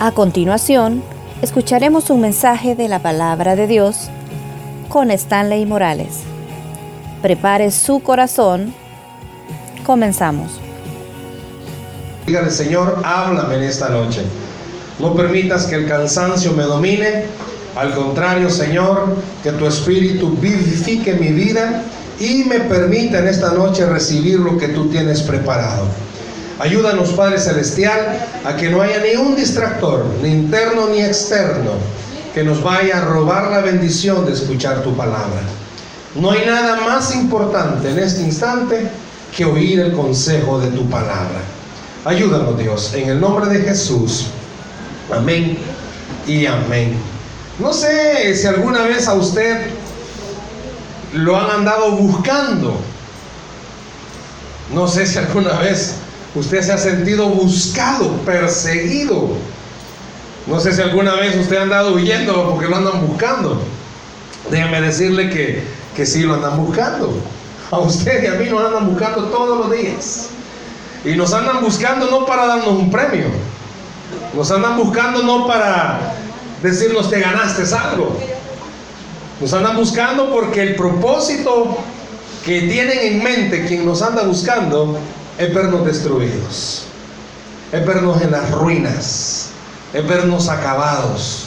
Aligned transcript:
A 0.00 0.12
continuación, 0.12 1.02
escucharemos 1.42 2.08
un 2.10 2.20
mensaje 2.20 2.76
de 2.76 2.86
la 2.86 3.00
palabra 3.00 3.56
de 3.56 3.66
Dios 3.66 4.10
con 4.88 5.10
Stanley 5.10 5.66
Morales. 5.66 6.20
Prepare 7.20 7.72
su 7.72 7.98
corazón. 7.98 8.72
Comenzamos. 9.84 10.52
Dígale, 12.24 12.52
Señor, 12.52 13.02
háblame 13.04 13.56
en 13.56 13.64
esta 13.64 13.88
noche. 13.88 14.22
No 15.00 15.16
permitas 15.16 15.66
que 15.66 15.74
el 15.74 15.88
cansancio 15.88 16.52
me 16.52 16.62
domine. 16.62 17.24
Al 17.74 17.92
contrario, 17.92 18.50
Señor, 18.50 19.16
que 19.42 19.50
tu 19.50 19.66
espíritu 19.66 20.30
vivifique 20.40 21.14
mi 21.14 21.32
vida 21.32 21.82
y 22.20 22.44
me 22.44 22.60
permita 22.60 23.18
en 23.18 23.26
esta 23.26 23.52
noche 23.52 23.84
recibir 23.84 24.38
lo 24.38 24.56
que 24.58 24.68
tú 24.68 24.88
tienes 24.90 25.22
preparado. 25.22 25.88
Ayúdanos, 26.58 27.10
Padre 27.10 27.38
Celestial, 27.38 28.26
a 28.44 28.56
que 28.56 28.68
no 28.68 28.82
haya 28.82 28.98
ni 28.98 29.14
un 29.14 29.36
distractor, 29.36 30.04
ni 30.22 30.30
interno 30.30 30.88
ni 30.88 31.00
externo, 31.00 31.72
que 32.34 32.42
nos 32.42 32.62
vaya 32.62 32.98
a 32.98 33.04
robar 33.04 33.50
la 33.50 33.60
bendición 33.60 34.26
de 34.26 34.32
escuchar 34.32 34.82
tu 34.82 34.96
palabra. 34.96 35.40
No 36.16 36.32
hay 36.32 36.44
nada 36.46 36.80
más 36.80 37.14
importante 37.14 37.90
en 37.90 37.98
este 37.98 38.22
instante 38.22 38.90
que 39.36 39.44
oír 39.44 39.78
el 39.78 39.92
consejo 39.92 40.58
de 40.58 40.70
tu 40.72 40.88
palabra. 40.88 41.40
Ayúdanos, 42.04 42.58
Dios, 42.58 42.92
en 42.94 43.08
el 43.10 43.20
nombre 43.20 43.46
de 43.46 43.60
Jesús. 43.60 44.26
Amén 45.12 45.58
y 46.26 46.46
amén. 46.46 46.98
No 47.60 47.72
sé 47.72 48.34
si 48.34 48.46
alguna 48.46 48.82
vez 48.82 49.06
a 49.06 49.14
usted 49.14 49.70
lo 51.12 51.36
han 51.36 51.50
andado 51.50 51.92
buscando. 51.92 52.76
No 54.74 54.88
sé 54.88 55.06
si 55.06 55.18
alguna 55.18 55.58
vez 55.60 55.94
usted 56.38 56.62
se 56.62 56.72
ha 56.72 56.78
sentido 56.78 57.28
buscado, 57.28 58.10
perseguido. 58.24 59.30
No 60.46 60.60
sé 60.60 60.72
si 60.72 60.80
alguna 60.80 61.14
vez 61.14 61.36
usted 61.36 61.56
ha 61.56 61.62
andado 61.62 61.94
huyendo 61.94 62.50
porque 62.50 62.66
lo 62.66 62.76
andan 62.76 63.06
buscando. 63.06 63.60
Déjame 64.50 64.80
decirle 64.80 65.28
que, 65.30 65.62
que 65.94 66.06
sí 66.06 66.22
lo 66.22 66.34
andan 66.34 66.64
buscando. 66.64 67.12
A 67.70 67.78
usted 67.78 68.22
y 68.22 68.26
a 68.26 68.34
mí 68.34 68.48
nos 68.48 68.64
andan 68.64 68.88
buscando 68.88 69.24
todos 69.24 69.58
los 69.58 69.78
días. 69.78 70.30
Y 71.04 71.14
nos 71.16 71.32
andan 71.32 71.62
buscando 71.62 72.10
no 72.10 72.24
para 72.24 72.46
darnos 72.46 72.68
un 72.68 72.90
premio. 72.90 73.26
Nos 74.34 74.50
andan 74.50 74.76
buscando 74.76 75.22
no 75.22 75.46
para 75.46 76.14
decirnos 76.62 77.08
que 77.08 77.20
ganaste 77.20 77.62
algo. 77.74 78.16
Nos 79.40 79.52
andan 79.52 79.76
buscando 79.76 80.30
porque 80.30 80.62
el 80.62 80.76
propósito 80.76 81.78
que 82.44 82.62
tienen 82.62 82.98
en 82.98 83.22
mente 83.22 83.66
quien 83.66 83.84
nos 83.84 84.00
anda 84.00 84.22
buscando 84.22 84.98
es 85.38 85.54
vernos 85.54 85.86
destruidos, 85.86 86.84
es 87.70 87.86
vernos 87.86 88.20
en 88.20 88.32
las 88.32 88.50
ruinas, 88.50 89.50
es 89.92 90.06
vernos 90.06 90.48
acabados, 90.48 91.46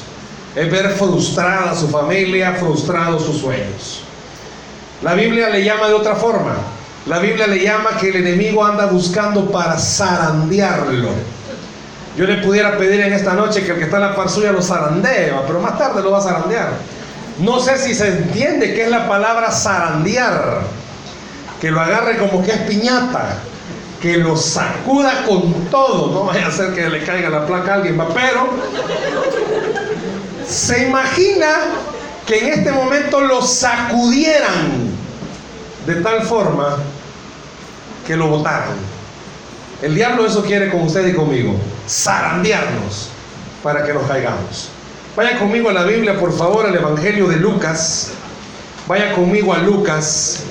es 0.55 0.71
ver 0.71 0.91
frustrada 0.91 1.75
su 1.75 1.89
familia, 1.89 2.53
frustrados 2.53 3.25
sus 3.25 3.41
sueños. 3.41 4.01
La 5.01 5.13
Biblia 5.13 5.49
le 5.49 5.63
llama 5.63 5.87
de 5.87 5.93
otra 5.93 6.15
forma. 6.15 6.55
La 7.07 7.19
Biblia 7.19 7.47
le 7.47 7.61
llama 7.61 7.97
que 7.99 8.09
el 8.09 8.27
enemigo 8.27 8.63
anda 8.63 8.85
buscando 8.85 9.51
para 9.51 9.77
zarandearlo. 9.77 11.09
Yo 12.15 12.25
le 12.25 12.37
pudiera 12.37 12.77
pedir 12.77 13.01
en 13.01 13.11
esta 13.11 13.33
noche 13.33 13.65
que 13.65 13.71
el 13.71 13.77
que 13.77 13.85
está 13.85 13.97
en 13.97 14.03
la 14.03 14.15
par 14.15 14.29
suya 14.29 14.51
lo 14.51 14.61
zarandee, 14.61 15.33
pero 15.47 15.59
más 15.59 15.77
tarde 15.77 16.01
lo 16.01 16.11
va 16.11 16.19
a 16.19 16.21
zarandear. 16.21 16.69
No 17.39 17.59
sé 17.59 17.77
si 17.77 17.95
se 17.95 18.07
entiende 18.07 18.73
qué 18.73 18.83
es 18.83 18.89
la 18.89 19.07
palabra 19.07 19.51
zarandear. 19.51 20.61
Que 21.59 21.71
lo 21.71 21.81
agarre 21.81 22.17
como 22.17 22.43
que 22.43 22.51
es 22.51 22.57
piñata 22.59 23.37
que 24.01 24.17
lo 24.17 24.35
sacuda 24.35 25.23
con 25.27 25.65
todo. 25.65 26.11
No 26.11 26.23
vaya 26.25 26.47
a 26.47 26.51
ser 26.51 26.73
que 26.73 26.89
le 26.89 27.03
caiga 27.03 27.29
la 27.29 27.45
placa 27.45 27.73
a 27.73 27.75
alguien, 27.75 28.01
pero 28.13 28.49
se 30.47 30.87
imagina 30.87 31.47
que 32.25 32.39
en 32.39 32.59
este 32.59 32.71
momento 32.71 33.21
lo 33.21 33.41
sacudieran 33.41 34.89
de 35.85 35.95
tal 35.95 36.23
forma 36.23 36.77
que 38.07 38.17
lo 38.17 38.27
botaran. 38.27 38.75
El 39.81 39.95
diablo 39.95 40.25
eso 40.25 40.43
quiere 40.43 40.69
con 40.69 40.81
usted 40.81 41.07
y 41.07 41.13
conmigo, 41.13 41.55
zarandearnos 41.87 43.09
para 43.63 43.83
que 43.83 43.93
nos 43.93 44.07
caigamos. 44.07 44.69
Vaya 45.15 45.37
conmigo 45.37 45.69
a 45.69 45.73
la 45.73 45.83
Biblia, 45.83 46.19
por 46.19 46.35
favor, 46.35 46.65
al 46.65 46.75
Evangelio 46.75 47.27
de 47.27 47.37
Lucas. 47.37 48.11
Vaya 48.87 49.13
conmigo 49.13 49.53
a 49.53 49.57
Lucas. 49.57 50.43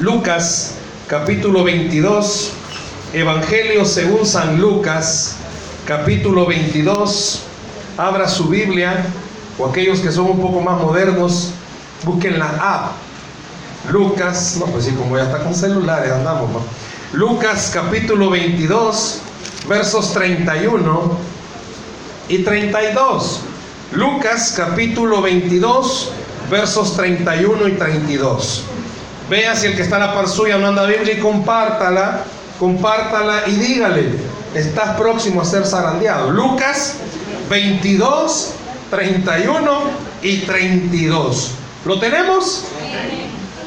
Lucas 0.00 0.74
capítulo 1.10 1.64
22, 1.64 2.52
Evangelio 3.12 3.84
según 3.84 4.24
San 4.24 4.60
Lucas, 4.60 5.34
capítulo 5.84 6.46
22. 6.46 7.40
Abra 7.98 8.28
su 8.28 8.44
Biblia, 8.44 9.06
o 9.58 9.66
aquellos 9.66 9.98
que 9.98 10.12
son 10.12 10.26
un 10.26 10.40
poco 10.40 10.60
más 10.60 10.80
modernos, 10.80 11.50
busquen 12.04 12.38
la 12.38 12.46
app. 12.46 12.92
Lucas, 13.90 14.58
no, 14.60 14.66
pues 14.66 14.84
sí, 14.84 14.92
como 14.92 15.16
ya 15.16 15.24
está 15.24 15.42
con 15.42 15.52
celulares, 15.52 16.12
andamos. 16.12 16.62
Lucas 17.12 17.72
capítulo 17.74 18.30
22, 18.30 19.20
versos 19.68 20.12
31 20.12 21.18
y 22.28 22.44
32. 22.44 23.40
Lucas 23.94 24.54
capítulo 24.56 25.22
22, 25.22 26.12
versos 26.48 26.94
31 26.94 27.66
y 27.66 27.72
32. 27.72 28.62
Vea 29.30 29.54
si 29.54 29.68
el 29.68 29.76
que 29.76 29.82
está 29.82 29.94
en 29.94 30.02
la 30.06 30.12
par 30.12 30.28
suya 30.28 30.58
no 30.58 30.66
anda 30.66 30.84
Biblia 30.86 31.14
y 31.14 31.18
compártala, 31.18 32.24
compártala 32.58 33.44
y 33.46 33.52
dígale, 33.52 34.08
estás 34.56 34.96
próximo 34.96 35.40
a 35.40 35.44
ser 35.44 35.64
zarandeado. 35.64 36.32
Lucas 36.32 36.96
22, 37.48 38.54
31 38.90 39.82
y 40.22 40.38
32. 40.38 41.52
¿Lo 41.84 42.00
tenemos? 42.00 42.64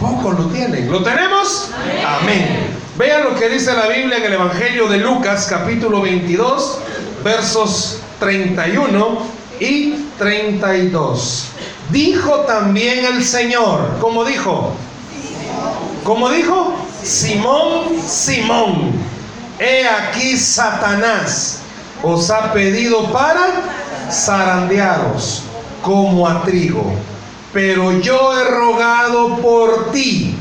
Pocos 0.01 0.37
lo 0.37 0.47
tienen. 0.47 0.91
¿Lo 0.91 1.01
tenemos? 1.01 1.69
Amén. 2.05 2.67
Vea 2.97 3.19
lo 3.19 3.33
que 3.33 3.47
dice 3.47 3.73
la 3.73 3.87
Biblia 3.87 4.17
en 4.17 4.25
el 4.25 4.33
Evangelio 4.33 4.89
de 4.89 4.97
Lucas 4.97 5.47
capítulo 5.49 6.01
22, 6.01 6.79
versos 7.23 7.99
31 8.19 9.25
y 9.61 9.93
32. 10.17 11.47
Dijo 11.89 12.41
también 12.41 13.05
el 13.05 13.23
Señor, 13.23 13.97
como 14.01 14.25
dijo, 14.25 14.75
como 16.03 16.29
dijo 16.29 16.75
Simón, 17.03 18.01
Simón, 18.05 18.91
he 19.59 19.87
aquí 19.87 20.37
Satanás 20.37 21.59
os 22.01 22.29
ha 22.29 22.51
pedido 22.51 23.11
para 23.11 23.47
zarandearos 24.11 25.43
como 25.81 26.27
a 26.27 26.43
trigo. 26.43 26.93
Pero 27.53 27.99
yo 27.99 28.37
he 28.37 28.43
rogado 28.45 29.37
por 29.37 29.91
ti 29.91 30.35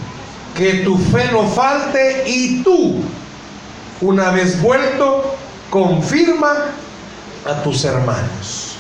que 0.57 0.75
tu 0.85 0.97
fe 0.99 1.31
no 1.31 1.47
falte 1.47 2.25
y 2.27 2.63
tú, 2.63 3.03
una 4.01 4.31
vez 4.31 4.61
vuelto, 4.61 5.37
confirma 5.71 6.53
a 7.47 7.63
tus 7.63 7.85
hermanos. 7.85 8.77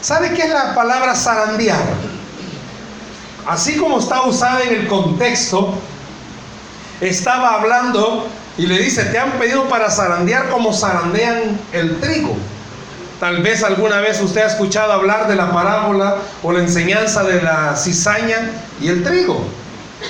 ¿Sabe 0.00 0.34
qué 0.34 0.42
es 0.42 0.50
la 0.50 0.74
palabra 0.74 1.14
zarandear? 1.14 1.82
Así 3.46 3.76
como 3.76 3.98
está 3.98 4.22
usada 4.22 4.62
en 4.62 4.74
el 4.74 4.86
contexto, 4.86 5.74
estaba 7.00 7.54
hablando 7.54 8.28
y 8.56 8.66
le 8.66 8.78
dice, 8.78 9.04
te 9.04 9.18
han 9.18 9.32
pedido 9.32 9.68
para 9.68 9.90
zarandear 9.90 10.48
como 10.50 10.72
zarandean 10.72 11.58
el 11.72 12.00
trigo. 12.00 12.36
Tal 13.18 13.42
vez 13.42 13.62
alguna 13.64 14.00
vez 14.00 14.20
usted 14.20 14.42
ha 14.42 14.46
escuchado 14.46 14.92
hablar 14.92 15.28
de 15.28 15.34
la 15.34 15.52
parábola 15.52 16.16
o 16.42 16.52
la 16.52 16.60
enseñanza 16.60 17.24
de 17.24 17.42
la 17.42 17.76
cizaña 17.76 18.50
y 18.80 18.88
el 18.88 19.02
trigo. 19.02 19.44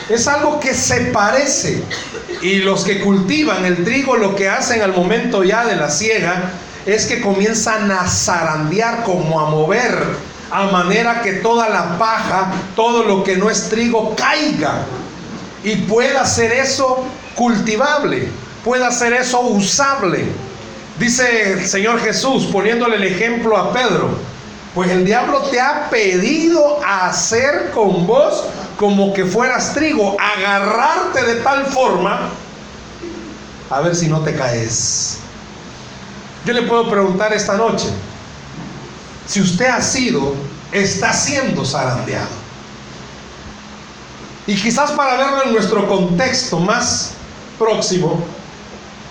Es 0.08 0.26
algo 0.26 0.58
que 0.58 0.74
se 0.74 1.00
parece. 1.12 1.82
Y 2.42 2.56
los 2.56 2.84
que 2.84 3.00
cultivan 3.00 3.64
el 3.64 3.84
trigo 3.84 4.16
lo 4.16 4.34
que 4.34 4.48
hacen 4.48 4.82
al 4.82 4.92
momento 4.92 5.44
ya 5.44 5.64
de 5.64 5.76
la 5.76 5.90
siega 5.90 6.50
es 6.84 7.06
que 7.06 7.20
comienzan 7.20 7.90
a 7.90 8.06
zarandear 8.06 9.04
como 9.04 9.40
a 9.40 9.48
mover 9.50 9.94
a 10.50 10.64
manera 10.64 11.22
que 11.22 11.34
toda 11.34 11.68
la 11.68 11.98
paja, 11.98 12.52
todo 12.76 13.04
lo 13.04 13.24
que 13.24 13.36
no 13.36 13.50
es 13.50 13.70
trigo 13.70 14.14
caiga 14.14 14.84
y 15.64 15.76
pueda 15.76 16.26
ser 16.26 16.52
eso 16.52 17.04
cultivable, 17.34 18.28
pueda 18.62 18.90
ser 18.92 19.14
eso 19.14 19.40
usable. 19.40 20.26
Dice 20.98 21.52
el 21.52 21.66
Señor 21.66 21.98
Jesús 22.00 22.46
poniéndole 22.52 22.96
el 22.96 23.04
ejemplo 23.04 23.56
a 23.56 23.72
Pedro, 23.72 24.10
pues 24.74 24.90
el 24.90 25.04
diablo 25.04 25.40
te 25.50 25.60
ha 25.60 25.88
pedido 25.88 26.80
hacer 26.84 27.70
con 27.72 28.06
vos 28.06 28.44
como 28.78 29.12
que 29.12 29.24
fueras 29.24 29.72
trigo, 29.72 30.16
agarrarte 30.20 31.22
de 31.24 31.36
tal 31.36 31.66
forma, 31.66 32.28
a 33.70 33.80
ver 33.80 33.96
si 33.96 34.08
no 34.08 34.20
te 34.20 34.34
caes. 34.34 35.18
Yo 36.44 36.52
le 36.52 36.62
puedo 36.62 36.90
preguntar 36.90 37.32
esta 37.32 37.56
noche, 37.56 37.86
si 39.26 39.40
usted 39.40 39.66
ha 39.66 39.80
sido, 39.80 40.34
está 40.72 41.12
siendo 41.12 41.64
zarandeado. 41.64 42.43
Y 44.46 44.56
quizás 44.56 44.90
para 44.92 45.16
verlo 45.16 45.44
en 45.44 45.52
nuestro 45.52 45.88
contexto 45.88 46.58
más 46.58 47.12
próximo, 47.58 48.22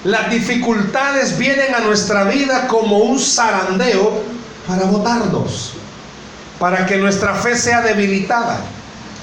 las 0.04 0.30
dificultades 0.30 1.38
vienen 1.38 1.74
a 1.74 1.80
nuestra 1.80 2.26
vida 2.26 2.68
como 2.68 3.00
un 3.00 3.20
zarandeo 3.20 4.22
para 4.68 4.86
botarnos, 4.86 5.72
para 6.60 6.86
que 6.86 6.98
nuestra 6.98 7.34
fe 7.36 7.58
sea 7.58 7.82
debilitada. 7.82 8.60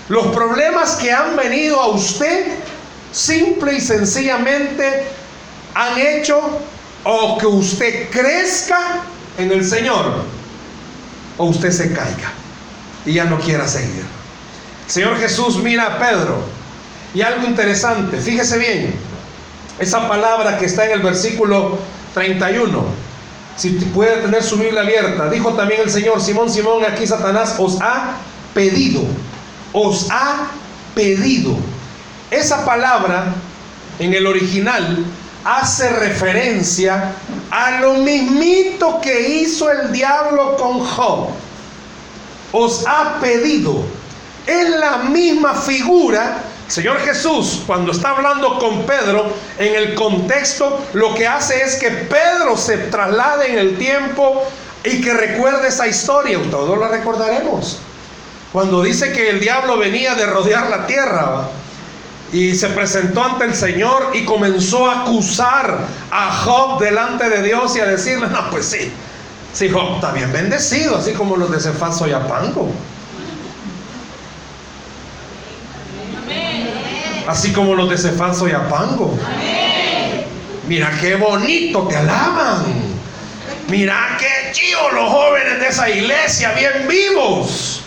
Los 0.08 0.28
problemas 0.28 0.96
que 0.96 1.12
han 1.12 1.36
venido 1.36 1.80
a 1.80 1.88
usted, 1.88 2.46
simple 3.12 3.74
y 3.74 3.80
sencillamente, 3.80 5.06
han 5.74 5.98
hecho 5.98 6.40
o 7.04 7.38
que 7.38 7.46
usted 7.46 8.10
crezca 8.10 9.02
en 9.38 9.52
el 9.52 9.64
Señor 9.64 10.24
o 11.38 11.44
usted 11.44 11.70
se 11.70 11.92
caiga 11.92 12.32
y 13.06 13.14
ya 13.14 13.24
no 13.24 13.38
quiera 13.38 13.68
seguir. 13.68 14.19
Señor 14.90 15.18
Jesús 15.18 15.62
mira 15.62 15.86
a 15.86 15.98
Pedro 16.00 16.42
y 17.14 17.22
algo 17.22 17.46
interesante, 17.46 18.20
fíjese 18.20 18.58
bien, 18.58 18.92
esa 19.78 20.08
palabra 20.08 20.58
que 20.58 20.66
está 20.66 20.84
en 20.84 20.90
el 20.90 21.00
versículo 21.00 21.78
31, 22.12 22.84
si 23.56 23.70
puede 23.70 24.16
tener 24.16 24.42
su 24.42 24.56
Biblia 24.56 24.80
abierta, 24.80 25.30
dijo 25.30 25.52
también 25.52 25.82
el 25.82 25.90
Señor, 25.90 26.20
Simón, 26.20 26.50
Simón, 26.50 26.84
aquí 26.84 27.06
Satanás 27.06 27.54
os 27.58 27.80
ha 27.80 28.16
pedido, 28.52 29.02
os 29.72 30.08
ha 30.10 30.48
pedido. 30.92 31.54
Esa 32.28 32.64
palabra 32.64 33.32
en 34.00 34.12
el 34.12 34.26
original 34.26 35.04
hace 35.44 35.88
referencia 35.88 37.12
a 37.52 37.80
lo 37.80 37.94
mismito 37.94 39.00
que 39.00 39.38
hizo 39.38 39.70
el 39.70 39.92
diablo 39.92 40.56
con 40.56 40.80
Job. 40.80 41.28
Os 42.50 42.84
ha 42.88 43.20
pedido. 43.20 43.99
Es 44.50 44.70
la 44.70 44.96
misma 44.98 45.54
figura. 45.54 46.38
Señor 46.66 46.98
Jesús, 47.00 47.62
cuando 47.66 47.92
está 47.92 48.10
hablando 48.10 48.58
con 48.58 48.82
Pedro, 48.82 49.32
en 49.58 49.76
el 49.76 49.94
contexto, 49.94 50.84
lo 50.92 51.14
que 51.14 51.28
hace 51.28 51.62
es 51.62 51.76
que 51.76 51.90
Pedro 51.90 52.56
se 52.56 52.78
traslade 52.78 53.52
en 53.52 53.58
el 53.58 53.78
tiempo 53.78 54.42
y 54.82 55.00
que 55.00 55.14
recuerde 55.14 55.68
esa 55.68 55.86
historia. 55.86 56.38
Todos 56.50 56.76
la 56.78 56.88
recordaremos. 56.88 57.78
Cuando 58.52 58.82
dice 58.82 59.12
que 59.12 59.30
el 59.30 59.38
diablo 59.38 59.78
venía 59.78 60.16
de 60.16 60.26
rodear 60.26 60.68
la 60.68 60.86
tierra, 60.86 61.48
y 62.32 62.54
se 62.54 62.68
presentó 62.68 63.24
ante 63.24 63.44
el 63.44 63.54
Señor 63.54 64.10
y 64.14 64.24
comenzó 64.24 64.88
a 64.88 65.02
acusar 65.02 65.78
a 66.10 66.32
Job 66.44 66.80
delante 66.80 67.28
de 67.28 67.42
Dios 67.42 67.76
y 67.76 67.80
a 67.80 67.86
decirle, 67.86 68.28
no, 68.28 68.50
pues 68.50 68.66
sí, 68.66 68.92
sí, 69.52 69.68
Job 69.68 69.96
está 69.96 70.12
bien 70.12 70.32
bendecido, 70.32 70.96
así 70.96 71.12
como 71.12 71.36
los 71.36 71.50
de 71.50 71.60
Cefaso 71.60 72.06
y 72.06 72.12
Apango. 72.12 72.70
Así 77.30 77.52
como 77.52 77.74
los 77.76 77.88
de 77.88 77.96
Cefaso 77.96 78.48
y 78.48 78.52
Apango. 78.52 79.16
Mira 80.66 80.90
qué 81.00 81.14
bonito 81.14 81.86
te 81.86 81.96
alaban. 81.96 82.64
Mira 83.68 84.16
qué 84.18 84.52
chido 84.52 84.90
los 84.90 85.08
jóvenes 85.08 85.60
de 85.60 85.68
esa 85.68 85.88
iglesia, 85.88 86.52
bien 86.52 86.88
vivos. 86.88 87.82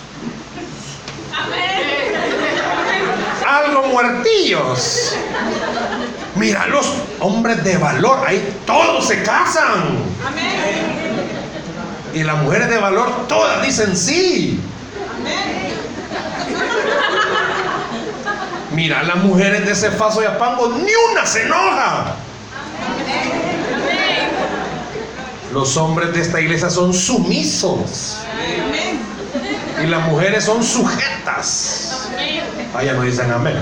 Amén 1.37 2.03
algo 3.45 3.83
muertillos. 3.87 5.15
Mira 6.35 6.67
los 6.67 6.93
hombres 7.19 7.63
de 7.63 7.77
valor, 7.77 8.19
ahí 8.25 8.55
todos 8.65 9.07
se 9.07 9.21
casan. 9.23 9.97
Y 12.13 12.23
las 12.23 12.37
mujeres 12.37 12.69
de 12.69 12.77
valor 12.77 13.27
todas 13.27 13.61
dicen 13.63 13.95
sí. 13.95 14.59
Mira, 18.73 19.03
las 19.03 19.17
mujeres 19.17 19.65
de 19.65 19.71
ese 19.71 19.91
faso 19.91 20.21
y 20.21 20.25
apango, 20.25 20.69
ni 20.69 20.91
una 21.11 21.25
se 21.25 21.43
enoja. 21.43 22.15
Los 25.53 25.77
hombres 25.77 26.13
de 26.13 26.21
esta 26.21 26.41
iglesia 26.41 26.69
son 26.69 26.93
sumisos. 26.93 28.17
Y 29.83 29.87
las 29.87 30.07
mujeres 30.07 30.43
son 30.45 30.63
sujetas. 30.63 32.09
Allá 32.73 32.93
no 32.93 33.03
dicen 33.03 33.31
amén. 33.31 33.55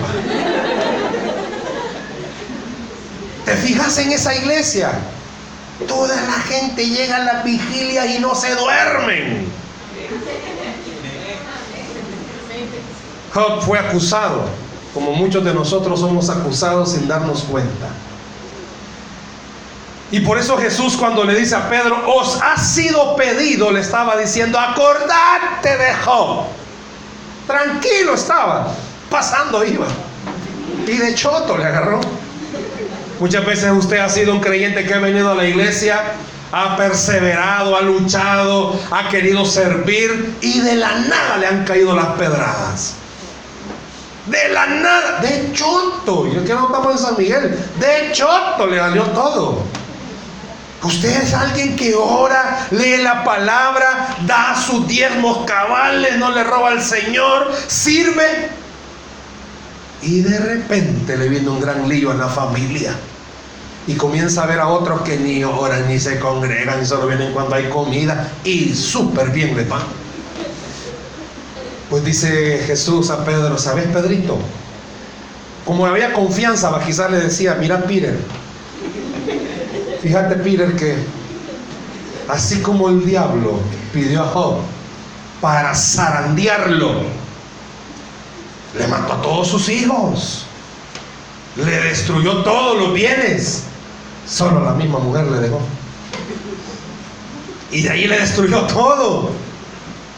¿Te 3.46 3.56
fijas 3.58 3.98
en 3.98 4.12
esa 4.14 4.34
iglesia? 4.36 4.92
Toda 5.88 6.16
la 6.16 6.40
gente 6.44 6.88
llega 6.88 7.18
a 7.18 7.20
la 7.20 7.44
vigilia 7.44 8.06
y 8.06 8.20
no 8.20 8.36
se 8.36 8.56
duermen. 8.56 9.52
Job 13.34 13.62
fue 13.64 13.80
acusado, 13.80 14.50
como 14.94 15.14
muchos 15.14 15.44
de 15.44 15.54
nosotros 15.54 16.00
somos 16.00 16.30
acusados 16.30 16.92
sin 16.92 17.08
darnos 17.08 17.44
cuenta. 17.44 17.88
Y 20.12 20.20
por 20.20 20.38
eso 20.38 20.58
Jesús 20.58 20.98
cuando 20.98 21.24
le 21.24 21.36
dice 21.36 21.56
a 21.56 21.70
Pedro, 21.70 22.04
os 22.14 22.38
ha 22.42 22.58
sido 22.58 23.16
pedido, 23.16 23.72
le 23.72 23.80
estaba 23.80 24.18
diciendo, 24.18 24.60
acordate 24.60 25.78
de 25.78 25.94
Job. 26.04 26.48
Tranquilo 27.48 28.16
estaba 28.16 28.74
pasando 29.10 29.64
iba. 29.64 29.88
Y 30.86 30.98
de 30.98 31.16
choto 31.16 31.58
le 31.58 31.64
agarró. 31.64 32.02
Muchas 33.22 33.46
veces 33.46 33.72
usted 33.72 34.00
ha 34.00 34.10
sido 34.10 34.34
un 34.34 34.42
creyente 34.42 34.84
que 34.84 34.94
ha 34.94 35.00
venido 35.00 35.32
a 35.32 35.36
la 35.36 35.46
iglesia, 35.46 36.02
ha 36.52 36.76
perseverado, 36.76 37.78
ha 37.78 37.82
luchado, 37.82 38.78
ha 38.92 39.08
querido 39.08 39.46
servir 39.46 40.36
y 40.42 40.60
de 40.60 40.76
la 40.76 40.92
nada 40.92 41.38
le 41.38 41.48
han 41.48 41.64
caído 41.64 41.96
las 41.96 42.08
pedradas. 42.18 42.96
De 44.26 44.50
la 44.50 44.68
nada, 44.68 45.20
de 45.20 45.52
choto. 45.54 46.28
Yo 46.32 46.44
que 46.44 46.54
no 46.54 46.68
estamos 46.68 46.92
en 46.94 46.98
San 46.98 47.18
Miguel, 47.18 47.58
de 47.80 48.12
choto 48.14 48.68
le 48.68 48.78
salió 48.78 49.04
todo. 49.04 49.64
Usted 50.84 51.22
es 51.24 51.34
alguien 51.34 51.76
que 51.76 51.94
ora, 51.96 52.68
lee 52.72 52.98
la 52.98 53.24
palabra, 53.24 54.16
da 54.26 54.56
sus 54.56 54.88
diezmos 54.88 55.46
cabales, 55.46 56.18
no 56.18 56.32
le 56.32 56.44
roba 56.44 56.70
al 56.70 56.82
Señor, 56.82 57.52
sirve 57.68 58.50
y 60.02 60.22
de 60.22 60.40
repente 60.40 61.18
le 61.18 61.30
viene 61.30 61.50
un 61.50 61.60
gran 61.60 61.88
lío 61.88 62.12
en 62.12 62.18
la 62.18 62.28
familia. 62.28 62.96
Y 63.88 63.96
comienza 63.96 64.44
a 64.44 64.46
ver 64.48 64.60
a 64.60 64.68
otros 64.68 65.02
que 65.02 65.18
ni 65.18 65.44
oran, 65.44 65.88
ni 65.88 66.00
se 66.00 66.20
congregan, 66.20 66.82
y 66.82 66.86
solo 66.86 67.08
vienen 67.08 67.34
cuando 67.34 67.56
hay 67.56 67.70
comida. 67.70 68.32
Y 68.44 68.74
súper 68.74 69.30
bien 69.30 69.56
le 69.56 69.64
van. 69.64 69.82
Pues 71.92 72.06
dice 72.06 72.64
Jesús 72.66 73.10
a 73.10 73.26
Pedro, 73.26 73.58
¿sabes 73.58 73.86
Pedrito? 73.88 74.38
Como 75.66 75.86
había 75.86 76.14
confianza, 76.14 76.72
quizás 76.86 77.12
le 77.12 77.20
decía, 77.20 77.56
mira 77.60 77.84
Peter, 77.84 78.18
fíjate 80.02 80.38
Peter 80.38 80.74
que 80.78 80.96
así 82.30 82.62
como 82.62 82.88
el 82.88 83.06
diablo 83.06 83.60
pidió 83.92 84.24
a 84.24 84.28
Job 84.28 84.60
para 85.42 85.76
zarandearlo, 85.76 87.02
le 88.80 88.88
mató 88.88 89.12
a 89.12 89.22
todos 89.22 89.50
sus 89.50 89.68
hijos. 89.68 90.46
Le 91.58 91.76
destruyó 91.82 92.42
todos 92.44 92.80
los 92.80 92.94
bienes. 92.94 93.64
Solo 94.26 94.64
la 94.64 94.72
misma 94.72 95.00
mujer 95.00 95.26
le 95.26 95.42
dejó. 95.42 95.60
Y 97.70 97.82
de 97.82 97.90
ahí 97.90 98.08
le 98.08 98.18
destruyó 98.18 98.62
todo. 98.62 99.51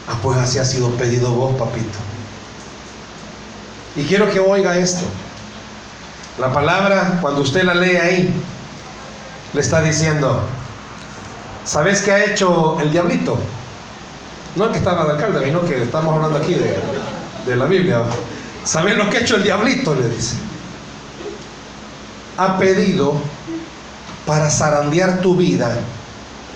Ah, 0.06 0.18
pues 0.22 0.36
así 0.38 0.58
ha 0.58 0.64
sido 0.64 0.90
pedido 0.96 1.30
vos, 1.30 1.54
papito. 1.56 1.98
Y 3.96 4.04
quiero 4.04 4.30
que 4.30 4.40
oiga 4.40 4.76
esto. 4.76 5.04
La 6.38 6.52
palabra, 6.52 7.18
cuando 7.20 7.40
usted 7.40 7.62
la 7.62 7.74
lee 7.74 7.96
ahí, 7.96 8.34
le 9.52 9.60
está 9.60 9.80
diciendo, 9.80 10.42
¿sabes 11.64 12.02
qué 12.02 12.12
ha 12.12 12.24
hecho 12.24 12.78
el 12.80 12.90
diablito? 12.90 13.38
No 14.56 14.64
el 14.64 14.72
que 14.72 14.78
estaba 14.78 15.04
de 15.04 15.12
alcalde, 15.12 15.44
sino 15.44 15.64
que 15.64 15.82
estamos 15.82 16.14
hablando 16.14 16.38
aquí 16.38 16.54
de, 16.54 16.76
de 17.46 17.56
la 17.56 17.66
Biblia. 17.66 18.02
¿Saben 18.64 18.98
lo 18.98 19.08
que 19.08 19.18
ha 19.18 19.20
hecho 19.20 19.36
el 19.36 19.44
diablito? 19.44 19.94
Le 19.94 20.08
dice. 20.08 20.36
Ha 22.36 22.58
pedido 22.58 23.14
para 24.26 24.50
zarandear 24.50 25.20
tu 25.20 25.36
vida, 25.36 25.76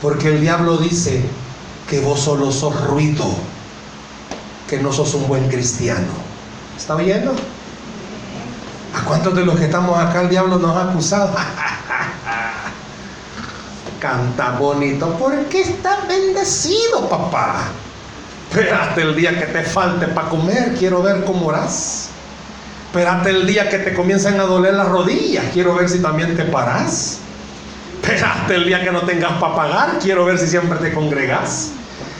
porque 0.02 0.28
el 0.28 0.40
diablo 0.40 0.76
dice 0.78 1.24
que 1.88 2.00
vos 2.00 2.20
solo 2.20 2.52
sos 2.52 2.86
ruido, 2.86 3.24
que 4.68 4.78
no 4.78 4.92
sos 4.92 5.14
un 5.14 5.26
buen 5.26 5.48
cristiano. 5.48 6.12
¿Está 6.76 6.96
oyendo? 6.96 7.34
¿A 8.94 9.04
cuántos 9.04 9.34
de 9.34 9.44
los 9.44 9.58
que 9.58 9.64
estamos 9.64 9.98
acá 9.98 10.22
el 10.22 10.28
diablo 10.28 10.58
nos 10.58 10.76
ha 10.76 10.90
acusado? 10.90 11.34
Canta 14.00 14.50
bonito, 14.58 15.16
porque 15.18 15.62
está 15.62 16.00
bendecido, 16.06 17.08
papá. 17.08 17.64
Espérate 18.50 19.02
el 19.02 19.16
día 19.16 19.38
que 19.38 19.46
te 19.46 19.62
falte 19.62 20.08
para 20.08 20.28
comer, 20.28 20.74
quiero 20.78 21.02
ver 21.02 21.24
cómo 21.24 21.50
harás. 21.50 22.10
Espérate 22.86 23.30
el 23.30 23.46
día 23.46 23.68
que 23.68 23.78
te 23.78 23.94
comiencen 23.94 24.38
a 24.40 24.44
doler 24.44 24.74
las 24.74 24.88
rodillas, 24.88 25.46
quiero 25.52 25.74
ver 25.74 25.88
si 25.88 26.00
también 26.00 26.36
te 26.36 26.44
parás. 26.44 27.18
Espérate 28.08 28.54
el 28.54 28.64
día 28.64 28.82
que 28.82 28.90
no 28.90 29.02
tengas 29.02 29.32
para 29.32 29.54
pagar, 29.54 29.98
quiero 30.00 30.24
ver 30.24 30.38
si 30.38 30.46
siempre 30.46 30.78
te 30.78 30.94
congregas. 30.94 31.72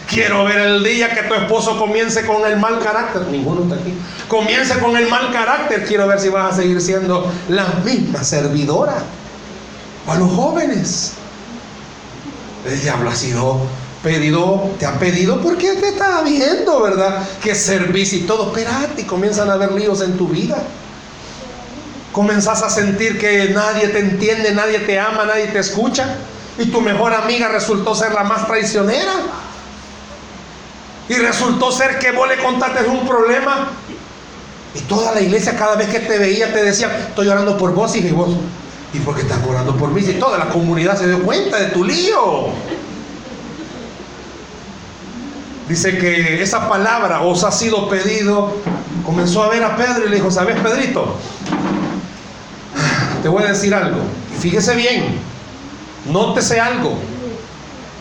Quiero 0.06 0.44
ver 0.44 0.58
el 0.58 0.84
día 0.84 1.14
que 1.14 1.22
tu 1.22 1.34
esposo 1.34 1.78
comience 1.78 2.26
con 2.26 2.44
el 2.46 2.58
mal 2.58 2.78
carácter. 2.78 3.22
Ninguno 3.30 3.62
está 3.62 3.74
aquí. 3.74 3.94
Comience 4.26 4.78
con 4.78 4.96
el 4.96 5.08
mal 5.08 5.30
carácter. 5.32 5.84
Quiero 5.86 6.06
ver 6.06 6.18
si 6.18 6.28
vas 6.28 6.52
a 6.52 6.56
seguir 6.56 6.80
siendo 6.80 7.30
la 7.48 7.66
misma 7.84 8.22
servidora. 8.22 9.02
o 10.06 10.12
a 10.12 10.16
los 10.16 10.30
jóvenes. 10.32 11.12
El 12.66 12.80
diablo 12.80 13.10
ha 13.10 13.14
sido 13.14 13.60
pedido, 14.02 14.70
te 14.78 14.86
ha 14.86 14.98
pedido 14.98 15.40
porque 15.40 15.74
te 15.74 15.88
está 15.88 16.22
viendo, 16.22 16.82
¿verdad? 16.82 17.26
Que 17.42 17.54
servís 17.54 18.12
y 18.14 18.20
todo. 18.20 18.48
Espérate, 18.48 19.02
y 19.02 19.04
comienzan 19.04 19.50
a 19.50 19.54
haber 19.54 19.72
líos 19.72 20.00
en 20.00 20.16
tu 20.16 20.28
vida. 20.28 20.62
Comenzás 22.18 22.64
a 22.64 22.68
sentir 22.68 23.16
que 23.16 23.50
nadie 23.50 23.86
te 23.86 24.00
entiende, 24.00 24.52
nadie 24.52 24.80
te 24.80 24.98
ama, 24.98 25.24
nadie 25.24 25.46
te 25.46 25.60
escucha. 25.60 26.16
Y 26.58 26.64
tu 26.64 26.80
mejor 26.80 27.14
amiga 27.14 27.46
resultó 27.46 27.94
ser 27.94 28.12
la 28.12 28.24
más 28.24 28.44
traicionera. 28.44 29.12
Y 31.08 31.14
resultó 31.14 31.70
ser 31.70 32.00
que 32.00 32.10
vos 32.10 32.28
le 32.28 32.38
contaste 32.38 32.88
un 32.88 33.06
problema. 33.06 33.68
Y 34.74 34.80
toda 34.80 35.14
la 35.14 35.20
iglesia 35.20 35.56
cada 35.56 35.76
vez 35.76 35.90
que 35.90 36.00
te 36.00 36.18
veía 36.18 36.52
te 36.52 36.64
decía, 36.64 37.06
estoy 37.06 37.28
orando 37.28 37.56
por 37.56 37.72
vos 37.72 37.94
y 37.94 38.10
vos. 38.10 38.30
¿Y 38.92 38.98
por 38.98 39.14
qué 39.14 39.22
estás 39.22 39.38
orando 39.48 39.76
por 39.76 39.90
mí? 39.90 40.00
Y 40.00 40.14
toda 40.14 40.38
la 40.38 40.48
comunidad 40.48 40.98
se 40.98 41.06
dio 41.06 41.22
cuenta 41.22 41.58
de 41.58 41.66
tu 41.66 41.84
lío. 41.84 42.48
Dice 45.68 45.96
que 45.98 46.42
esa 46.42 46.68
palabra 46.68 47.20
os 47.20 47.44
ha 47.44 47.52
sido 47.52 47.88
pedido. 47.88 48.56
Comenzó 49.06 49.44
a 49.44 49.50
ver 49.50 49.62
a 49.62 49.76
Pedro 49.76 50.06
y 50.06 50.08
le 50.08 50.16
dijo, 50.16 50.32
¿sabes, 50.32 50.58
Pedrito? 50.60 51.14
Te 53.22 53.28
voy 53.28 53.42
a 53.44 53.48
decir 53.48 53.74
algo. 53.74 53.98
Fíjese 54.40 54.74
bien. 54.74 55.18
Nótese 56.10 56.60
algo. 56.60 56.98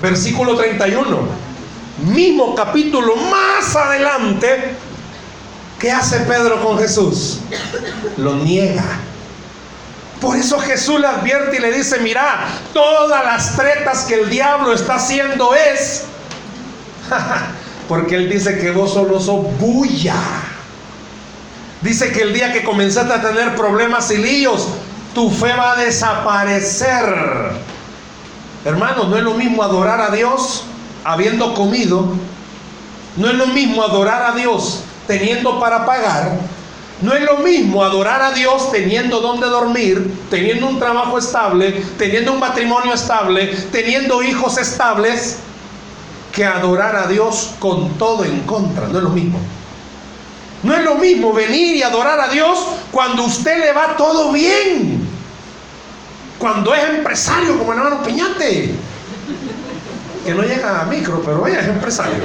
Versículo 0.02 0.56
31. 0.56 1.18
Mismo 2.06 2.56
capítulo 2.56 3.16
más 3.16 3.76
adelante. 3.76 4.76
¿Qué 5.80 5.92
hace 5.92 6.20
Pedro 6.22 6.64
con 6.64 6.78
Jesús? 6.80 7.40
Lo 8.18 8.36
niega. 8.36 8.84
Por 10.22 10.36
eso 10.36 10.60
Jesús 10.60 11.00
le 11.00 11.08
advierte 11.08 11.58
y 11.58 11.60
le 11.60 11.72
dice, 11.72 12.00
mira, 12.00 12.48
todas 12.74 13.24
las 13.24 13.56
tretas 13.56 14.06
que 14.06 14.16
el 14.16 14.30
diablo 14.30 14.74
está 14.74 14.96
haciendo 14.96 15.54
es 15.54 16.06
Porque 17.88 18.16
Él 18.16 18.30
dice 18.30 18.58
que 18.58 18.72
vos 18.72 18.94
solo 18.94 19.20
sos 19.20 19.46
bulla. 19.60 20.16
Dice 21.82 22.12
que 22.12 22.22
el 22.22 22.34
día 22.34 22.52
que 22.52 22.64
comenzaste 22.64 23.14
a 23.14 23.22
tener 23.22 23.56
problemas 23.56 24.10
y 24.12 24.18
líos, 24.18 24.68
tu 25.18 25.32
fe 25.32 25.52
va 25.52 25.72
a 25.72 25.76
desaparecer. 25.78 27.04
Hermanos, 28.64 29.10
no 29.10 29.18
es 29.18 29.24
lo 29.24 29.34
mismo 29.34 29.64
adorar 29.64 30.00
a 30.00 30.12
Dios 30.12 30.62
habiendo 31.04 31.56
comido. 31.56 32.14
No 33.16 33.28
es 33.28 33.34
lo 33.34 33.48
mismo 33.48 33.82
adorar 33.82 34.22
a 34.32 34.36
Dios 34.36 34.84
teniendo 35.08 35.60
para 35.60 35.88
pagar. 35.88 36.38
No 37.02 37.14
es 37.14 37.24
lo 37.24 37.38
mismo 37.38 37.84
adorar 37.84 38.22
a 38.22 38.32
Dios 38.32 38.72
teniendo 38.72 39.20
donde 39.20 39.48
dormir, 39.48 40.20
teniendo 40.30 40.68
un 40.68 40.78
trabajo 40.78 41.18
estable, 41.18 41.84
teniendo 41.98 42.34
un 42.34 42.40
matrimonio 42.40 42.94
estable, 42.94 43.48
teniendo 43.72 44.22
hijos 44.22 44.60
estables 44.60 45.38
que 46.32 46.46
adorar 46.46 46.96
a 46.96 47.08
Dios 47.08 47.56
con 47.58 47.90
todo 47.98 48.24
en 48.24 48.42
contra. 48.42 48.88
No 48.88 49.00
es 49.00 49.04
lo 49.04 49.10
mismo. 49.10 49.40
No 50.62 50.76
es 50.76 50.84
lo 50.84 50.96
mismo 50.96 51.34
venir 51.34 51.78
y 51.78 51.82
adorar 51.82 52.20
a 52.20 52.28
Dios 52.28 52.60
cuando 52.92 53.24
usted 53.24 53.60
le 53.60 53.74
va 53.74 53.96
todo 53.96 54.32
bien. 54.32 54.97
Cuando 56.40 56.74
es 56.74 56.84
empresario 56.90 57.58
como 57.58 57.74
el 57.74 57.80
hermano 57.80 58.04
Piñate. 58.04 58.76
Que 60.26 60.34
no 60.34 60.44
llega 60.44 60.82
a 60.82 60.86
micro, 60.86 61.22
pero 61.26 61.48
ella 61.48 61.62
es 61.62 61.68
empresario. 61.68 62.16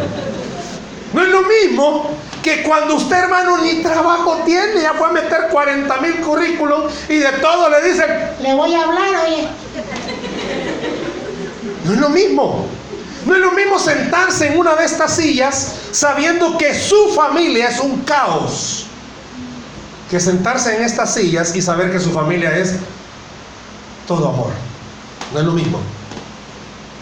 No 1.13 1.23
es 1.23 1.29
lo 1.29 1.43
mismo 1.43 2.11
que 2.43 2.63
cuando 2.63 2.97
usted, 2.97 3.17
hermano, 3.17 3.59
ni 3.59 3.83
trabajo 3.83 4.43
tiene, 4.45 4.83
ya 4.83 4.95
fue 4.95 5.09
a 5.09 5.13
meter 5.13 5.49
40 5.51 5.97
mil 5.99 6.21
currículums 6.21 6.93
y 7.09 7.19
de 7.19 7.33
todo 7.33 7.69
le 7.69 7.89
dicen, 7.89 8.07
le 8.41 8.55
voy 8.55 8.75
a 8.75 8.83
hablar, 8.83 9.09
oye. 9.27 9.49
No 11.85 11.93
es 11.93 11.99
lo 11.99 12.09
mismo. 12.11 12.67
No 13.27 13.35
es 13.35 13.41
lo 13.41 13.53
mismo 13.53 13.79
sentarse 13.79 14.49
en 14.49 14.59
una 14.59 14.75
de 14.75 14.85
estas 14.85 15.15
sillas 15.15 15.75
sabiendo 15.93 16.59
que 16.59 16.75
su 16.75 17.13
familia 17.15 17.69
es 17.69 17.79
un 17.79 18.01
caos, 18.03 18.87
que 20.11 20.19
sentarse 20.19 20.77
en 20.77 20.83
estas 20.83 21.15
sillas 21.15 21.55
y 21.55 21.63
saber 21.63 21.93
que 21.93 22.01
su 22.01 22.11
familia 22.11 22.57
es 22.59 22.75
todo 24.07 24.29
amor. 24.29 24.51
No 25.33 25.41
es 25.41 25.45
lo 25.45 25.53
mismo. 25.53 25.79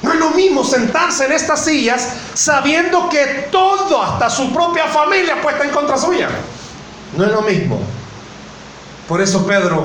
No 0.02 0.12
es 0.12 0.19
lo 0.19 0.30
mismo 0.30 0.64
sentarse 0.64 1.26
en 1.26 1.33
estas 1.33 1.64
sillas 1.64 2.09
sabiendo 2.35 3.09
que 3.09 3.49
todo, 3.50 4.02
hasta 4.02 4.30
su 4.30 4.52
propia 4.52 4.87
familia, 4.87 5.42
puesta 5.42 5.64
en 5.64 5.71
contra 5.71 5.99
suya. 5.99 6.28
No 7.16 7.25
es 7.25 7.33
lo 7.33 7.42
mismo. 7.42 7.78
Por 9.09 9.21
eso 9.21 9.47
Pedro 9.47 9.85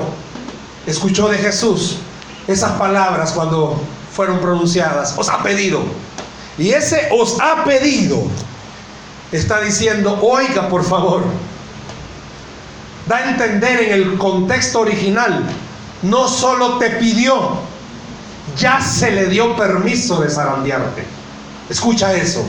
escuchó 0.86 1.28
de 1.28 1.38
Jesús 1.38 1.96
esas 2.46 2.72
palabras 2.72 3.32
cuando 3.32 3.80
fueron 4.12 4.38
pronunciadas. 4.38 5.14
Os 5.18 5.28
ha 5.28 5.42
pedido 5.42 5.82
y 6.58 6.70
ese 6.70 7.08
os 7.12 7.38
ha 7.40 7.64
pedido. 7.64 8.22
Está 9.32 9.60
diciendo, 9.60 10.18
oiga 10.22 10.68
por 10.68 10.84
favor. 10.84 11.24
Da 13.06 13.16
a 13.18 13.30
entender 13.30 13.82
en 13.82 13.92
el 13.92 14.18
contexto 14.18 14.80
original, 14.80 15.44
no 16.02 16.28
solo 16.28 16.78
te 16.78 16.90
pidió, 16.90 17.58
ya 18.56 18.80
se 18.80 19.10
le 19.10 19.26
dio 19.26 19.56
permiso 19.56 20.20
de 20.20 20.30
zarandearte. 20.30 21.04
Escucha 21.68 22.14
eso. 22.14 22.44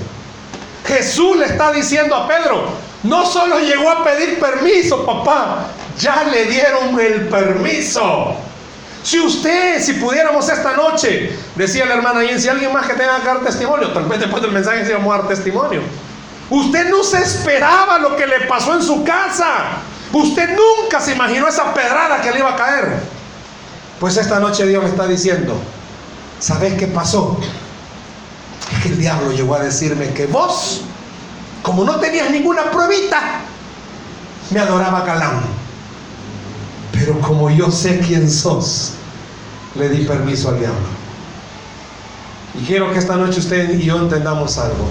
Jesús 0.86 1.38
le 1.38 1.46
está 1.46 1.72
diciendo 1.72 2.16
a 2.16 2.28
Pedro, 2.28 2.70
no 3.04 3.26
solo 3.26 3.60
llegó 3.60 3.90
a 3.90 4.04
pedir 4.04 4.40
permiso, 4.40 5.06
papá, 5.06 5.68
ya 6.00 6.24
le 6.24 6.46
dieron 6.46 7.00
el 7.00 7.28
permiso. 7.28 8.36
Si 9.04 9.20
usted, 9.20 9.82
si 9.82 9.94
pudiéramos 9.94 10.50
esta 10.50 10.74
noche, 10.74 11.38
decía 11.56 11.86
la 11.86 11.96
hermana 11.96 12.24
y 12.24 12.40
si 12.40 12.50
alguien 12.50 12.74
más 12.74 12.86
que 12.88 12.94
tenga 12.94 13.20
que 13.20 13.26
dar 13.26 13.40
testimonio, 13.40 13.92
tal 13.92 14.06
vez 14.06 14.20
después 14.20 14.42
del 14.42 14.52
mensaje 14.52 14.86
se 14.86 14.94
vamos 14.94 15.14
a 15.14 15.20
dar 15.20 15.28
testimonio. 15.28 15.82
Usted 16.50 16.90
no 16.90 17.04
se 17.04 17.20
esperaba 17.20 18.00
lo 18.00 18.16
que 18.16 18.26
le 18.26 18.42
pasó 18.42 18.74
en 18.74 18.82
su 18.82 19.04
casa. 19.04 19.46
Usted 20.14 20.58
nunca 20.58 21.00
se 21.02 21.12
imaginó 21.14 21.48
esa 21.48 21.74
pedrada 21.74 22.22
que 22.22 22.32
le 22.32 22.40
iba 22.40 22.52
a 22.52 22.56
caer. 22.56 23.17
Pues 24.00 24.18
esta 24.18 24.40
noche 24.40 24.68
Dios 24.68 24.84
le 24.84 24.90
está 24.90 25.08
diciendo, 25.08 25.56
¿sabes 26.40 26.74
qué 26.74 26.88
pasó? 26.88 27.40
Es 28.72 28.84
que 28.84 28.90
el 28.90 29.00
diablo 29.00 29.32
llegó 29.32 29.56
a 29.56 29.60
decirme 29.60 30.14
que 30.14 30.28
vos, 30.28 30.82
como 31.64 31.84
no 31.84 32.00
tenías 32.00 32.30
ninguna 32.30 32.70
pruebita, 32.70 33.42
me 34.52 34.60
adoraba 34.60 35.04
Calán. 35.04 35.42
Pero 36.92 37.20
como 37.22 37.50
yo 37.50 37.72
sé 37.72 38.00
quién 38.00 38.30
sos, 38.30 38.94
le 39.76 39.90
di 39.90 40.06
permiso 40.06 40.50
al 40.50 40.60
diablo. 40.60 40.88
Y 42.60 42.66
quiero 42.66 42.92
que 42.92 43.00
esta 43.00 43.16
noche 43.16 43.40
usted 43.40 43.80
y 43.80 43.84
yo 43.84 43.98
entendamos 43.98 44.58
algo. 44.58 44.88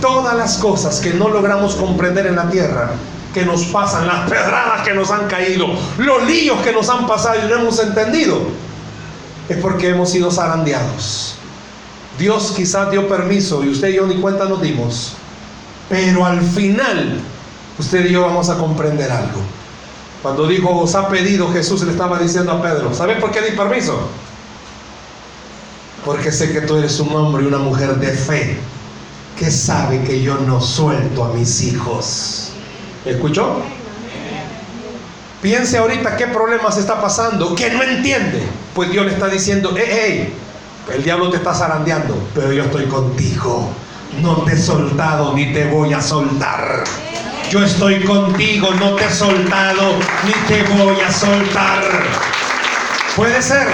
Todas 0.00 0.36
las 0.36 0.58
cosas 0.58 1.00
que 1.00 1.14
no 1.14 1.28
logramos 1.28 1.74
comprender 1.74 2.26
en 2.26 2.36
la 2.36 2.48
tierra, 2.50 2.92
que 3.38 3.46
nos 3.46 3.66
pasan, 3.66 4.08
las 4.08 4.28
pedradas 4.28 4.82
que 4.82 4.92
nos 4.92 5.12
han 5.12 5.28
caído, 5.28 5.68
los 5.98 6.24
líos 6.24 6.60
que 6.62 6.72
nos 6.72 6.88
han 6.88 7.06
pasado 7.06 7.36
y 7.38 7.48
no 7.48 7.60
hemos 7.60 7.78
entendido, 7.78 8.36
es 9.48 9.56
porque 9.58 9.90
hemos 9.90 10.10
sido 10.10 10.32
zarandeados. 10.32 11.36
Dios 12.18 12.52
quizás 12.56 12.90
dio 12.90 13.08
permiso 13.08 13.64
y 13.64 13.68
usted 13.68 13.90
y 13.90 13.94
yo 13.94 14.06
ni 14.08 14.16
cuenta 14.16 14.46
nos 14.46 14.60
dimos. 14.60 15.12
Pero 15.88 16.26
al 16.26 16.42
final, 16.42 17.20
usted 17.78 18.06
y 18.06 18.12
yo 18.12 18.22
vamos 18.22 18.50
a 18.50 18.58
comprender 18.58 19.12
algo. 19.12 19.40
Cuando 20.20 20.48
dijo, 20.48 20.76
os 20.76 20.96
ha 20.96 21.08
pedido, 21.08 21.48
Jesús 21.52 21.82
le 21.82 21.92
estaba 21.92 22.18
diciendo 22.18 22.50
a 22.50 22.60
Pedro, 22.60 22.92
¿sabes 22.92 23.20
por 23.20 23.30
qué 23.30 23.40
di 23.40 23.56
permiso? 23.56 23.96
Porque 26.04 26.32
sé 26.32 26.52
que 26.52 26.62
tú 26.62 26.76
eres 26.76 26.98
un 26.98 27.14
hombre 27.14 27.44
y 27.44 27.46
una 27.46 27.58
mujer 27.58 27.94
de 27.94 28.08
fe 28.08 28.58
que 29.38 29.48
sabe 29.48 30.02
que 30.02 30.20
yo 30.22 30.38
no 30.38 30.60
suelto 30.60 31.24
a 31.24 31.32
mis 31.34 31.62
hijos. 31.62 32.48
¿Escuchó? 33.08 33.62
Piense 35.40 35.78
ahorita 35.78 36.16
qué 36.16 36.26
problemas 36.26 36.76
está 36.76 37.00
pasando, 37.00 37.54
que 37.54 37.70
no 37.70 37.82
entiende. 37.82 38.42
Pues 38.74 38.90
Dios 38.90 39.06
le 39.06 39.12
está 39.12 39.28
diciendo, 39.28 39.72
hey, 39.74 39.88
hey, 39.90 40.34
el 40.94 41.02
diablo 41.02 41.30
te 41.30 41.38
está 41.38 41.54
zarandeando, 41.54 42.22
pero 42.34 42.52
yo 42.52 42.64
estoy 42.64 42.84
contigo. 42.84 43.70
No 44.20 44.42
te 44.42 44.52
he 44.52 44.56
soltado 44.58 45.32
ni 45.32 45.52
te 45.54 45.66
voy 45.66 45.94
a 45.94 46.02
soltar. 46.02 46.84
Yo 47.50 47.64
estoy 47.64 48.04
contigo, 48.04 48.74
no 48.78 48.94
te 48.96 49.06
he 49.06 49.10
soltado 49.10 49.94
ni 50.24 50.32
te 50.46 50.62
voy 50.74 51.00
a 51.00 51.10
soltar. 51.10 51.82
Puede 53.16 53.40
ser 53.40 53.68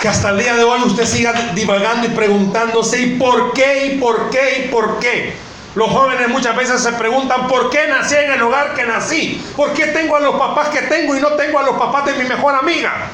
que 0.00 0.08
hasta 0.08 0.30
el 0.30 0.38
día 0.40 0.56
de 0.56 0.64
hoy 0.64 0.80
usted 0.84 1.06
siga 1.06 1.52
divagando 1.54 2.08
y 2.08 2.10
preguntándose 2.10 3.00
¿y 3.00 3.16
por 3.16 3.52
qué? 3.52 3.94
¿y 3.94 3.98
por 3.98 4.28
qué? 4.30 4.64
¿y 4.64 4.68
por 4.70 4.98
qué? 4.98 5.51
Los 5.74 5.90
jóvenes 5.90 6.28
muchas 6.28 6.54
veces 6.56 6.82
se 6.82 6.92
preguntan 6.92 7.48
¿por 7.48 7.70
qué 7.70 7.88
nací 7.88 8.14
en 8.14 8.32
el 8.32 8.42
hogar 8.42 8.74
que 8.74 8.84
nací? 8.84 9.42
¿Por 9.56 9.72
qué 9.72 9.86
tengo 9.86 10.16
a 10.16 10.20
los 10.20 10.36
papás 10.36 10.68
que 10.68 10.82
tengo 10.82 11.16
y 11.16 11.20
no 11.20 11.28
tengo 11.32 11.58
a 11.58 11.62
los 11.62 11.76
papás 11.76 12.04
de 12.06 12.14
mi 12.14 12.28
mejor 12.28 12.54
amiga? 12.54 13.08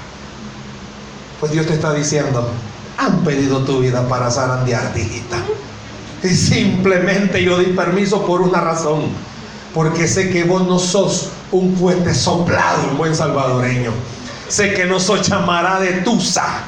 Pues 1.39 1.53
Dios 1.53 1.67
te 1.67 1.75
está 1.75 1.95
diciendo, 1.95 2.51
han 2.97 3.23
pedido 3.23 3.61
tu 3.61 3.79
vida 3.79 4.09
para 4.09 4.29
zarandearte, 4.31 5.01
hijita. 5.01 5.37
Y 6.23 6.29
simplemente 6.29 7.45
yo 7.45 7.59
di 7.59 7.67
permiso 7.67 8.27
por 8.27 8.43
una 8.43 8.61
razón. 8.61 9.07
Porque 9.73 10.09
sé 10.09 10.31
que 10.31 10.43
vos 10.43 10.67
no 10.67 10.81
sos 10.81 11.31
un 11.53 11.75
puente 11.75 12.13
soplado, 12.15 12.89
un 12.91 12.99
buen 12.99 13.15
salvadoreño. 13.15 13.93
Sé 14.49 14.75
que 14.75 14.87
no 14.87 14.99
soy 14.99 15.21
chamará 15.21 15.79
de 15.79 15.93
tusa. 16.01 16.63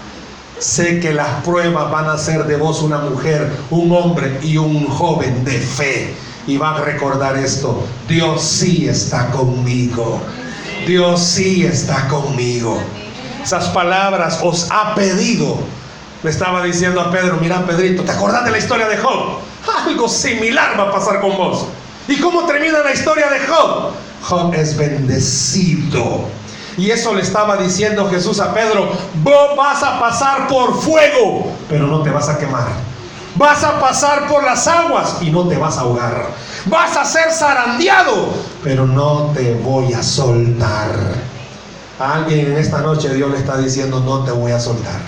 Sé 0.60 1.00
que 1.00 1.14
las 1.14 1.42
pruebas 1.42 1.90
van 1.90 2.06
a 2.06 2.18
ser 2.18 2.44
de 2.44 2.56
vos 2.56 2.82
una 2.82 2.98
mujer, 2.98 3.50
un 3.70 3.90
hombre 3.92 4.38
y 4.42 4.58
un 4.58 4.86
joven 4.88 5.42
de 5.42 5.58
fe. 5.58 6.14
Y 6.46 6.58
va 6.58 6.76
a 6.76 6.80
recordar 6.82 7.38
esto. 7.38 7.86
Dios 8.06 8.42
sí 8.42 8.86
está 8.86 9.30
conmigo. 9.30 10.20
Dios 10.86 11.22
sí 11.22 11.64
está 11.64 12.06
conmigo. 12.08 12.78
Esas 13.42 13.68
palabras 13.68 14.40
os 14.42 14.66
ha 14.70 14.94
pedido. 14.94 15.58
Le 16.22 16.28
estaba 16.28 16.62
diciendo 16.62 17.00
a 17.00 17.10
Pedro, 17.10 17.38
mira 17.40 17.64
Pedrito, 17.64 18.02
¿te 18.02 18.12
acordás 18.12 18.44
de 18.44 18.50
la 18.50 18.58
historia 18.58 18.86
de 18.86 18.98
Job? 18.98 19.38
Algo 19.86 20.08
similar 20.10 20.78
va 20.78 20.84
a 20.84 20.92
pasar 20.92 21.22
con 21.22 21.38
vos. 21.38 21.64
¿Y 22.06 22.16
cómo 22.16 22.44
termina 22.44 22.80
la 22.80 22.92
historia 22.92 23.30
de 23.30 23.38
Job? 23.46 23.92
Job 24.22 24.52
es 24.52 24.76
bendecido. 24.76 26.39
Y 26.76 26.90
eso 26.90 27.14
le 27.14 27.22
estaba 27.22 27.56
diciendo 27.56 28.08
Jesús 28.08 28.40
a 28.40 28.54
Pedro, 28.54 28.88
vos 29.22 29.56
vas 29.56 29.82
a 29.82 29.98
pasar 30.00 30.48
por 30.48 30.80
fuego, 30.80 31.52
pero 31.68 31.86
no 31.86 32.02
te 32.02 32.10
vas 32.10 32.28
a 32.28 32.38
quemar. 32.38 32.68
Vas 33.36 33.62
a 33.64 33.78
pasar 33.80 34.26
por 34.28 34.44
las 34.44 34.66
aguas 34.66 35.16
y 35.20 35.30
no 35.30 35.46
te 35.48 35.56
vas 35.56 35.78
a 35.78 35.82
ahogar. 35.82 36.30
Vas 36.66 36.96
a 36.96 37.04
ser 37.04 37.32
zarandeado, 37.32 38.28
pero 38.62 38.86
no 38.86 39.30
te 39.34 39.54
voy 39.54 39.92
a 39.92 40.02
soltar. 40.02 40.90
Alguien 41.98 42.52
en 42.52 42.58
esta 42.58 42.80
noche 42.80 43.12
Dios 43.14 43.30
le 43.30 43.38
está 43.38 43.56
diciendo, 43.58 44.00
no 44.00 44.24
te 44.24 44.32
voy 44.32 44.52
a 44.52 44.60
soltar. 44.60 45.00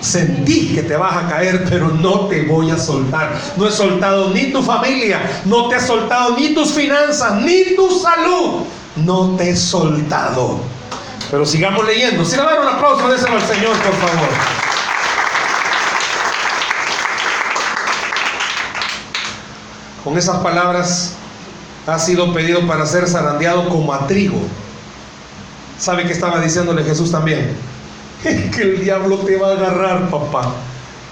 Sentí 0.00 0.74
que 0.74 0.82
te 0.82 0.96
vas 0.96 1.16
a 1.16 1.28
caer, 1.28 1.64
pero 1.68 1.88
no 1.88 2.26
te 2.26 2.42
voy 2.42 2.70
a 2.70 2.78
soltar. 2.78 3.32
No 3.56 3.66
he 3.66 3.70
soltado 3.70 4.30
ni 4.30 4.50
tu 4.52 4.62
familia, 4.62 5.20
no 5.44 5.68
te 5.68 5.76
he 5.76 5.80
soltado 5.80 6.36
ni 6.36 6.54
tus 6.54 6.72
finanzas, 6.72 7.42
ni 7.42 7.76
tu 7.76 7.90
salud. 7.90 8.64
No 8.96 9.36
te 9.36 9.50
he 9.50 9.56
soltado. 9.56 10.60
Pero 11.30 11.46
sigamos 11.46 11.86
leyendo. 11.86 12.24
Si 12.24 12.36
le 12.36 12.42
dan 12.42 12.58
un 12.60 12.68
aplauso, 12.68 13.08
déselo 13.08 13.36
al 13.36 13.46
Señor, 13.46 13.76
por 13.76 13.94
favor. 13.94 14.28
Con 20.02 20.18
esas 20.18 20.38
palabras 20.38 21.12
ha 21.86 21.98
sido 21.98 22.32
pedido 22.32 22.66
para 22.66 22.86
ser 22.86 23.06
zarandeado 23.06 23.68
como 23.68 23.92
a 23.92 24.06
trigo. 24.06 24.40
¿Sabe 25.78 26.04
qué 26.04 26.12
estaba 26.12 26.40
diciéndole 26.40 26.82
Jesús 26.84 27.12
también? 27.12 27.54
que 28.22 28.62
el 28.62 28.84
diablo 28.84 29.18
te 29.18 29.36
va 29.36 29.48
a 29.48 29.52
agarrar, 29.52 30.10
papá. 30.10 30.52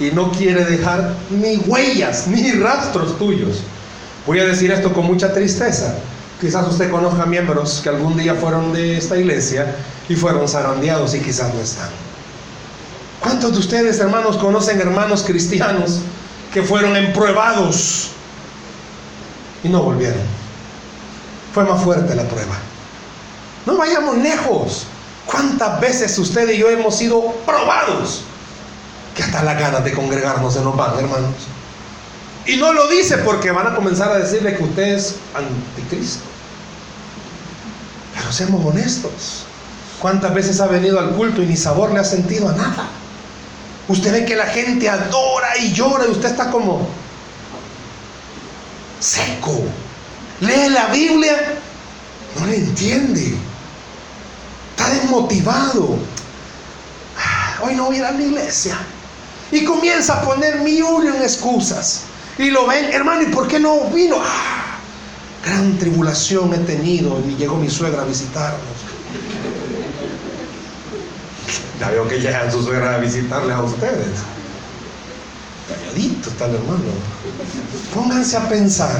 Y 0.01 0.11
no 0.11 0.31
quiere 0.33 0.65
dejar 0.65 1.15
ni 1.31 1.57
huellas, 1.57 2.27
ni 2.27 2.53
rastros 2.53 3.19
tuyos. 3.19 3.63
Voy 4.27 4.41
a 4.41 4.45
decir 4.45 4.71
esto 4.71 4.93
con 4.93 5.07
mucha 5.07 5.33
tristeza. 5.33 5.97
Quizás 6.41 6.69
usted 6.69 6.91
conozca 6.91 7.27
miembros 7.27 7.81
que 7.83 7.89
algún 7.89 8.17
día 8.17 8.35
fueron 8.35 8.73
de 8.73 8.97
esta 8.97 9.17
iglesia 9.17 9.75
y 10.09 10.15
fueron 10.15 10.49
zarandeados 10.49 11.15
y 11.15 11.21
quizás 11.21 11.53
no 11.53 11.61
están. 11.61 11.89
¿Cuántos 13.21 13.53
de 13.53 13.59
ustedes, 13.59 13.99
hermanos, 13.99 14.37
conocen 14.37 14.81
hermanos 14.81 15.25
cristianos 15.25 16.01
que 16.53 16.63
fueron 16.63 16.97
empruebados 16.97 18.11
y 19.65 19.69
no 19.69 19.83
volvieron? 19.83 20.23
Fue 21.53 21.65
más 21.65 21.83
fuerte 21.83 22.15
la 22.15 22.23
prueba. 22.23 22.55
No 23.67 23.77
vayamos 23.77 24.19
lejos. 24.19 24.87
¿Cuántas 25.27 25.81
veces 25.81 26.17
usted 26.19 26.49
y 26.51 26.59
yo 26.59 26.71
hemos 26.71 26.97
sido 26.97 27.21
probados? 27.45 28.23
Que 29.17 29.25
hasta 29.25 29.43
las 29.43 29.59
ganas 29.59 29.85
de 29.85 29.93
congregarnos 29.93 30.55
se 30.55 30.61
nos 30.61 30.77
van, 30.77 30.97
hermanos. 30.99 31.35
Y 32.47 32.57
no 32.57 32.73
lo 32.73 32.89
dice 32.89 33.19
porque 33.19 33.51
van 33.51 33.67
a 33.67 33.75
comenzar 33.75 34.13
a 34.13 34.19
decirle 34.19 34.57
que 34.57 34.63
usted 34.63 34.95
es 34.95 35.17
anticristo. 35.35 36.28
Pero 38.29 38.37
seamos 38.37 38.67
honestos. 38.67 39.47
¿Cuántas 40.01 40.35
veces 40.35 40.61
ha 40.61 40.67
venido 40.67 41.01
al 41.01 41.13
culto 41.13 41.43
y 41.43 41.47
ni 41.47 41.57
sabor 41.57 41.93
le 41.93 42.01
ha 42.01 42.05
sentido 42.05 42.51
a 42.51 42.53
nada? 42.53 42.87
Usted 43.89 44.13
ve 44.13 44.25
que 44.27 44.37
la 44.37 44.45
gente 44.45 44.87
adora 44.87 45.57
y 45.59 45.73
llora 45.73 46.05
y 46.07 46.11
usted 46.11 46.29
está 46.29 46.51
como 46.51 46.87
seco. 49.01 49.63
Lee 50.41 50.69
la 50.69 50.89
Biblia, 50.89 51.55
no 52.39 52.47
le 52.49 52.57
entiende. 52.57 53.35
Está 54.77 54.91
desmotivado. 54.91 55.97
Ah, 57.17 57.61
hoy 57.63 57.77
no 57.77 57.87
voy 57.87 57.97
a 57.97 57.99
ir 57.99 58.05
a 58.05 58.11
la 58.11 58.21
iglesia. 58.21 58.79
Y 59.51 59.65
comienza 59.65 60.19
a 60.19 60.23
poner 60.23 60.61
mil 60.61 60.85
en 61.07 61.23
excusas. 61.23 62.03
Y 62.37 62.51
lo 62.51 62.67
ven, 62.67 62.93
hermano, 62.93 63.23
¿y 63.23 63.33
por 63.33 63.49
qué 63.49 63.59
no 63.59 63.85
vino? 63.85 64.17
Gran 65.45 65.79
tribulación 65.79 66.53
he 66.55 66.59
tenido 66.59 67.21
y 67.27 67.37
llegó 67.37 67.57
mi 67.57 67.71
suegra 67.71 68.03
a 68.03 68.05
visitarnos. 68.05 68.61
Ya 71.81 71.91
veo 71.91 72.09
que 72.09 72.21
llegan 72.21 72.51
su 72.51 72.63
suegra 72.63 72.97
a 72.97 72.99
visitarle 72.99 73.53
a 73.53 73.63
ustedes. 73.63 74.19
Calladito 75.69 76.31
está 76.31 76.47
el 76.47 76.57
hermano. 76.57 76.83
Pónganse 77.95 78.37
a 78.37 78.49
pensar 78.49 78.97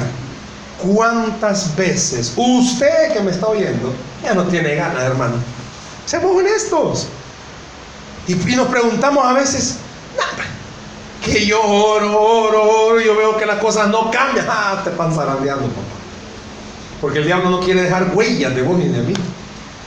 cuántas 0.81 1.75
veces 1.75 2.33
usted 2.37 3.13
que 3.13 3.19
me 3.19 3.31
está 3.31 3.47
oyendo 3.47 3.93
ya 4.23 4.33
no 4.33 4.45
tiene 4.45 4.75
ganas, 4.75 5.03
hermano. 5.03 5.35
Seamos 6.05 6.35
honestos. 6.35 7.07
Y, 8.27 8.33
y 8.33 8.55
nos 8.55 8.67
preguntamos 8.67 9.25
a 9.25 9.33
veces, 9.33 9.77
que 11.23 11.45
yo 11.45 11.61
oro, 11.61 12.19
oro, 12.19 12.63
oro, 12.63 13.01
yo 13.01 13.15
veo 13.15 13.37
que 13.37 13.45
las 13.45 13.59
cosas 13.59 13.89
no 13.89 14.11
cambian. 14.11 14.45
Ah, 14.49 14.81
te 14.83 14.91
pan 14.91 15.13
zarandeando, 15.13 15.67
papá. 15.67 15.98
Porque 17.01 17.19
el 17.19 17.25
diablo 17.25 17.49
no 17.49 17.59
quiere 17.59 17.83
dejar 17.83 18.11
huellas 18.13 18.55
de 18.55 18.61
vos 18.61 18.77
ni 18.77 18.87
de 18.87 19.01
mí. 19.01 19.13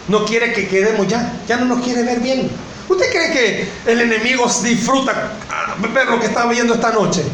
No 0.09 0.25
quiere 0.25 0.53
que 0.53 0.68
quedemos 0.68 1.07
ya, 1.07 1.33
ya 1.46 1.57
no 1.57 1.66
nos 1.66 1.85
quiere 1.85 2.03
ver 2.03 2.20
bien. 2.20 2.51
¿Usted 2.88 3.11
cree 3.11 3.33
que 3.33 3.68
el 3.90 4.01
enemigo 4.01 4.46
disfruta 4.62 5.33
ah, 5.51 5.77
ver 5.92 6.07
lo 6.09 6.18
que 6.18 6.27
está 6.27 6.46
viendo 6.46 6.75
esta 6.75 6.90
noche? 6.90 7.25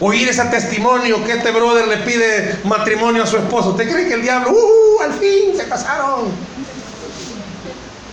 Oír 0.00 0.28
ese 0.28 0.44
testimonio 0.44 1.24
que 1.24 1.32
este 1.32 1.50
brother 1.50 1.86
le 1.86 1.98
pide 1.98 2.58
matrimonio 2.64 3.22
a 3.22 3.26
su 3.26 3.36
esposo. 3.36 3.70
¿Usted 3.70 3.90
cree 3.90 4.06
que 4.06 4.14
el 4.14 4.22
diablo, 4.22 4.50
uh, 4.50 5.02
al 5.02 5.12
fin 5.14 5.56
se 5.56 5.68
casaron? 5.68 6.28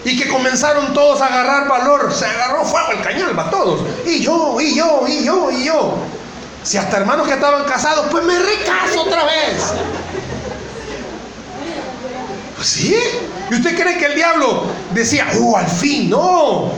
Y 0.04 0.18
que 0.18 0.28
comenzaron 0.28 0.94
todos 0.94 1.22
a 1.22 1.28
agarrar 1.28 1.68
valor. 1.68 2.12
Se 2.14 2.26
agarró 2.26 2.66
fuego 2.66 2.92
el 2.92 3.02
cañal, 3.02 3.38
va 3.38 3.50
todos. 3.50 3.82
Y 4.06 4.22
yo, 4.22 4.60
y 4.60 4.76
yo, 4.76 5.06
y 5.08 5.24
yo, 5.24 5.52
y 5.52 5.66
yo. 5.66 5.98
Si 6.64 6.78
hasta 6.78 6.98
hermanos 6.98 7.28
que 7.28 7.34
estaban 7.34 7.64
casados, 7.66 8.08
pues 8.12 8.24
me 8.24 8.38
recaso 8.38 9.02
otra 9.02 9.26
vez. 9.26 9.74
Pues 12.62 12.74
sí. 12.74 12.96
¿Y 13.50 13.56
usted 13.56 13.76
cree 13.76 13.98
que 13.98 14.06
el 14.06 14.14
diablo 14.14 14.68
decía, 14.94 15.26
uh, 15.36 15.56
al 15.56 15.68
fin? 15.68 16.12
No. 16.12 16.72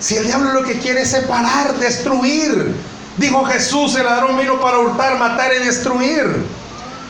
Si 0.00 0.16
el 0.16 0.26
diablo 0.26 0.52
lo 0.52 0.64
que 0.64 0.80
quiere 0.80 1.02
es 1.02 1.10
separar, 1.12 1.74
destruir. 1.78 2.74
Dijo 3.16 3.44
Jesús, 3.44 3.94
el 3.94 4.06
ladrón 4.06 4.36
vino 4.36 4.60
para 4.60 4.80
hurtar, 4.80 5.16
matar 5.20 5.52
y 5.54 5.64
destruir. 5.64 6.44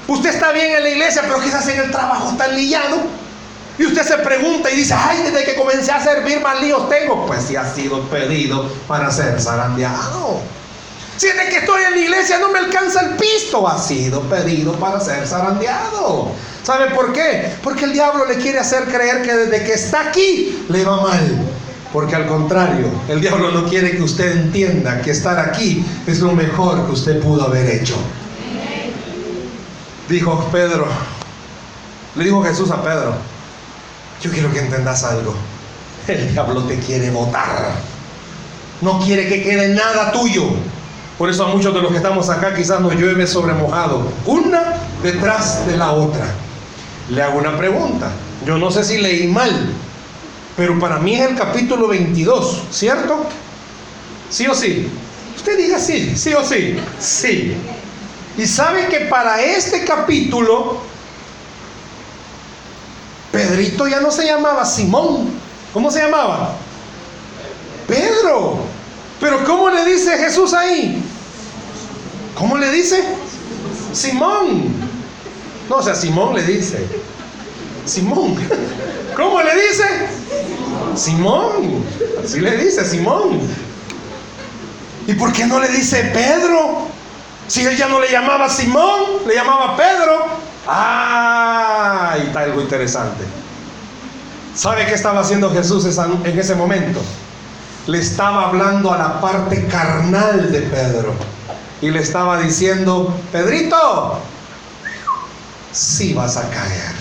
Usted 0.07 0.35
está 0.35 0.53
bien 0.53 0.71
en 0.71 0.83
la 0.83 0.91
iglesia, 0.91 1.23
pero 1.23 1.41
quizás 1.41 1.67
en 1.69 1.81
el 1.81 1.91
trabajo 1.91 2.33
está 2.33 2.49
liado. 2.49 3.05
Y 3.79 3.87
usted 3.87 4.03
se 4.03 4.19
pregunta 4.19 4.71
y 4.71 4.77
dice, 4.77 4.93
ay, 4.93 5.23
desde 5.23 5.43
que 5.43 5.55
comencé 5.55 5.91
a 5.91 6.05
servir 6.05 6.43
más 6.43 6.61
líos 6.61 6.91
tengo. 6.91 7.25
Pues 7.25 7.45
si 7.45 7.57
ha 7.57 7.75
sido 7.75 8.03
pedido 8.11 8.71
para 8.87 9.11
ser 9.11 9.41
zarandeado. 9.41 10.43
Si 11.17 11.27
desde 11.27 11.49
que 11.49 11.57
estoy 11.57 11.85
en 11.85 11.93
la 11.93 11.99
iglesia 11.99 12.39
no 12.39 12.51
me 12.51 12.59
alcanza 12.59 13.01
el 13.01 13.17
pisto, 13.17 13.67
ha 13.67 13.79
sido 13.79 14.21
pedido 14.25 14.75
para 14.75 15.01
ser 15.01 15.27
zarandeado. 15.27 16.33
¿Sabe 16.71 16.95
por 16.95 17.13
qué? 17.13 17.51
Porque 17.65 17.85
el 17.85 17.93
diablo 17.93 18.27
le 18.27 18.37
quiere 18.37 18.61
hacer 18.61 18.85
creer 18.85 19.23
que 19.23 19.35
desde 19.35 19.65
que 19.65 19.73
está 19.73 20.03
aquí 20.09 20.67
le 20.69 20.85
va 20.85 21.01
mal. 21.01 21.37
Porque 21.93 22.15
al 22.15 22.29
contrario, 22.29 22.87
el 23.09 23.21
diablo 23.21 23.51
no 23.51 23.69
quiere 23.69 23.97
que 23.97 24.03
usted 24.05 24.37
entienda 24.37 25.03
que 25.03 25.11
estar 25.11 25.37
aquí 25.41 25.85
es 26.07 26.21
lo 26.21 26.31
mejor 26.31 26.87
que 26.87 26.93
usted 26.93 27.21
pudo 27.21 27.43
haber 27.43 27.69
hecho. 27.69 27.97
Dijo 30.09 30.49
Pedro, 30.53 30.87
le 32.15 32.23
dijo 32.23 32.41
Jesús 32.45 32.71
a 32.71 32.81
Pedro, 32.81 33.15
yo 34.23 34.31
quiero 34.31 34.53
que 34.53 34.61
entendas 34.61 35.03
algo. 35.03 35.35
El 36.07 36.31
diablo 36.31 36.63
te 36.63 36.79
quiere 36.79 37.11
votar. 37.11 37.73
No 38.81 39.01
quiere 39.01 39.29
que 39.29 39.43
quede 39.43 39.75
nada 39.75 40.13
tuyo. 40.13 40.45
Por 41.19 41.29
eso 41.29 41.47
a 41.47 41.49
muchos 41.49 41.75
de 41.75 41.83
los 41.83 41.91
que 41.91 41.97
estamos 41.97 42.31
acá 42.31 42.55
quizás 42.55 42.81
nos 42.81 42.95
llueve 42.95 43.27
sobre 43.27 43.55
mojado. 43.55 44.07
Una 44.25 44.75
detrás 45.03 45.67
de 45.67 45.77
la 45.77 45.91
otra. 45.91 46.33
Le 47.11 47.23
hago 47.23 47.39
una 47.39 47.57
pregunta. 47.59 48.11
Yo 48.47 48.59
no 48.59 48.71
sé 48.71 48.85
si 48.85 48.99
leí 48.99 49.27
mal, 49.27 49.51
pero 50.57 50.79
para 50.79 50.99
mí 50.99 51.15
es 51.15 51.29
el 51.29 51.37
capítulo 51.37 51.89
22, 51.89 52.63
¿cierto? 52.71 53.27
¿Sí 54.31 54.47
o 54.47 54.55
sí? 54.55 54.89
Usted 55.37 55.59
diga 55.59 55.79
sí, 55.79 56.17
sí 56.17 56.33
o 56.35 56.45
sí. 56.45 56.77
Sí. 56.99 57.55
Y 58.39 58.47
sabe 58.47 58.87
que 58.87 59.01
para 59.01 59.43
este 59.43 59.85
capítulo 59.85 60.81
Pedrito 63.33 63.87
ya 63.87 64.01
no 64.01 64.11
se 64.11 64.27
llamaba 64.27 64.65
Simón. 64.65 65.31
¿Cómo 65.73 65.91
se 65.91 66.01
llamaba? 66.01 66.55
Pedro. 67.87 68.59
Pero 69.21 69.45
¿cómo 69.45 69.71
le 69.71 69.85
dice 69.85 70.17
Jesús 70.19 70.53
ahí? 70.53 71.03
¿Cómo 72.37 72.57
le 72.57 72.71
dice? 72.73 73.05
Simón. 73.93 74.80
No, 75.71 75.77
o 75.77 75.83
sea, 75.85 75.95
Simón 75.95 76.35
le 76.35 76.43
dice. 76.43 76.85
Simón. 77.85 78.37
¿Cómo 79.17 79.41
le 79.41 79.55
dice? 79.55 79.85
Simón. 80.97 81.85
Así 82.25 82.41
le 82.41 82.57
dice 82.57 82.85
Simón. 82.85 83.39
¿Y 85.07 85.15
por 85.15 85.33
qué 85.33 85.47
no 85.47 85.61
le 85.61 85.69
dice 85.69 86.11
Pedro? 86.13 86.89
Si 87.47 87.65
él 87.65 87.77
ya 87.77 87.87
no 87.87 88.01
le 88.01 88.11
llamaba 88.11 88.49
Simón, 88.49 89.23
le 89.29 89.37
llamaba 89.37 89.77
Pedro. 89.77 90.25
Ah, 90.67 92.17
y 92.21 92.27
está 92.27 92.41
algo 92.41 92.61
interesante. 92.61 93.23
¿Sabe 94.57 94.87
qué 94.87 94.95
estaba 94.95 95.21
haciendo 95.21 95.53
Jesús 95.53 95.87
en 96.25 96.39
ese 96.39 96.57
momento? 96.57 97.01
Le 97.87 98.01
estaba 98.01 98.49
hablando 98.49 98.93
a 98.93 98.99
la 98.99 99.21
parte 99.21 99.69
carnal 99.69 100.51
de 100.51 100.63
Pedro. 100.63 101.15
Y 101.81 101.91
le 101.91 102.01
estaba 102.01 102.41
diciendo, 102.41 103.15
Pedrito, 103.31 104.21
si 105.73 106.13
vas 106.15 106.37
a 106.37 106.49
caer, 106.51 106.95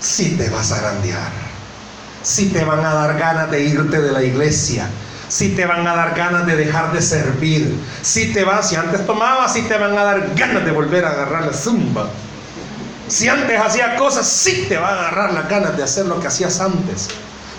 si 0.00 0.36
te 0.36 0.48
vas 0.50 0.72
a 0.72 0.78
arandear, 0.78 1.32
si 2.22 2.46
te 2.50 2.64
van 2.64 2.84
a 2.84 2.94
dar 2.94 3.18
ganas 3.18 3.50
de 3.50 3.64
irte 3.64 4.00
de 4.00 4.12
la 4.12 4.22
iglesia, 4.22 4.88
si 5.28 5.50
te 5.50 5.66
van 5.66 5.86
a 5.86 5.94
dar 5.94 6.14
ganas 6.14 6.46
de 6.46 6.56
dejar 6.56 6.92
de 6.92 7.02
servir, 7.02 7.74
si 8.02 8.32
te 8.32 8.44
vas, 8.44 8.68
si 8.68 8.76
antes 8.76 9.06
tomabas, 9.06 9.52
si 9.52 9.62
te 9.62 9.76
van 9.76 9.96
a 9.96 10.04
dar 10.04 10.34
ganas 10.34 10.64
de 10.64 10.70
volver 10.70 11.04
a 11.04 11.10
agarrar 11.10 11.46
la 11.46 11.52
zumba. 11.52 12.08
Si 13.08 13.28
antes 13.28 13.60
hacía 13.60 13.96
cosas, 13.96 14.26
sí 14.26 14.66
te 14.68 14.78
va 14.78 14.88
a 14.88 14.98
agarrar 14.98 15.34
las 15.34 15.48
ganas 15.48 15.76
de 15.76 15.82
hacer 15.82 16.06
lo 16.06 16.20
que 16.20 16.26
hacías 16.26 16.60
antes. 16.60 17.08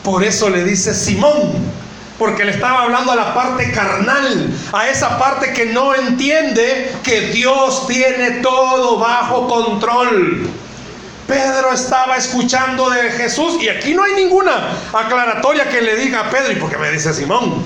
Por 0.03 0.23
eso 0.23 0.49
le 0.49 0.63
dice 0.63 0.93
Simón, 0.93 1.53
porque 2.17 2.45
le 2.45 2.51
estaba 2.51 2.83
hablando 2.83 3.11
a 3.11 3.15
la 3.15 3.33
parte 3.33 3.71
carnal, 3.71 4.49
a 4.71 4.87
esa 4.89 5.17
parte 5.17 5.51
que 5.53 5.65
no 5.67 5.93
entiende 5.93 6.93
que 7.03 7.21
Dios 7.31 7.87
tiene 7.87 8.41
todo 8.41 8.97
bajo 8.97 9.47
control. 9.47 10.49
Pedro 11.27 11.73
estaba 11.73 12.17
escuchando 12.17 12.89
de 12.89 13.09
Jesús 13.11 13.61
y 13.61 13.67
aquí 13.67 13.93
no 13.93 14.03
hay 14.03 14.13
ninguna 14.13 14.77
aclaratoria 14.93 15.67
que 15.69 15.81
le 15.81 15.95
diga 15.95 16.21
a 16.21 16.29
Pedro, 16.29 16.51
¿y 16.53 16.55
por 16.55 16.69
qué 16.69 16.77
me 16.77 16.91
dice 16.91 17.13
Simón? 17.13 17.63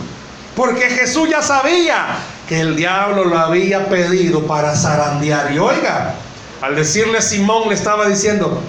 Porque 0.56 0.90
Jesús 0.90 1.30
ya 1.30 1.42
sabía 1.42 2.18
que 2.48 2.62
el 2.62 2.76
diablo 2.76 3.26
lo 3.26 3.38
había 3.38 3.88
pedido 3.88 4.48
para 4.48 4.76
zarandear. 4.76 5.52
Y 5.52 5.60
oiga, 5.60 6.16
al 6.62 6.76
decirle 6.76 7.22
Simón 7.22 7.70
le 7.70 7.76
estaba 7.76 8.08
diciendo, 8.08 8.62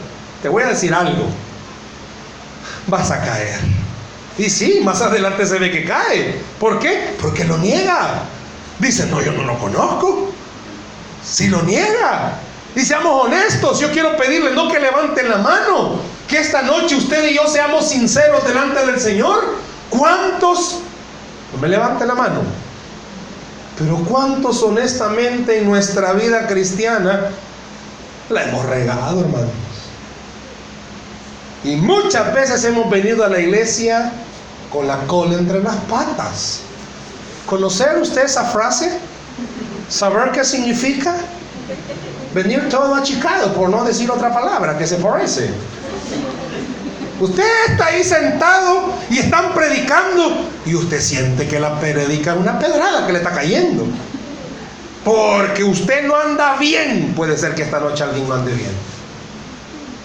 te 0.42 0.48
voy 0.48 0.64
a 0.64 0.68
decir 0.68 0.92
algo, 0.92 1.24
vas 2.86 3.10
a 3.10 3.20
caer. 3.20 3.79
Y 4.40 4.48
sí, 4.48 4.80
más 4.82 5.02
adelante 5.02 5.44
se 5.44 5.58
ve 5.58 5.70
que 5.70 5.84
cae. 5.84 6.40
¿Por 6.58 6.78
qué? 6.78 7.14
Porque 7.20 7.44
lo 7.44 7.58
niega. 7.58 8.22
Dice, 8.78 9.04
no, 9.04 9.20
yo 9.20 9.32
no 9.32 9.44
lo 9.44 9.58
conozco. 9.58 10.32
Si 11.22 11.48
lo 11.48 11.60
niega. 11.60 12.38
Y 12.74 12.80
seamos 12.80 13.26
honestos, 13.26 13.80
yo 13.80 13.92
quiero 13.92 14.16
pedirle 14.16 14.52
no 14.52 14.72
que 14.72 14.80
levanten 14.80 15.28
la 15.28 15.36
mano, 15.36 16.00
que 16.26 16.38
esta 16.38 16.62
noche 16.62 16.96
usted 16.96 17.28
y 17.28 17.34
yo 17.34 17.46
seamos 17.48 17.90
sinceros 17.90 18.42
delante 18.46 18.86
del 18.86 18.98
Señor. 18.98 19.56
¿Cuántos? 19.90 20.78
No 21.52 21.60
me 21.60 21.68
levanten 21.68 22.08
la 22.08 22.14
mano. 22.14 22.40
Pero 23.78 23.96
¿cuántos 24.08 24.62
honestamente 24.62 25.58
en 25.58 25.66
nuestra 25.66 26.14
vida 26.14 26.46
cristiana 26.46 27.28
la 28.30 28.44
hemos 28.44 28.64
regado, 28.64 29.20
hermanos? 29.20 29.50
Y 31.62 31.76
muchas 31.76 32.32
veces 32.32 32.64
hemos 32.64 32.88
venido 32.88 33.22
a 33.22 33.28
la 33.28 33.38
iglesia 33.38 34.14
con 34.70 34.86
la 34.86 34.98
cola 35.06 35.34
entre 35.34 35.62
las 35.62 35.76
patas. 35.76 36.60
¿Conocer 37.46 37.98
usted 37.98 38.24
esa 38.24 38.44
frase? 38.44 38.98
¿Saber 39.88 40.30
qué 40.32 40.44
significa? 40.44 41.16
Venir 42.32 42.68
todo 42.68 42.94
achicado, 42.94 43.52
por 43.52 43.68
no 43.68 43.84
decir 43.84 44.10
otra 44.10 44.32
palabra 44.32 44.78
que 44.78 44.86
se 44.86 44.96
parece. 44.96 45.50
Usted 47.20 47.44
está 47.68 47.86
ahí 47.86 48.04
sentado 48.04 48.94
y 49.10 49.18
están 49.18 49.52
predicando 49.52 50.46
y 50.64 50.74
usted 50.74 51.00
siente 51.00 51.46
que 51.46 51.60
la 51.60 51.78
predica 51.78 52.34
una 52.34 52.58
pedrada 52.58 53.06
que 53.06 53.12
le 53.12 53.18
está 53.18 53.32
cayendo. 53.32 53.84
Porque 55.04 55.64
usted 55.64 56.06
no 56.06 56.16
anda 56.16 56.56
bien. 56.56 57.12
Puede 57.16 57.36
ser 57.36 57.54
que 57.54 57.62
esta 57.62 57.80
noche 57.80 58.04
alguien 58.04 58.28
no 58.28 58.34
ande 58.34 58.52
bien. 58.52 58.70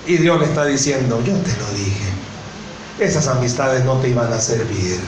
Y 0.07 0.17
Dios 0.17 0.39
le 0.39 0.45
está 0.45 0.65
diciendo, 0.65 1.21
yo 1.23 1.33
te 1.33 1.51
lo 1.57 1.69
dije. 1.77 2.05
Esas 2.99 3.27
amistades 3.27 3.83
no 3.83 3.95
te 3.97 4.09
iban 4.09 4.31
a 4.31 4.39
servir. 4.39 4.99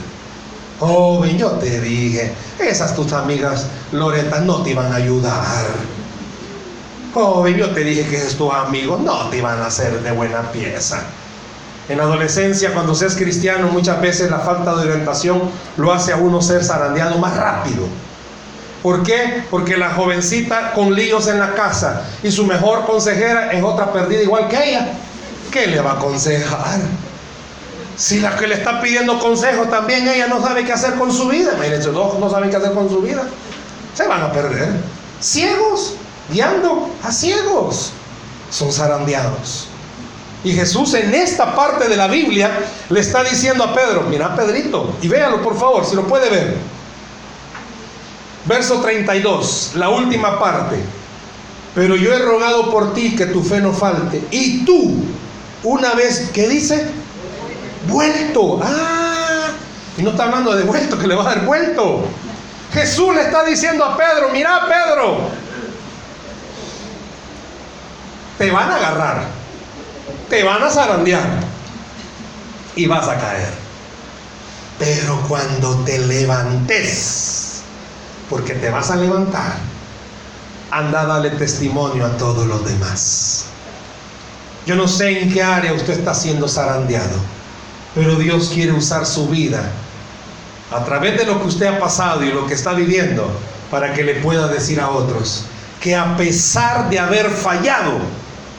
Joven, 0.78 1.38
yo 1.38 1.52
te 1.52 1.80
dije, 1.80 2.32
esas 2.60 2.94
tus 2.94 3.12
amigas 3.12 3.66
Loreta 3.92 4.40
no 4.40 4.62
te 4.62 4.70
iban 4.70 4.92
a 4.92 4.96
ayudar. 4.96 5.66
Joven, 7.14 7.56
yo 7.56 7.70
te 7.70 7.80
dije 7.80 8.06
que 8.08 8.16
esos 8.16 8.36
tus 8.36 8.52
amigos 8.52 9.00
no 9.00 9.28
te 9.30 9.38
iban 9.38 9.60
a 9.60 9.66
hacer 9.66 10.02
de 10.02 10.12
buena 10.12 10.52
pieza. 10.52 11.00
En 11.88 11.96
la 11.96 12.04
adolescencia, 12.04 12.74
cuando 12.74 12.94
seas 12.94 13.16
cristiano, 13.16 13.68
muchas 13.68 14.00
veces 14.02 14.30
la 14.30 14.40
falta 14.40 14.76
de 14.76 14.90
orientación 14.90 15.40
lo 15.78 15.92
hace 15.92 16.12
a 16.12 16.16
uno 16.16 16.42
ser 16.42 16.62
zarandeado 16.62 17.18
más 17.18 17.34
rápido. 17.34 17.86
¿Por 18.82 19.02
qué? 19.02 19.42
Porque 19.50 19.78
la 19.78 19.94
jovencita 19.94 20.72
con 20.74 20.94
líos 20.94 21.26
en 21.26 21.40
la 21.40 21.54
casa 21.54 22.02
y 22.22 22.30
su 22.30 22.46
mejor 22.46 22.84
consejera 22.84 23.50
es 23.52 23.64
otra 23.64 23.92
perdida 23.92 24.22
igual 24.22 24.48
que 24.48 24.68
ella. 24.68 24.92
¿Qué 25.50 25.66
le 25.66 25.80
va 25.80 25.92
a 25.92 25.94
aconsejar? 25.94 26.80
Si 27.98 28.20
la 28.20 28.36
que 28.36 28.46
le 28.46 28.54
está 28.54 28.80
pidiendo 28.80 29.18
consejo 29.18 29.64
también 29.64 30.06
ella 30.06 30.28
no 30.28 30.40
sabe 30.40 30.64
qué 30.64 30.72
hacer 30.72 30.94
con 30.94 31.12
su 31.12 31.28
vida. 31.28 31.54
Imagínense, 31.54 31.90
dos 31.90 32.16
no 32.20 32.30
saben 32.30 32.48
qué 32.48 32.56
hacer 32.56 32.72
con 32.72 32.88
su 32.88 33.02
vida. 33.02 33.24
Se 33.92 34.06
van 34.06 34.22
a 34.22 34.32
perder. 34.32 34.68
Ciegos, 35.20 35.94
guiando 36.30 36.90
a 37.02 37.10
ciegos. 37.10 37.90
Son 38.50 38.72
zarandeados. 38.72 39.66
Y 40.44 40.52
Jesús 40.52 40.94
en 40.94 41.12
esta 41.12 41.56
parte 41.56 41.88
de 41.88 41.96
la 41.96 42.06
Biblia 42.06 42.50
le 42.88 43.00
está 43.00 43.24
diciendo 43.24 43.64
a 43.64 43.74
Pedro, 43.74 44.02
mira 44.02 44.36
Pedrito, 44.36 44.94
y 45.02 45.08
véalo 45.08 45.42
por 45.42 45.58
favor, 45.58 45.84
si 45.84 45.96
lo 45.96 46.06
puede 46.06 46.30
ver. 46.30 46.56
Verso 48.44 48.80
32, 48.80 49.72
la 49.74 49.88
última 49.88 50.38
parte. 50.38 50.76
Pero 51.74 51.96
yo 51.96 52.14
he 52.14 52.18
rogado 52.20 52.70
por 52.70 52.94
ti 52.94 53.16
que 53.16 53.26
tu 53.26 53.42
fe 53.42 53.60
no 53.60 53.72
falte. 53.72 54.22
Y 54.30 54.64
tú, 54.64 54.94
una 55.64 55.94
vez 55.94 56.30
que 56.32 56.48
dice, 56.48 56.86
vuelto. 57.86 58.60
Ah, 58.62 59.48
y 59.96 60.02
no 60.02 60.10
está 60.10 60.24
hablando 60.24 60.54
de 60.54 60.64
vuelto, 60.64 60.98
que 60.98 61.06
le 61.06 61.14
va 61.14 61.22
a 61.22 61.34
dar 61.34 61.44
vuelto. 61.44 62.04
Jesús 62.72 63.14
le 63.14 63.22
está 63.22 63.44
diciendo 63.44 63.84
a 63.84 63.96
Pedro, 63.96 64.28
mira 64.32 64.66
Pedro, 64.66 65.30
te 68.36 68.50
van 68.50 68.70
a 68.70 68.76
agarrar, 68.76 69.22
te 70.28 70.44
van 70.44 70.62
a 70.62 70.70
zarandear 70.70 71.40
y 72.76 72.86
vas 72.86 73.08
a 73.08 73.16
caer. 73.18 73.50
Pero 74.78 75.20
cuando 75.26 75.76
te 75.78 75.98
levantes, 75.98 77.62
porque 78.30 78.54
te 78.54 78.70
vas 78.70 78.90
a 78.90 78.96
levantar, 78.96 79.54
anda 80.70 81.00
a 81.00 81.06
darle 81.06 81.30
testimonio 81.30 82.06
a 82.06 82.10
todos 82.18 82.46
los 82.46 82.64
demás. 82.64 83.46
Yo 84.66 84.76
no 84.76 84.86
sé 84.86 85.22
en 85.22 85.32
qué 85.32 85.42
área 85.42 85.72
usted 85.72 85.98
está 85.98 86.14
siendo 86.14 86.46
zarandeado 86.46 87.37
pero 87.98 88.14
Dios 88.14 88.52
quiere 88.54 88.70
usar 88.70 89.04
su 89.04 89.26
vida 89.26 89.72
a 90.70 90.84
través 90.84 91.18
de 91.18 91.26
lo 91.26 91.40
que 91.40 91.48
usted 91.48 91.66
ha 91.66 91.80
pasado 91.80 92.22
y 92.22 92.30
lo 92.30 92.46
que 92.46 92.54
está 92.54 92.72
viviendo 92.72 93.28
para 93.72 93.92
que 93.92 94.04
le 94.04 94.14
pueda 94.14 94.46
decir 94.46 94.78
a 94.78 94.90
otros 94.90 95.42
que 95.80 95.96
a 95.96 96.16
pesar 96.16 96.88
de 96.90 97.00
haber 97.00 97.28
fallado, 97.28 97.98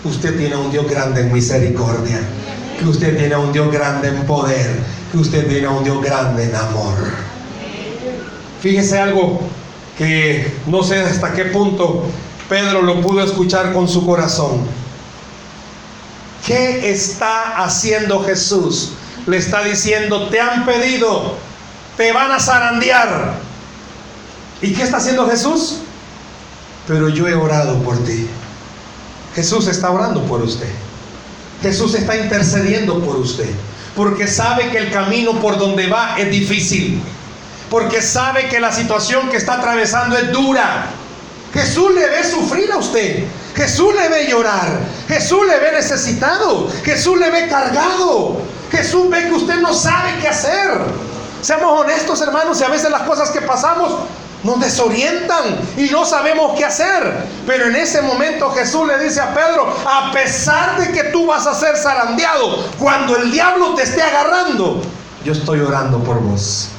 usted 0.04 0.38
tiene 0.38 0.58
un 0.58 0.70
Dios 0.70 0.90
grande 0.90 1.22
en 1.22 1.32
misericordia, 1.32 2.20
que 2.78 2.86
usted 2.86 3.18
tiene 3.18 3.38
un 3.38 3.54
Dios 3.54 3.72
grande 3.72 4.10
en 4.10 4.26
poder, 4.26 4.78
que 5.10 5.18
usted 5.18 5.48
tiene 5.48 5.70
un 5.70 5.86
Dios 5.86 6.04
grande 6.04 6.44
en 6.44 6.56
amor. 6.56 6.96
Fíjese 8.62 9.00
algo 9.00 9.40
que 9.98 10.54
no 10.68 10.84
sé 10.84 11.00
hasta 11.00 11.32
qué 11.32 11.46
punto 11.46 12.04
Pedro 12.50 12.82
lo 12.82 13.00
pudo 13.00 13.24
escuchar 13.24 13.72
con 13.72 13.88
su 13.88 14.06
corazón. 14.06 14.60
¿Qué 16.46 16.92
está 16.92 17.64
haciendo 17.64 18.22
Jesús? 18.24 18.94
Le 19.28 19.38
está 19.38 19.64
diciendo, 19.64 20.30
te 20.30 20.40
han 20.40 20.66
pedido, 20.66 21.36
te 21.98 22.12
van 22.12 22.32
a 22.32 22.40
zarandear. 22.40 23.34
¿Y 24.62 24.74
qué 24.74 24.84
está 24.84 24.98
haciendo 24.98 25.28
Jesús? 25.30 25.80
Pero 26.88 27.10
yo 27.10 27.28
he 27.28 27.36
orado 27.36 27.82
por 27.84 28.04
ti. 28.04 28.28
Jesús 29.36 29.68
está 29.68 29.92
orando 29.92 30.24
por 30.24 30.42
usted. 30.42 30.70
Jesús 31.62 31.94
está 31.94 32.18
intercediendo 32.18 33.00
por 33.04 33.16
usted. 33.18 33.50
Porque 33.96 34.28
sabe 34.28 34.70
que 34.70 34.78
el 34.78 34.92
camino 34.92 35.40
por 35.40 35.58
donde 35.58 35.88
va 35.88 36.16
es 36.18 36.30
difícil. 36.30 37.02
Porque 37.70 38.02
sabe 38.02 38.48
que 38.48 38.60
la 38.60 38.72
situación 38.72 39.30
que 39.30 39.38
está 39.38 39.56
atravesando 39.56 40.18
es 40.18 40.32
dura. 40.32 40.88
Jesús 41.54 41.94
le 41.94 42.08
ve 42.10 42.24
sufrir 42.24 42.72
a 42.72 42.78
usted. 42.78 43.26
Jesús 43.56 43.94
le 43.94 44.10
ve 44.10 44.28
llorar. 44.30 44.80
Jesús 45.08 45.46
le 45.48 45.60
ve 45.60 45.72
necesitado. 45.74 46.70
Jesús 46.84 47.20
le 47.20 47.30
ve 47.30 47.48
cargado. 47.48 48.42
Jesús 48.72 49.10
ve 49.10 49.28
que 49.28 49.34
usted 49.34 49.60
no 49.62 49.74
sabe 49.74 50.12
qué 50.22 50.28
hacer. 50.28 50.72
Seamos 51.42 51.82
honestos, 51.82 52.22
hermanos, 52.22 52.60
y 52.62 52.64
a 52.64 52.70
veces 52.70 52.92
las 52.92 53.04
cosas 53.04 53.32
que 53.32 53.42
pasamos 53.42 53.94
nos 54.44 54.60
desorientan 54.60 55.44
y 55.78 55.90
no 55.90 56.06
sabemos 56.06 56.58
qué 56.58 56.66
hacer. 56.66 57.26
Pero 57.46 57.68
en 57.68 57.76
ese 57.76 58.02
momento 58.02 58.50
Jesús 58.52 58.88
le 58.88 59.04
dice 59.04 59.20
a 59.22 59.34
Pedro, 59.34 59.74
a 59.86 60.12
pesar 60.12 60.80
de 60.80 60.92
que 60.92 61.06
tú 61.06 61.28
vas 61.28 61.48
a 61.48 61.54
ser 61.54 61.76
zarandeado, 61.78 62.66
cuando 62.78 63.18
el 63.18 63.32
diablo 63.32 63.74
te 63.76 63.84
esté 63.84 64.02
agarrando, 64.02 64.82
yo 65.26 65.34
estoy 65.34 65.60
orando 65.60 66.00
por 66.00 66.22
vos. 66.22 66.70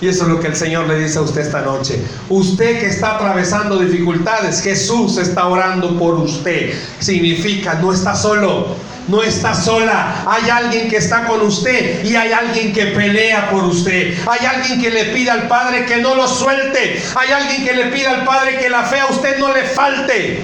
Y 0.00 0.08
eso 0.08 0.24
es 0.24 0.30
lo 0.30 0.40
que 0.40 0.48
el 0.48 0.56
Señor 0.56 0.88
le 0.88 0.98
dice 0.98 1.18
a 1.18 1.22
usted 1.22 1.42
esta 1.42 1.60
noche. 1.60 2.04
Usted 2.28 2.80
que 2.80 2.86
está 2.86 3.14
atravesando 3.14 3.78
dificultades, 3.78 4.60
Jesús 4.60 5.16
está 5.16 5.46
orando 5.46 5.96
por 5.96 6.14
usted. 6.14 6.74
Significa, 6.98 7.74
no 7.74 7.92
está 7.92 8.16
solo 8.16 8.66
no 9.08 9.22
está 9.22 9.54
sola. 9.54 10.24
Hay 10.26 10.48
alguien 10.50 10.88
que 10.88 10.96
está 10.96 11.26
con 11.26 11.40
usted 11.42 12.04
y 12.04 12.14
hay 12.16 12.32
alguien 12.32 12.72
que 12.72 12.86
pelea 12.86 13.50
por 13.50 13.64
usted. 13.64 14.14
Hay 14.26 14.46
alguien 14.46 14.80
que 14.80 14.90
le 14.90 15.04
pide 15.06 15.30
al 15.30 15.48
Padre 15.48 15.84
que 15.86 15.98
no 15.98 16.14
lo 16.14 16.28
suelte. 16.28 17.02
Hay 17.14 17.32
alguien 17.32 17.64
que 17.64 17.72
le 17.72 17.86
pide 17.86 18.06
al 18.06 18.24
Padre 18.24 18.58
que 18.58 18.68
la 18.68 18.84
fe 18.84 19.00
a 19.00 19.06
usted 19.06 19.38
no 19.38 19.52
le 19.52 19.62
falte. 19.62 20.42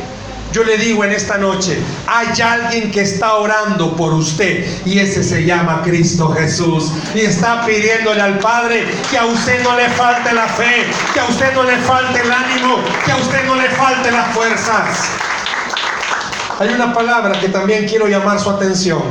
Yo 0.51 0.65
le 0.65 0.79
digo 0.79 1.05
en 1.05 1.13
esta 1.13 1.37
noche, 1.37 1.79
hay 2.07 2.29
alguien 2.41 2.91
que 2.91 3.03
está 3.03 3.35
orando 3.35 3.95
por 3.95 4.15
usted 4.15 4.65
y 4.87 4.99
ese 4.99 5.23
se 5.23 5.45
llama 5.45 5.83
Cristo 5.85 6.31
Jesús. 6.31 6.91
Y 7.15 7.21
está 7.21 7.67
pidiéndole 7.67 8.21
al 8.21 8.39
Padre 8.39 8.87
que 9.11 9.19
a 9.19 9.27
usted 9.27 9.63
no 9.63 9.77
le 9.77 9.89
falte 9.91 10.33
la 10.33 10.49
fe, 10.49 10.87
que 11.13 11.21
a 11.21 11.27
usted 11.27 11.53
no 11.55 11.65
le 11.65 11.77
falte 11.79 12.21
el 12.23 12.33
ánimo, 12.33 12.83
que 13.05 13.13
a 13.13 13.17
usted 13.17 13.45
no 13.45 13.57
le 13.57 13.69
falte 13.71 14.11
las 14.11 14.35
fuerzas. 14.35 15.11
Hay 16.59 16.71
una 16.71 16.93
palabra 16.93 17.39
que 17.41 17.49
también 17.49 17.87
quiero 17.87 18.09
llamar 18.09 18.41
su 18.41 18.51
atención. 18.51 19.03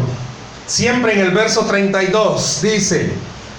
Siempre 0.65 1.13
en 1.13 1.19
el 1.19 1.31
verso 1.31 1.65
32 1.65 2.61
dice, 2.61 3.13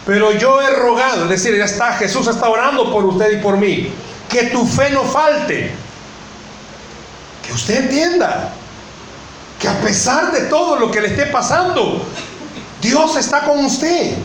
pero 0.05 0.33
yo 0.33 0.61
he 0.61 0.70
rogado, 0.77 1.24
es 1.24 1.31
decir, 1.31 1.57
ya 1.57 1.64
está, 1.64 1.94
Jesús 1.94 2.27
está 2.27 2.51
orando 2.51 2.92
por 2.92 3.07
usted 3.07 3.38
y 3.38 3.42
por 3.42 3.57
mí, 3.57 3.90
que 4.29 4.44
tu 4.44 4.66
fe 4.66 4.90
no 4.90 5.05
falte. 5.05 5.72
Que 7.46 7.53
usted 7.53 7.85
entienda 7.85 8.53
que 9.59 9.68
a 9.68 9.81
pesar 9.81 10.33
de 10.33 10.42
todo 10.42 10.77
lo 10.77 10.90
que 10.90 11.01
le 11.01 11.09
esté 11.09 11.27
pasando, 11.27 12.05
Dios 12.83 13.16
está 13.16 13.40
con 13.40 13.64
usted. 13.64 14.16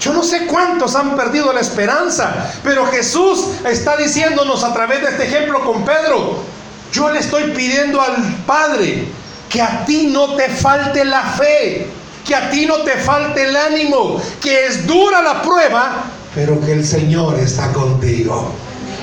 Yo 0.00 0.12
no 0.12 0.22
sé 0.22 0.46
cuántos 0.46 0.94
han 0.94 1.16
perdido 1.16 1.52
la 1.52 1.60
esperanza, 1.60 2.52
pero 2.62 2.86
Jesús 2.86 3.46
está 3.64 3.96
diciéndonos 3.96 4.62
a 4.62 4.72
través 4.72 5.02
de 5.02 5.08
este 5.08 5.24
ejemplo 5.24 5.64
con 5.64 5.84
Pedro, 5.84 6.44
yo 6.92 7.10
le 7.10 7.20
estoy 7.20 7.50
pidiendo 7.52 8.00
al 8.00 8.16
Padre 8.46 9.04
que 9.48 9.62
a 9.62 9.84
ti 9.84 10.08
no 10.08 10.34
te 10.34 10.48
falte 10.48 11.04
la 11.04 11.22
fe, 11.22 11.86
que 12.26 12.34
a 12.34 12.50
ti 12.50 12.66
no 12.66 12.78
te 12.78 12.92
falte 12.92 13.48
el 13.48 13.56
ánimo, 13.56 14.20
que 14.40 14.66
es 14.66 14.86
dura 14.86 15.22
la 15.22 15.42
prueba, 15.42 16.04
pero 16.34 16.60
que 16.60 16.72
el 16.72 16.84
Señor 16.84 17.38
está 17.38 17.72
contigo. 17.72 18.52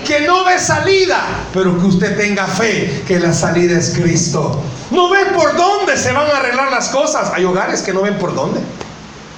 Que 0.06 0.22
no 0.22 0.44
ve 0.44 0.60
salida, 0.60 1.22
pero 1.54 1.80
que 1.80 1.86
usted 1.86 2.18
tenga 2.18 2.46
fe, 2.46 3.04
que 3.08 3.20
la 3.20 3.34
salida 3.34 3.80
es 3.80 3.92
Cristo. 3.92 4.62
No 4.92 5.10
ve 5.10 5.26
por 5.34 5.56
dónde 5.56 5.98
se 5.98 6.12
van 6.12 6.30
a 6.30 6.38
arreglar 6.38 6.70
las 6.70 6.90
cosas. 6.90 7.32
Hay 7.34 7.46
hogares 7.46 7.82
que 7.82 7.94
no 7.94 8.02
ven 8.02 8.18
por 8.18 8.36
dónde. 8.36 8.60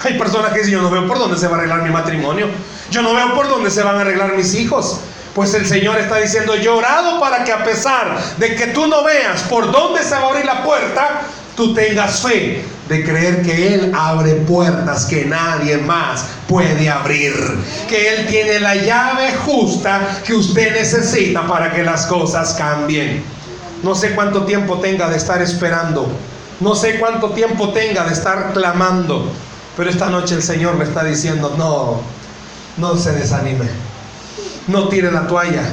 Hay 0.04 0.18
personas 0.18 0.52
que 0.52 0.60
dicen, 0.60 0.74
yo 0.74 0.82
no 0.82 0.90
veo 0.90 1.08
por 1.08 1.20
dónde 1.20 1.38
se 1.38 1.48
va 1.48 1.56
a 1.56 1.60
arreglar 1.60 1.84
mi 1.84 1.92
matrimonio. 1.92 2.48
Yo 2.92 3.02
no 3.02 3.14
veo 3.14 3.34
por 3.34 3.48
dónde 3.48 3.72
se 3.72 3.84
van 3.84 3.96
a 3.98 4.02
arreglar 4.02 4.36
mis 4.36 4.54
hijos. 4.56 5.00
Pues 5.36 5.54
el 5.54 5.66
Señor 5.68 5.98
está 5.98 6.16
diciendo, 6.16 6.56
llorado 6.56 7.20
para 7.20 7.44
que 7.44 7.52
a 7.52 7.62
pesar 7.62 8.18
de 8.38 8.56
que 8.56 8.68
tú 8.68 8.88
no 8.88 9.04
veas 9.04 9.42
por 9.44 9.70
dónde 9.70 10.02
se 10.02 10.12
va 10.12 10.22
a 10.22 10.30
abrir 10.30 10.46
la 10.46 10.64
puerta, 10.64 11.24
tú 11.58 11.74
tengas 11.74 12.22
fe 12.22 12.64
de 12.88 13.04
creer 13.04 13.42
que 13.42 13.74
Él 13.76 13.92
abre 13.94 14.36
puertas 14.36 15.06
que 15.06 15.26
nadie 15.26 15.78
más 15.78 16.26
puede 16.48 16.90
abrir. 16.90 17.34
Que 17.90 18.14
Él 18.14 18.28
tiene 18.28 18.62
la 18.62 18.76
llave 18.76 19.34
justa 19.46 20.22
que 20.26 20.36
usted 20.36 20.74
necesita 20.74 21.46
para 21.46 21.74
que 21.74 21.84
las 21.84 22.06
cosas 22.06 22.54
cambien. 22.54 23.22
No 23.84 23.94
sé 23.94 24.16
cuánto 24.16 24.46
tiempo 24.46 24.80
tenga 24.80 25.10
de 25.10 25.18
estar 25.18 25.42
esperando. 25.42 26.08
No 26.62 26.76
sé 26.76 26.98
cuánto 26.98 27.32
tiempo 27.32 27.74
tenga 27.74 28.06
de 28.06 28.14
estar 28.14 28.54
clamando. 28.54 29.30
Pero 29.76 29.90
esta 29.90 30.10
noche 30.10 30.36
el 30.36 30.44
Señor 30.44 30.76
me 30.76 30.86
está 30.86 31.04
diciendo, 31.04 31.56
no, 31.58 32.00
no 32.78 32.96
se 32.96 33.12
desanime 33.12 33.95
no 34.68 34.88
tire 34.88 35.12
la 35.12 35.28
toalla. 35.28 35.64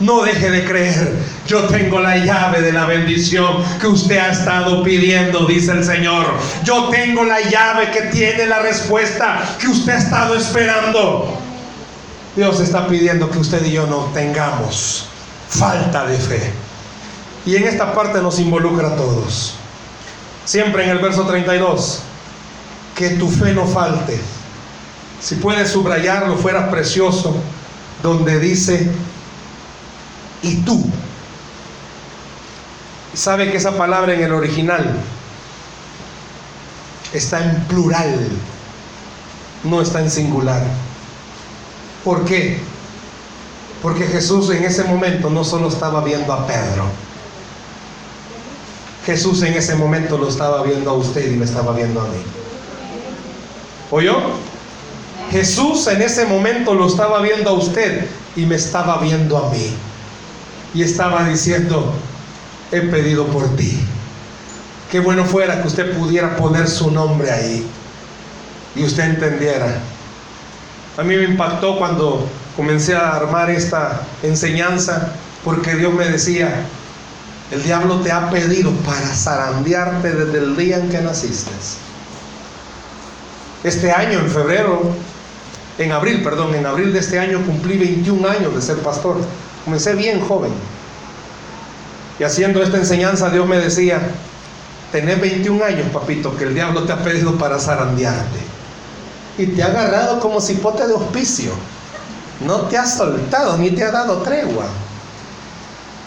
No 0.00 0.22
deje 0.22 0.50
de 0.50 0.64
creer. 0.64 1.12
Yo 1.46 1.64
tengo 1.64 2.00
la 2.00 2.16
llave 2.16 2.60
de 2.60 2.72
la 2.72 2.86
bendición 2.86 3.62
que 3.80 3.86
usted 3.86 4.18
ha 4.18 4.32
estado 4.32 4.82
pidiendo, 4.82 5.46
dice 5.46 5.72
el 5.72 5.84
Señor. 5.84 6.26
Yo 6.64 6.88
tengo 6.88 7.24
la 7.24 7.40
llave 7.40 7.90
que 7.90 8.02
tiene 8.02 8.46
la 8.46 8.58
respuesta 8.60 9.40
que 9.60 9.68
usted 9.68 9.92
ha 9.92 9.98
estado 9.98 10.34
esperando. 10.34 11.38
Dios 12.34 12.60
está 12.60 12.88
pidiendo 12.88 13.30
que 13.30 13.38
usted 13.38 13.64
y 13.64 13.72
yo 13.72 13.86
no 13.86 14.10
tengamos 14.12 15.06
falta 15.48 16.06
de 16.06 16.16
fe. 16.16 16.52
Y 17.44 17.56
en 17.56 17.64
esta 17.64 17.92
parte 17.92 18.20
nos 18.20 18.38
involucra 18.40 18.88
a 18.88 18.96
todos. 18.96 19.54
Siempre 20.44 20.84
en 20.84 20.90
el 20.90 20.98
verso 20.98 21.24
32, 21.24 22.00
que 22.96 23.10
tu 23.10 23.30
fe 23.30 23.52
no 23.52 23.66
falte. 23.66 24.20
Si 25.20 25.36
puedes 25.36 25.70
subrayarlo, 25.70 26.36
fuera 26.36 26.68
precioso 26.70 27.36
donde 28.02 28.38
dice, 28.40 28.90
y 30.42 30.56
tú. 30.56 30.84
¿Sabe 33.14 33.50
que 33.50 33.58
esa 33.58 33.76
palabra 33.76 34.14
en 34.14 34.22
el 34.22 34.32
original 34.32 34.96
está 37.12 37.44
en 37.44 37.64
plural, 37.64 38.28
no 39.64 39.80
está 39.82 40.00
en 40.00 40.10
singular? 40.10 40.62
¿Por 42.04 42.24
qué? 42.24 42.58
Porque 43.82 44.06
Jesús 44.06 44.50
en 44.50 44.64
ese 44.64 44.84
momento 44.84 45.28
no 45.28 45.44
solo 45.44 45.68
estaba 45.68 46.02
viendo 46.02 46.32
a 46.32 46.46
Pedro, 46.46 46.84
Jesús 49.04 49.42
en 49.42 49.54
ese 49.54 49.74
momento 49.74 50.16
lo 50.16 50.28
estaba 50.28 50.62
viendo 50.62 50.90
a 50.90 50.94
usted 50.94 51.30
y 51.32 51.36
me 51.36 51.44
estaba 51.44 51.72
viendo 51.72 52.00
a 52.00 52.04
mí. 52.04 52.22
¿Oyó? 53.90 54.16
Jesús 55.32 55.86
en 55.86 56.02
ese 56.02 56.26
momento 56.26 56.74
lo 56.74 56.86
estaba 56.86 57.22
viendo 57.22 57.48
a 57.48 57.54
usted 57.54 58.06
y 58.36 58.44
me 58.44 58.56
estaba 58.56 58.98
viendo 58.98 59.38
a 59.38 59.50
mí. 59.50 59.74
Y 60.74 60.82
estaba 60.82 61.26
diciendo, 61.26 61.94
he 62.70 62.82
pedido 62.82 63.26
por 63.26 63.56
ti. 63.56 63.80
Qué 64.90 65.00
bueno 65.00 65.24
fuera 65.24 65.62
que 65.62 65.68
usted 65.68 65.96
pudiera 65.96 66.36
poner 66.36 66.68
su 66.68 66.90
nombre 66.90 67.30
ahí 67.30 67.66
y 68.76 68.84
usted 68.84 69.04
entendiera. 69.04 69.78
A 70.98 71.02
mí 71.02 71.16
me 71.16 71.24
impactó 71.24 71.78
cuando 71.78 72.28
comencé 72.54 72.94
a 72.94 73.16
armar 73.16 73.50
esta 73.50 74.02
enseñanza 74.22 75.14
porque 75.42 75.76
Dios 75.76 75.94
me 75.94 76.04
decía, 76.08 76.66
el 77.50 77.62
diablo 77.62 78.00
te 78.00 78.12
ha 78.12 78.28
pedido 78.28 78.70
para 78.84 79.06
zarandearte 79.06 80.12
desde 80.12 80.38
el 80.38 80.56
día 80.56 80.76
en 80.76 80.90
que 80.90 81.00
naciste. 81.00 81.52
Este 83.64 83.92
año, 83.92 84.18
en 84.18 84.30
febrero, 84.30 84.94
en 85.78 85.92
abril, 85.92 86.22
perdón, 86.22 86.54
en 86.54 86.66
abril 86.66 86.92
de 86.92 86.98
este 86.98 87.18
año 87.18 87.44
cumplí 87.44 87.78
21 87.78 88.28
años 88.28 88.54
de 88.54 88.62
ser 88.62 88.78
pastor. 88.78 89.16
Comencé 89.64 89.94
bien 89.94 90.20
joven. 90.20 90.52
Y 92.18 92.24
haciendo 92.24 92.62
esta 92.62 92.76
enseñanza 92.76 93.30
Dios 93.30 93.46
me 93.46 93.56
decía, 93.58 94.00
tenés 94.90 95.20
21 95.20 95.64
años, 95.64 95.86
papito, 95.92 96.36
que 96.36 96.44
el 96.44 96.54
diablo 96.54 96.84
te 96.84 96.92
ha 96.92 97.02
pedido 97.02 97.36
para 97.38 97.58
zarandearte. 97.58 98.38
Y 99.38 99.46
te 99.46 99.62
ha 99.62 99.66
agarrado 99.66 100.20
como 100.20 100.40
cipote 100.40 100.86
de 100.86 100.92
hospicio. 100.92 101.52
No 102.44 102.62
te 102.62 102.76
ha 102.76 102.86
soltado 102.86 103.56
ni 103.56 103.70
te 103.70 103.84
ha 103.84 103.90
dado 103.90 104.18
tregua. 104.18 104.66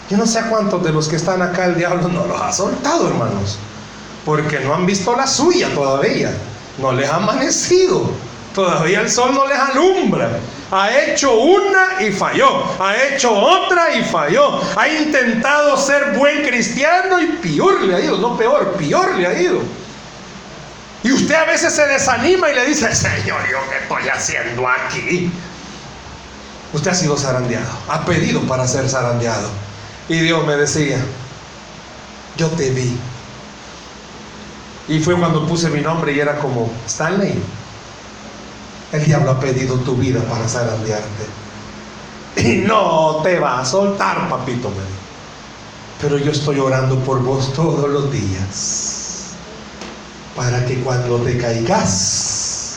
Yo 0.08 0.16
no 0.16 0.26
sé 0.26 0.38
a 0.38 0.48
cuántos 0.48 0.84
de 0.84 0.92
los 0.92 1.08
que 1.08 1.16
están 1.16 1.42
acá 1.42 1.64
el 1.64 1.76
diablo 1.76 2.08
no 2.08 2.26
los 2.26 2.40
ha 2.40 2.52
soltado, 2.52 3.08
hermanos. 3.08 3.58
Porque 4.24 4.60
no 4.60 4.74
han 4.74 4.86
visto 4.86 5.16
la 5.16 5.26
suya 5.26 5.74
todavía. 5.74 6.32
No 6.78 6.92
les 6.92 7.10
ha 7.10 7.16
amanecido. 7.16 8.10
Todavía 8.56 9.02
el 9.02 9.10
sol 9.10 9.34
no 9.34 9.46
les 9.46 9.58
alumbra. 9.58 10.30
Ha 10.72 10.90
hecho 10.90 11.34
una 11.34 12.00
y 12.00 12.10
falló. 12.10 12.64
Ha 12.82 12.96
hecho 12.96 13.30
otra 13.30 13.94
y 13.94 14.02
falló. 14.02 14.62
Ha 14.74 14.88
intentado 14.88 15.76
ser 15.76 16.16
buen 16.16 16.42
cristiano 16.42 17.20
y 17.20 17.26
peor 17.26 17.82
le 17.82 17.94
ha 17.94 18.00
ido. 18.00 18.16
No 18.16 18.34
peor, 18.34 18.72
peor 18.78 19.14
le 19.16 19.26
ha 19.26 19.38
ido. 19.38 19.60
Y 21.02 21.12
usted 21.12 21.34
a 21.34 21.44
veces 21.44 21.74
se 21.74 21.86
desanima 21.86 22.48
y 22.48 22.54
le 22.54 22.64
dice, 22.64 22.94
Señor, 22.94 23.42
¿yo 23.50 23.58
qué 23.68 23.76
estoy 23.82 24.08
haciendo 24.08 24.66
aquí? 24.66 25.30
Usted 26.72 26.90
ha 26.92 26.94
sido 26.94 27.18
zarandeado. 27.18 27.76
Ha 27.90 28.06
pedido 28.06 28.40
para 28.40 28.66
ser 28.66 28.88
zarandeado. 28.88 29.50
Y 30.08 30.18
Dios 30.20 30.46
me 30.46 30.56
decía, 30.56 30.96
yo 32.38 32.48
te 32.48 32.70
vi. 32.70 32.98
Y 34.88 35.00
fue 35.00 35.14
cuando 35.14 35.46
puse 35.46 35.68
mi 35.68 35.82
nombre 35.82 36.12
y 36.12 36.20
era 36.20 36.38
como, 36.38 36.72
Stanley, 36.86 37.38
el 38.96 39.04
diablo 39.04 39.32
ha 39.32 39.40
pedido 39.40 39.76
tu 39.76 39.96
vida 39.96 40.20
para 40.22 40.48
zarandearte. 40.48 41.26
Y 42.36 42.58
no 42.66 43.20
te 43.22 43.38
va 43.38 43.60
a 43.60 43.64
soltar, 43.64 44.28
papito. 44.28 44.70
Pero 46.00 46.18
yo 46.18 46.32
estoy 46.32 46.58
orando 46.58 46.98
por 47.00 47.22
vos 47.22 47.52
todos 47.54 47.88
los 47.88 48.12
días. 48.12 49.32
Para 50.36 50.64
que 50.66 50.80
cuando 50.80 51.16
te 51.18 51.38
caigas, 51.38 52.76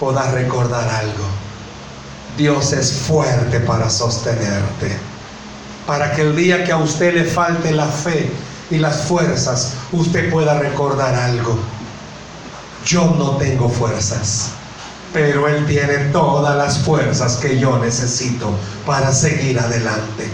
puedas 0.00 0.32
recordar 0.32 0.88
algo. 0.88 1.24
Dios 2.36 2.72
es 2.72 2.92
fuerte 2.92 3.60
para 3.60 3.88
sostenerte. 3.88 4.96
Para 5.86 6.12
que 6.12 6.22
el 6.22 6.36
día 6.36 6.64
que 6.64 6.72
a 6.72 6.78
usted 6.78 7.14
le 7.14 7.24
falte 7.24 7.72
la 7.72 7.86
fe 7.86 8.30
y 8.70 8.78
las 8.78 9.02
fuerzas, 9.02 9.74
usted 9.92 10.30
pueda 10.30 10.58
recordar 10.58 11.14
algo. 11.14 11.58
Yo 12.84 13.14
no 13.18 13.36
tengo 13.36 13.68
fuerzas, 13.68 14.50
pero 15.12 15.48
Él 15.48 15.66
tiene 15.66 15.96
todas 16.12 16.56
las 16.56 16.78
fuerzas 16.78 17.36
que 17.36 17.58
yo 17.58 17.78
necesito 17.78 18.50
para 18.86 19.12
seguir 19.12 19.58
adelante. 19.58 20.28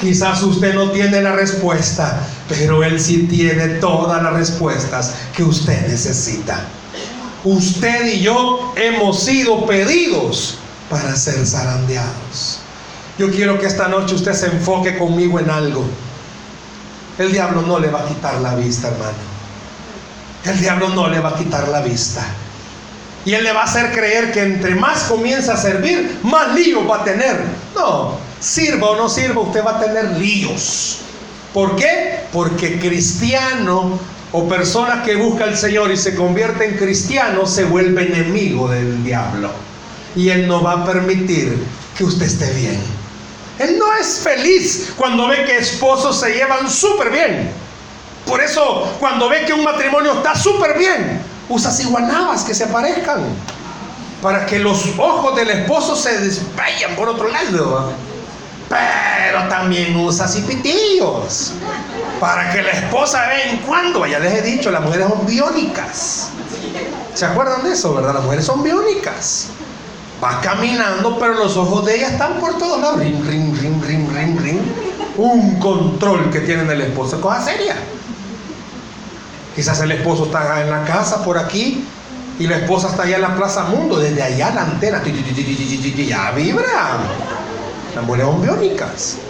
Quizás 0.00 0.42
usted 0.42 0.74
no 0.74 0.90
tiene 0.90 1.20
la 1.20 1.32
respuesta, 1.32 2.26
pero 2.48 2.82
Él 2.82 2.98
sí 2.98 3.26
tiene 3.28 3.68
todas 3.80 4.22
las 4.22 4.32
respuestas 4.32 5.14
que 5.36 5.44
usted 5.44 5.86
necesita. 5.88 6.60
Usted 7.44 8.06
y 8.06 8.20
yo 8.20 8.72
hemos 8.76 9.22
sido 9.22 9.66
pedidos 9.66 10.56
para 10.88 11.14
ser 11.16 11.46
zarandeados. 11.46 12.58
Yo 13.18 13.30
quiero 13.30 13.58
que 13.58 13.66
esta 13.66 13.88
noche 13.88 14.14
usted 14.14 14.32
se 14.32 14.46
enfoque 14.46 14.98
conmigo 14.98 15.38
en 15.38 15.50
algo. 15.50 15.84
El 17.18 17.32
diablo 17.32 17.62
no 17.62 17.78
le 17.78 17.88
va 17.88 18.00
a 18.00 18.06
quitar 18.06 18.40
la 18.40 18.54
vista, 18.54 18.88
hermano. 18.88 19.30
El 20.44 20.58
diablo 20.58 20.88
no 20.88 21.08
le 21.08 21.20
va 21.20 21.30
a 21.30 21.34
quitar 21.34 21.68
la 21.68 21.82
vista. 21.82 22.24
Y 23.24 23.34
él 23.34 23.44
le 23.44 23.52
va 23.52 23.62
a 23.62 23.64
hacer 23.64 23.92
creer 23.92 24.32
que 24.32 24.42
entre 24.42 24.74
más 24.74 25.04
comienza 25.04 25.54
a 25.54 25.56
servir, 25.56 26.18
más 26.22 26.54
líos 26.54 26.88
va 26.88 27.02
a 27.02 27.04
tener. 27.04 27.36
No, 27.74 28.18
sirva 28.40 28.90
o 28.90 28.96
no 28.96 29.08
sirva, 29.08 29.42
usted 29.42 29.64
va 29.64 29.76
a 29.76 29.80
tener 29.80 30.16
líos. 30.18 31.00
¿Por 31.52 31.76
qué? 31.76 32.20
Porque 32.32 32.78
cristiano 32.78 33.98
o 34.32 34.48
persona 34.48 35.02
que 35.02 35.16
busca 35.16 35.44
al 35.44 35.56
Señor 35.56 35.90
y 35.90 35.96
se 35.96 36.14
convierte 36.14 36.64
en 36.64 36.76
cristiano 36.76 37.46
se 37.46 37.64
vuelve 37.64 38.06
enemigo 38.06 38.68
del 38.68 39.02
diablo. 39.02 39.50
Y 40.14 40.28
él 40.30 40.46
no 40.46 40.62
va 40.62 40.72
a 40.72 40.84
permitir 40.84 41.58
que 41.96 42.04
usted 42.04 42.26
esté 42.26 42.50
bien. 42.52 42.80
Él 43.58 43.78
no 43.78 43.94
es 43.94 44.20
feliz 44.20 44.94
cuando 44.96 45.28
ve 45.28 45.44
que 45.44 45.58
esposos 45.58 46.18
se 46.18 46.32
llevan 46.32 46.70
súper 46.70 47.10
bien. 47.10 47.50
Por 48.26 48.40
eso 48.40 48.96
cuando 48.98 49.28
ve 49.28 49.44
que 49.44 49.52
un 49.52 49.64
matrimonio 49.64 50.14
está 50.14 50.34
súper 50.34 50.78
bien, 50.78 51.20
usa 51.50 51.70
ciguanabas 51.70 52.44
que 52.44 52.54
se 52.54 52.64
aparezcan. 52.64 53.24
Para 54.22 54.46
que 54.46 54.58
los 54.58 54.98
ojos 54.98 55.34
del 55.34 55.50
esposo 55.50 55.96
se 55.96 56.18
desvayan 56.18 56.94
por 56.94 57.08
otro 57.08 57.28
lado. 57.28 57.92
Pero 58.68 59.48
también 59.48 59.96
usa 59.96 60.28
cipitillos. 60.28 61.52
Para 62.20 62.52
que 62.52 62.62
la 62.62 62.70
esposa 62.70 63.26
vea 63.28 63.50
en 63.50 63.58
cuando. 63.58 64.06
Ya 64.06 64.18
les 64.18 64.34
he 64.34 64.42
dicho, 64.42 64.70
las 64.70 64.82
mujeres 64.82 65.08
son 65.08 65.26
biónicas. 65.26 66.28
¿Se 67.14 67.24
acuerdan 67.24 67.64
de 67.64 67.72
eso, 67.72 67.94
verdad? 67.94 68.14
Las 68.14 68.24
mujeres 68.24 68.44
son 68.44 68.62
biónicas. 68.62 69.48
Va 70.22 70.38
caminando, 70.42 71.18
pero 71.18 71.32
los 71.34 71.56
ojos 71.56 71.86
de 71.86 71.96
ella 71.96 72.08
están 72.10 72.34
por 72.34 72.58
todos 72.58 72.78
lados. 72.78 72.98
Ring, 73.00 73.24
ring, 73.26 73.58
ring, 73.58 73.82
ring, 73.82 74.08
ring, 74.14 74.38
ring. 74.38 74.60
Un 75.16 75.58
control 75.58 76.30
que 76.30 76.40
tiene 76.40 76.70
el 76.70 76.80
esposo. 76.82 77.20
Cosa 77.20 77.42
seria. 77.42 77.74
Quizás 79.54 79.80
el 79.80 79.92
esposo 79.92 80.26
está 80.26 80.62
en 80.62 80.70
la 80.70 80.84
casa 80.84 81.24
por 81.24 81.36
aquí 81.38 81.84
y 82.38 82.46
la 82.46 82.58
esposa 82.58 82.88
está 82.88 83.02
allá 83.02 83.16
en 83.16 83.22
la 83.22 83.36
Plaza 83.36 83.64
Mundo. 83.64 83.98
Desde 83.98 84.22
allá 84.22 84.52
la 84.54 84.62
antena 84.62 85.02
ya 86.06 86.30
vibra. 86.32 86.98
Las 87.94 88.04
mujeres 88.04 88.26
son. 88.26 89.20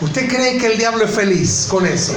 ¿Usted 0.00 0.28
cree 0.28 0.58
que 0.58 0.66
el 0.66 0.78
diablo 0.78 1.04
es 1.04 1.10
feliz 1.10 1.66
con 1.70 1.86
eso? 1.86 2.14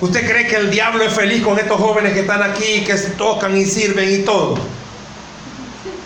¿Usted 0.00 0.28
cree 0.28 0.46
que 0.46 0.56
el 0.56 0.70
diablo 0.70 1.04
es 1.04 1.12
feliz 1.12 1.42
con 1.42 1.58
estos 1.58 1.80
jóvenes 1.80 2.12
que 2.12 2.20
están 2.20 2.42
aquí, 2.42 2.84
que 2.84 2.94
tocan 3.16 3.56
y 3.56 3.64
sirven 3.64 4.20
y 4.20 4.24
todo? 4.24 4.56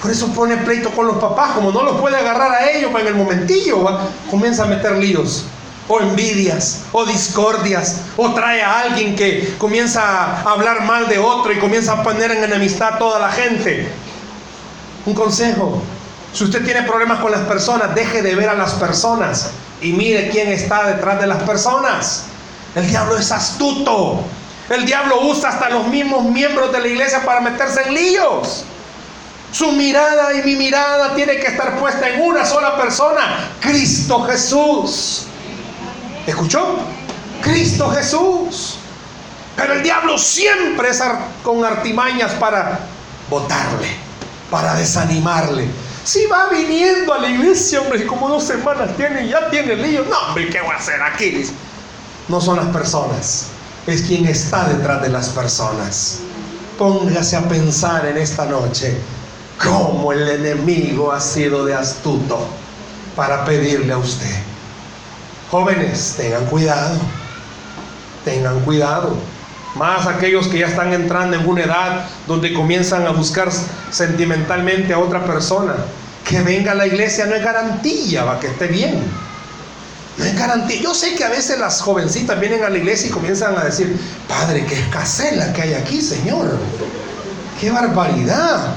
Por 0.01 0.11
eso 0.11 0.29
pone 0.29 0.57
pleito 0.59 0.91
con 0.91 1.07
los 1.07 1.19
papás, 1.19 1.53
como 1.53 1.71
no 1.73 1.83
los 1.83 2.01
puede 2.01 2.17
agarrar 2.17 2.53
a 2.53 2.71
ellos 2.71 2.91
en 2.99 3.07
el 3.07 3.15
momentillo, 3.15 4.01
comienza 4.31 4.63
a 4.63 4.67
meter 4.67 4.93
líos 4.97 5.45
o 5.91 6.01
envidias, 6.01 6.83
o 6.93 7.05
discordias, 7.05 8.03
o 8.17 8.33
trae 8.33 8.63
a 8.63 8.83
alguien 8.83 9.17
que 9.17 9.57
comienza 9.59 10.01
a 10.03 10.53
hablar 10.53 10.85
mal 10.85 11.09
de 11.09 11.19
otro 11.19 11.53
y 11.53 11.59
comienza 11.59 11.95
a 11.95 12.03
poner 12.05 12.31
en 12.31 12.45
enemistad 12.45 12.95
a 12.95 12.99
toda 12.99 13.19
la 13.19 13.33
gente. 13.33 13.91
Un 15.05 15.15
consejo, 15.15 15.83
si 16.33 16.45
usted 16.45 16.65
tiene 16.65 16.85
problemas 16.85 17.19
con 17.19 17.33
las 17.33 17.41
personas, 17.41 17.93
deje 17.93 18.23
de 18.23 18.37
ver 18.37 18.49
a 18.49 18.55
las 18.55 18.75
personas 18.75 19.51
y 19.83 19.93
mire 19.93 20.31
quién 20.31 20.49
está 20.53 20.87
detrás 20.87 21.21
de 21.21 21.27
las 21.27 21.43
personas. 21.43 22.27
El 22.77 22.87
diablo 22.87 23.19
es 23.19 23.33
astuto. 23.33 24.23
El 24.69 24.87
diablo 24.87 25.23
usa 25.23 25.49
hasta 25.49 25.71
los 25.71 25.89
mismos 25.89 26.23
miembros 26.27 26.71
de 26.71 26.79
la 26.79 26.87
iglesia 26.87 27.25
para 27.25 27.41
meterse 27.41 27.83
en 27.83 27.95
líos. 27.95 28.65
Su 29.51 29.73
mirada 29.73 30.33
y 30.35 30.43
mi 30.45 30.55
mirada 30.55 31.17
tiene 31.17 31.39
que 31.39 31.49
estar 31.49 31.81
puesta 31.81 32.09
en 32.09 32.21
una 32.21 32.47
sola 32.47 32.77
persona, 32.77 33.51
Cristo 33.61 34.23
Jesús. 34.23 35.27
¿Escuchó? 36.27 36.79
Cristo 37.43 37.91
Jesús. 37.91 38.77
Pero 39.57 39.75
el 39.75 39.83
diablo 39.83 40.17
siempre 40.17 40.91
es 40.91 41.03
con 41.43 41.65
artimañas 41.65 42.33
para 42.33 42.81
votarle, 43.29 43.89
para 44.51 44.75
desanimarle. 44.75 45.67
Si 46.05 46.27
va 46.27 46.49
viniendo 46.49 47.13
a 47.13 47.19
la 47.19 47.29
iglesia, 47.29 47.81
hombre, 47.81 48.07
como 48.07 48.29
dos 48.29 48.45
semanas 48.45 48.97
tiene, 48.97 49.29
ya 49.29 49.51
tiene 49.51 49.77
lío. 49.77 50.05
No, 50.05 50.19
hombre, 50.29 50.49
¿qué 50.49 50.61
voy 50.61 50.73
a 50.73 50.79
hacer 50.79 51.03
aquí? 51.03 51.45
No 52.29 52.41
son 52.41 52.57
las 52.57 52.67
personas, 52.67 53.47
es 53.87 54.03
quien 54.03 54.27
está 54.27 54.65
detrás 54.65 55.03
de 55.03 55.11
las 55.11 55.29
personas. 55.29 56.21
Póngase 56.79 57.37
a 57.37 57.47
pensar 57.47 58.07
en 58.07 58.17
esta 58.17 58.47
noche 58.47 58.97
cómo 59.63 60.13
el 60.13 60.27
enemigo 60.27 61.13
ha 61.13 61.21
sido 61.21 61.67
de 61.67 61.75
astuto 61.75 62.49
para 63.15 63.45
pedirle 63.45 63.93
a 63.93 63.99
usted 63.99 64.50
Jóvenes, 65.51 66.15
tengan 66.17 66.47
cuidado, 66.47 66.97
tengan 68.25 68.61
cuidado. 68.61 69.17
Más 69.75 70.07
aquellos 70.07 70.47
que 70.49 70.59
ya 70.59 70.69
están 70.69 70.93
entrando 70.93 71.37
en 71.37 71.49
una 71.49 71.63
edad 71.63 72.07
donde 72.27 72.53
comienzan 72.53 73.07
a 73.07 73.11
buscar 73.11 73.49
sentimentalmente 73.91 74.93
a 74.93 74.99
otra 74.99 75.25
persona. 75.25 75.75
Que 76.25 76.43
venga 76.43 76.73
a 76.73 76.75
la 76.75 76.87
iglesia 76.87 77.27
no 77.27 77.35
es 77.35 77.43
garantía 77.43 78.25
para 78.25 78.39
que 78.39 78.47
esté 78.49 78.69
bien. 78.69 79.03
No 80.17 80.25
es 80.25 80.39
garantía. 80.39 80.81
Yo 80.81 80.95
sé 80.95 81.15
que 81.15 81.25
a 81.25 81.29
veces 81.29 81.59
las 81.59 81.81
jovencitas 81.81 82.39
vienen 82.39 82.63
a 82.63 82.69
la 82.69 82.79
iglesia 82.79 83.09
y 83.09 83.11
comienzan 83.11 83.57
a 83.57 83.65
decir, 83.65 83.99
Padre, 84.29 84.65
qué 84.67 84.79
escasez 84.79 85.37
la 85.37 85.53
que 85.53 85.63
hay 85.63 85.75
aquí, 85.75 86.01
Señor. 86.01 86.59
Qué 87.61 87.71
barbaridad. 87.71 88.75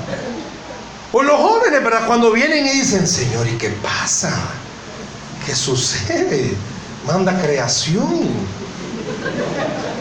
O 1.11 1.21
los 1.21 1.39
jóvenes, 1.39 1.83
¿verdad? 1.83 2.07
Cuando 2.07 2.31
vienen 2.31 2.65
y 2.65 2.71
dicen, 2.71 3.07
Señor, 3.07 3.47
¿y 3.47 3.57
qué 3.57 3.69
pasa? 3.69 4.33
¿Qué 5.45 5.55
sucede? 5.55 6.53
Manda 7.05 7.41
creación. 7.41 8.29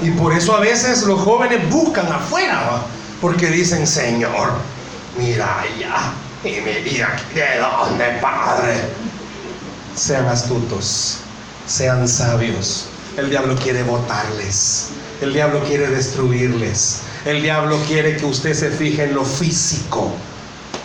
Y 0.02 0.10
por 0.12 0.32
eso 0.32 0.54
a 0.56 0.60
veces 0.60 1.02
los 1.02 1.20
jóvenes 1.20 1.68
buscan 1.70 2.06
afuera, 2.12 2.82
porque 3.20 3.48
dicen, 3.48 3.86
Señor, 3.86 4.52
mira 5.18 5.60
allá, 5.60 6.12
y 6.44 6.60
mira 6.60 7.16
de 7.34 7.58
dónde, 7.58 8.04
Padre. 8.20 8.80
Sean 9.96 10.26
astutos, 10.26 11.18
sean 11.66 12.08
sabios. 12.08 12.86
El 13.16 13.28
diablo 13.30 13.56
quiere 13.56 13.82
botarles, 13.82 14.88
el 15.20 15.34
diablo 15.34 15.62
quiere 15.64 15.88
destruirles, 15.88 17.00
el 17.26 17.42
diablo 17.42 17.78
quiere 17.86 18.16
que 18.16 18.24
usted 18.24 18.54
se 18.54 18.70
fije 18.70 19.04
en 19.04 19.14
lo 19.14 19.24
físico, 19.24 20.12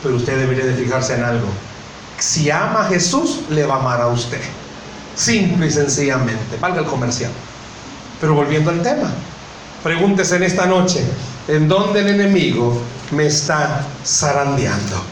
pero 0.03 0.17
usted 0.17 0.37
debería 0.37 0.65
de 0.65 0.73
fijarse 0.73 1.15
en 1.15 1.23
algo 1.23 1.47
si 2.19 2.49
ama 2.49 2.81
a 2.81 2.89
Jesús, 2.89 3.41
le 3.49 3.65
va 3.65 3.75
a 3.75 3.79
amar 3.79 4.01
a 4.01 4.07
usted. 4.07 4.41
Simple 5.15 5.67
y 5.67 5.71
sencillamente. 5.71 6.57
Valga 6.59 6.81
el 6.81 6.85
comercial. 6.85 7.31
Pero 8.19 8.33
volviendo 8.33 8.71
al 8.71 8.81
tema, 8.81 9.11
pregúntese 9.83 10.35
en 10.37 10.43
esta 10.43 10.65
noche, 10.65 11.03
¿en 11.47 11.67
dónde 11.67 11.99
el 11.99 12.07
enemigo 12.07 12.81
me 13.11 13.27
está 13.27 13.85
zarandeando? 14.05 15.03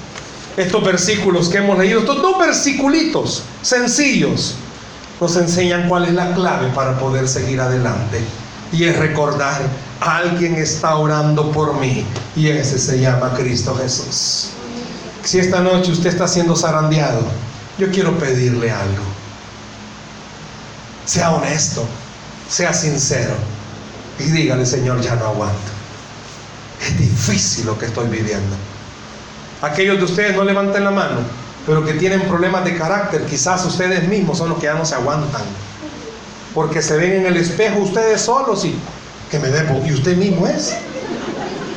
Estos 0.58 0.84
versículos 0.84 1.50
que 1.50 1.58
hemos 1.58 1.78
leído, 1.78 2.00
estos 2.00 2.22
dos 2.22 2.40
versiculitos 2.40 3.44
sencillos, 3.62 4.56
nos 5.20 5.36
enseñan 5.36 5.88
cuál 5.88 6.06
es 6.06 6.14
la 6.14 6.34
clave 6.34 6.70
para 6.70 6.98
poder 6.98 7.28
seguir 7.28 7.60
adelante. 7.62 8.22
Y 8.72 8.86
es 8.86 8.98
recordar, 8.98 9.62
alguien 10.00 10.56
está 10.56 10.96
orando 10.96 11.52
por 11.52 11.76
mí 11.80 12.06
y 12.36 12.48
ese 12.48 12.80
se 12.80 13.00
llama 13.00 13.34
Cristo 13.36 13.76
Jesús. 13.76 14.55
Si 15.26 15.40
esta 15.40 15.60
noche 15.60 15.92
usted 15.92 16.12
está 16.12 16.28
siendo 16.28 16.56
zarandeado, 16.56 17.20
yo 17.80 17.90
quiero 17.90 18.16
pedirle 18.20 18.70
algo. 18.70 19.04
Sea 21.04 21.32
honesto, 21.32 21.84
sea 22.48 22.72
sincero 22.74 23.34
y 24.20 24.24
dígale, 24.26 24.68
Señor, 24.68 25.02
ya 25.02 25.16
no 25.16 25.26
aguanto. 25.26 25.72
Es 26.80 26.96
difícil 27.00 27.66
lo 27.66 27.76
que 27.76 27.88
estoy 27.88 28.08
viviendo. 28.08 28.56
Aquellos 29.64 29.98
de 29.98 30.04
ustedes 30.04 30.36
no 30.36 30.44
levanten 30.44 30.84
la 30.84 30.92
mano, 30.92 31.22
pero 31.66 31.84
que 31.84 31.94
tienen 31.94 32.22
problemas 32.22 32.64
de 32.64 32.78
carácter, 32.78 33.26
quizás 33.26 33.66
ustedes 33.66 34.08
mismos 34.08 34.38
son 34.38 34.50
los 34.50 34.60
que 34.60 34.66
ya 34.66 34.76
no 34.76 34.86
se 34.86 34.94
aguantan. 34.94 35.42
Porque 36.54 36.84
se 36.84 36.98
ven 36.98 37.14
en 37.14 37.26
el 37.26 37.38
espejo 37.38 37.80
ustedes 37.80 38.22
solos 38.22 38.64
y 38.64 38.76
que 39.32 39.40
me 39.40 39.48
debo, 39.48 39.84
y 39.84 39.92
usted 39.92 40.16
mismo 40.18 40.46
es. 40.46 40.76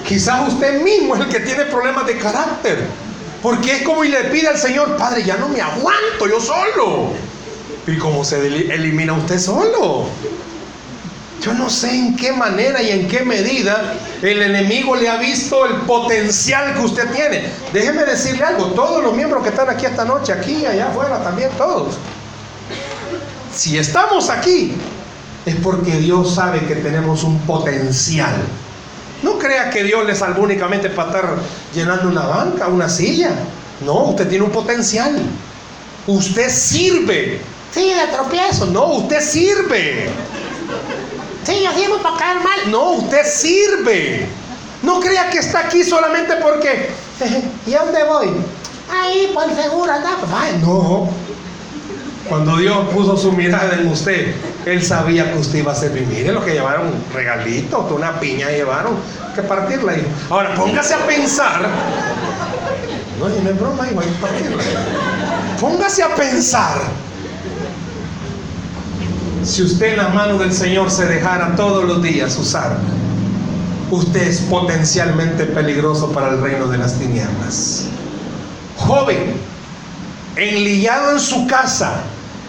Quizás 0.07 0.49
usted 0.49 0.83
mismo 0.83 1.15
es 1.15 1.23
el 1.23 1.29
que 1.29 1.41
tiene 1.41 1.65
problemas 1.65 2.07
de 2.07 2.19
carácter 2.19 3.08
Porque 3.43 3.77
es 3.77 3.83
como 3.83 4.05
y 4.05 4.09
le 4.09 4.25
pide 4.25 4.49
al 4.49 4.59
Señor, 4.59 4.97
Padre, 4.97 5.25
ya 5.25 5.37
no 5.37 5.49
me 5.49 5.61
aguanto 5.61 6.27
yo 6.29 6.41
solo. 6.41 7.13
¿Y 7.87 7.97
cómo 7.97 8.25
se 8.25 8.47
elimina 8.47 9.13
usted 9.15 9.39
solo? 9.39 10.07
Yo 11.41 11.55
no 11.55 11.71
sé 11.71 11.95
en 11.95 12.17
qué 12.17 12.33
manera 12.33 12.83
y 12.83 12.91
en 12.91 13.09
qué 13.09 13.25
medida 13.25 13.95
el 14.23 14.43
enemigo 14.43 14.97
le 14.97 15.09
ha 15.09 15.17
visto 15.19 15.65
el 15.67 15.77
potencial 15.83 16.75
que 16.75 16.81
usted 16.81 17.11
tiene. 17.13 17.49
Déjeme 17.73 18.05
decirle 18.05 18.45
algo, 18.45 18.67
todos 18.73 19.03
los 19.05 19.15
miembros 19.15 19.45
que 19.45 19.51
están 19.51 19.71
aquí 19.71 19.87
esta 19.87 20.05
noche, 20.05 20.33
aquí, 20.33 20.67
allá 20.67 20.89
afuera 20.89 21.23
también, 21.23 21.51
todos. 21.57 21.97
Si 23.55 23.79
estamos 23.79 24.31
aquí, 24.31 24.75
es 25.47 25.57
porque 25.57 25.93
Dios 25.93 26.35
sabe 26.35 26.61
que 26.67 26.75
tenemos 26.75 27.23
un 27.23 27.39
potencial. 27.43 28.35
No 29.23 29.39
crea 29.39 29.71
que 29.71 29.83
Dios 29.83 30.07
le 30.07 30.15
salvó 30.15 30.43
únicamente 30.43 30.91
para 30.91 31.09
estar 31.09 31.37
llenando 31.75 32.09
una 32.09 32.27
banca, 32.27 32.69
una 32.69 32.89
silla. 32.89 33.31
No, 33.85 34.05
usted 34.11 34.29
tiene 34.29 34.45
un 34.45 34.51
potencial. 34.51 35.21
Usted 36.07 36.49
sirve. 36.49 37.41
Sí, 37.73 37.93
de 37.93 38.07
tropiezo. 38.13 38.67
No, 38.67 38.87
usted 38.95 39.21
sirve. 39.21 40.09
Sí, 41.45 41.63
yo 41.63 41.99
para 42.03 42.17
caer 42.17 42.37
mal. 42.41 42.71
No, 42.71 42.93
usted 42.93 43.25
sirve. 43.25 44.27
No 44.83 45.01
crea 45.01 45.31
que 45.31 45.39
está 45.39 45.61
aquí 45.61 45.83
solamente 45.83 46.35
porque. 46.37 46.91
¿Y 47.67 47.75
a 47.75 47.85
dónde 47.85 48.05
voy? 48.05 48.29
Ahí, 48.91 49.31
por 49.35 49.45
seguro, 49.55 49.93
no. 50.61 51.11
Cuando 52.29 52.59
Dios 52.59 52.89
puso 52.93 53.17
su 53.17 53.33
mirada 53.33 53.79
en 53.79 53.89
usted, 53.89 54.35
Él 54.67 54.83
sabía 54.83 55.33
que 55.33 55.39
usted 55.39 55.61
iba 55.61 55.73
a 55.73 55.75
servir. 55.75 56.07
Mire 56.07 56.33
lo 56.33 56.45
que 56.45 56.53
llevaron, 56.53 56.89
un 56.89 57.05
regalito, 57.15 57.89
una 57.95 58.21
piña 58.21 58.51
llevaron, 58.51 58.97
que 59.35 59.43
partirla. 59.43 59.95
Ahora, 60.29 60.55
póngase 60.55 60.95
a 60.95 61.07
pensar. 61.07 61.63
No, 63.19 63.29
no 63.29 63.51
es 63.51 63.59
broma, 63.59 63.89
igual 63.89 64.07
partirla. 64.21 64.63
Póngase 65.61 66.03
a 66.03 66.15
pensar. 66.15 66.79
Si 69.45 69.63
usted 69.63 69.93
en 69.93 69.97
las 69.97 70.15
manos 70.15 70.39
del 70.41 70.53
Señor 70.53 70.91
se 70.91 71.07
dejara 71.07 71.57
todos 71.57 71.85
los 71.85 72.03
días 72.03 72.37
usar, 72.37 72.77
usted 73.91 74.29
es 74.29 74.41
potencialmente 74.43 75.45
peligroso 75.47 76.13
para 76.13 76.29
el 76.29 76.43
reino 76.43 76.67
de 76.67 76.77
las 76.77 76.99
tinieblas. 76.99 77.85
Joven, 78.77 79.35
enlillado 80.37 81.13
en 81.13 81.21
su 81.21 81.47
casa, 81.47 82.03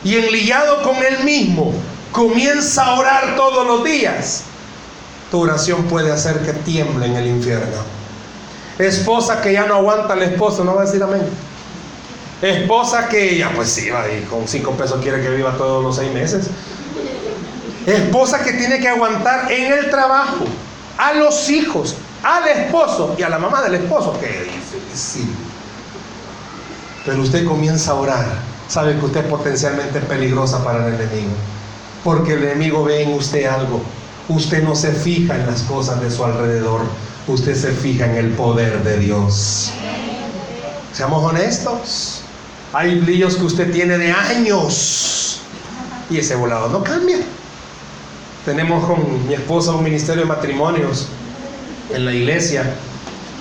y 0.03 0.15
enliado 0.15 0.81
con 0.83 0.95
él 0.97 1.23
mismo, 1.23 1.73
comienza 2.11 2.85
a 2.85 2.99
orar 2.99 3.35
todos 3.35 3.65
los 3.67 3.83
días, 3.83 4.43
tu 5.31 5.41
oración 5.41 5.83
puede 5.83 6.11
hacer 6.11 6.39
que 6.39 6.53
tiemble 6.53 7.05
en 7.05 7.15
el 7.15 7.27
infierno. 7.27 7.77
Esposa 8.77 9.41
que 9.41 9.53
ya 9.53 9.65
no 9.65 9.75
aguanta 9.75 10.13
al 10.13 10.23
esposo, 10.23 10.63
no 10.63 10.75
va 10.75 10.83
a 10.83 10.85
decir 10.85 11.03
amén. 11.03 11.21
Esposa 12.41 13.09
que 13.09 13.37
ya 13.37 13.51
pues 13.51 13.69
sí, 13.69 13.89
va 13.89 14.05
y 14.09 14.21
con 14.23 14.47
cinco 14.47 14.71
pesos 14.71 15.01
quiere 15.01 15.21
que 15.21 15.29
viva 15.29 15.57
todos 15.57 15.83
los 15.83 15.97
seis 15.97 16.11
meses. 16.13 16.47
Esposa 17.85 18.41
que 18.43 18.53
tiene 18.53 18.79
que 18.79 18.87
aguantar 18.87 19.51
en 19.51 19.73
el 19.73 19.89
trabajo, 19.89 20.45
a 20.97 21.13
los 21.13 21.49
hijos, 21.49 21.95
al 22.23 22.47
esposo 22.47 23.15
y 23.17 23.23
a 23.23 23.29
la 23.29 23.39
mamá 23.39 23.61
del 23.63 23.75
esposo. 23.75 24.17
Qué 24.19 24.43
difícil. 24.43 25.29
Pero 27.05 27.21
usted 27.21 27.45
comienza 27.45 27.91
a 27.91 27.95
orar 27.95 28.48
sabe 28.69 28.97
que 28.97 29.05
usted 29.05 29.25
es 29.25 29.25
potencialmente 29.25 29.99
peligrosa 29.99 30.63
para 30.63 30.87
el 30.87 30.93
enemigo. 30.93 31.33
Porque 32.03 32.33
el 32.33 32.43
enemigo 32.43 32.85
ve 32.85 33.03
en 33.03 33.13
usted 33.13 33.45
algo. 33.45 33.81
Usted 34.29 34.63
no 34.63 34.75
se 34.75 34.93
fija 34.93 35.35
en 35.35 35.47
las 35.47 35.63
cosas 35.63 35.99
de 35.99 36.09
su 36.09 36.23
alrededor. 36.23 36.81
Usted 37.27 37.55
se 37.55 37.71
fija 37.71 38.05
en 38.05 38.15
el 38.15 38.29
poder 38.29 38.83
de 38.83 38.97
Dios. 38.99 39.71
Seamos 40.93 41.23
honestos. 41.23 42.21
Hay 42.71 42.99
brillos 42.99 43.35
que 43.35 43.43
usted 43.43 43.73
tiene 43.73 43.97
de 43.97 44.11
años. 44.11 45.41
Y 46.09 46.17
ese 46.19 46.35
volado 46.35 46.69
no 46.69 46.83
cambia. 46.83 47.17
Tenemos 48.45 48.85
con 48.85 49.27
mi 49.27 49.33
esposa 49.33 49.71
un 49.71 49.83
ministerio 49.83 50.21
de 50.21 50.27
matrimonios 50.27 51.07
en 51.93 52.05
la 52.05 52.13
iglesia 52.13 52.63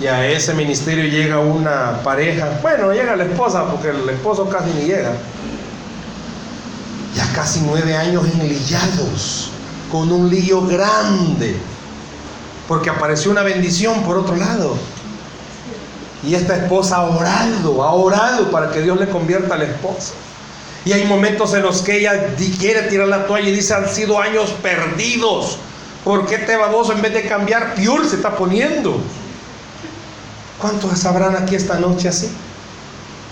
y 0.00 0.06
a 0.06 0.26
ese 0.28 0.54
ministerio 0.54 1.04
llega 1.04 1.40
una 1.40 2.00
pareja, 2.04 2.60
bueno, 2.62 2.92
llega 2.92 3.16
la 3.16 3.24
esposa, 3.24 3.64
porque 3.64 3.88
el 3.88 4.08
esposo 4.08 4.48
casi 4.48 4.70
ni 4.70 4.82
llega. 4.82 5.12
Ya 7.16 7.26
casi 7.34 7.62
nueve 7.66 7.96
años 7.96 8.24
enlillados, 8.32 9.50
con 9.90 10.12
un 10.12 10.30
lío 10.30 10.64
grande, 10.66 11.56
porque 12.68 12.90
apareció 12.90 13.32
una 13.32 13.42
bendición 13.42 14.02
por 14.04 14.18
otro 14.18 14.36
lado. 14.36 14.76
Y 16.22 16.34
esta 16.34 16.56
esposa 16.56 16.96
ha 16.96 17.02
orado, 17.02 17.82
ha 17.82 17.92
orado 17.92 18.50
para 18.52 18.70
que 18.70 18.82
Dios 18.82 19.00
le 19.00 19.08
convierta 19.08 19.54
a 19.54 19.58
la 19.58 19.64
esposa. 19.64 20.12
Y 20.84 20.92
hay 20.92 21.04
momentos 21.06 21.54
en 21.54 21.62
los 21.62 21.82
que 21.82 21.98
ella 21.98 22.36
quiere 22.58 22.82
tirar 22.82 23.08
la 23.08 23.26
toalla 23.26 23.48
y 23.48 23.52
dice, 23.52 23.74
han 23.74 23.88
sido 23.88 24.20
años 24.20 24.54
perdidos. 24.62 25.58
¿Por 26.04 26.26
qué 26.26 26.56
baboso 26.56 26.92
en 26.92 27.02
vez 27.02 27.12
de 27.14 27.26
cambiar, 27.26 27.74
pior 27.74 28.08
se 28.08 28.16
está 28.16 28.36
poniendo? 28.36 29.00
¿Cuántos 30.60 30.98
sabrán 30.98 31.36
aquí 31.36 31.54
esta 31.54 31.78
noche 31.78 32.08
así? 32.08 32.28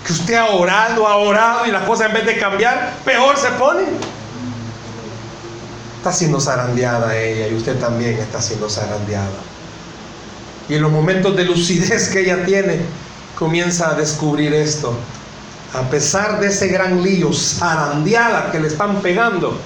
Que 0.05 0.13
usted 0.13 0.35
ha 0.35 0.45
orado, 0.45 1.05
ha 1.07 1.17
orado 1.17 1.65
y 1.65 1.71
la 1.71 1.85
cosa 1.85 2.05
en 2.05 2.13
vez 2.13 2.25
de 2.25 2.37
cambiar, 2.37 2.93
peor 3.03 3.37
se 3.37 3.49
pone. 3.51 3.83
Está 5.97 6.13
siendo 6.13 6.39
zarandeada 6.39 7.17
ella 7.17 7.47
y 7.47 7.55
usted 7.55 7.77
también 7.79 8.17
está 8.17 8.41
siendo 8.41 8.69
zarandeada. 8.69 9.27
Y 10.69 10.75
en 10.75 10.81
los 10.81 10.91
momentos 10.91 11.35
de 11.35 11.43
lucidez 11.43 12.09
que 12.09 12.21
ella 12.21 12.45
tiene, 12.45 12.79
comienza 13.37 13.91
a 13.91 13.95
descubrir 13.95 14.53
esto. 14.53 14.93
A 15.73 15.81
pesar 15.89 16.39
de 16.39 16.47
ese 16.47 16.69
gran 16.69 17.03
lío, 17.03 17.33
zarandeada 17.33 18.51
que 18.51 18.59
le 18.59 18.67
están 18.67 19.01
pegando, 19.01 19.59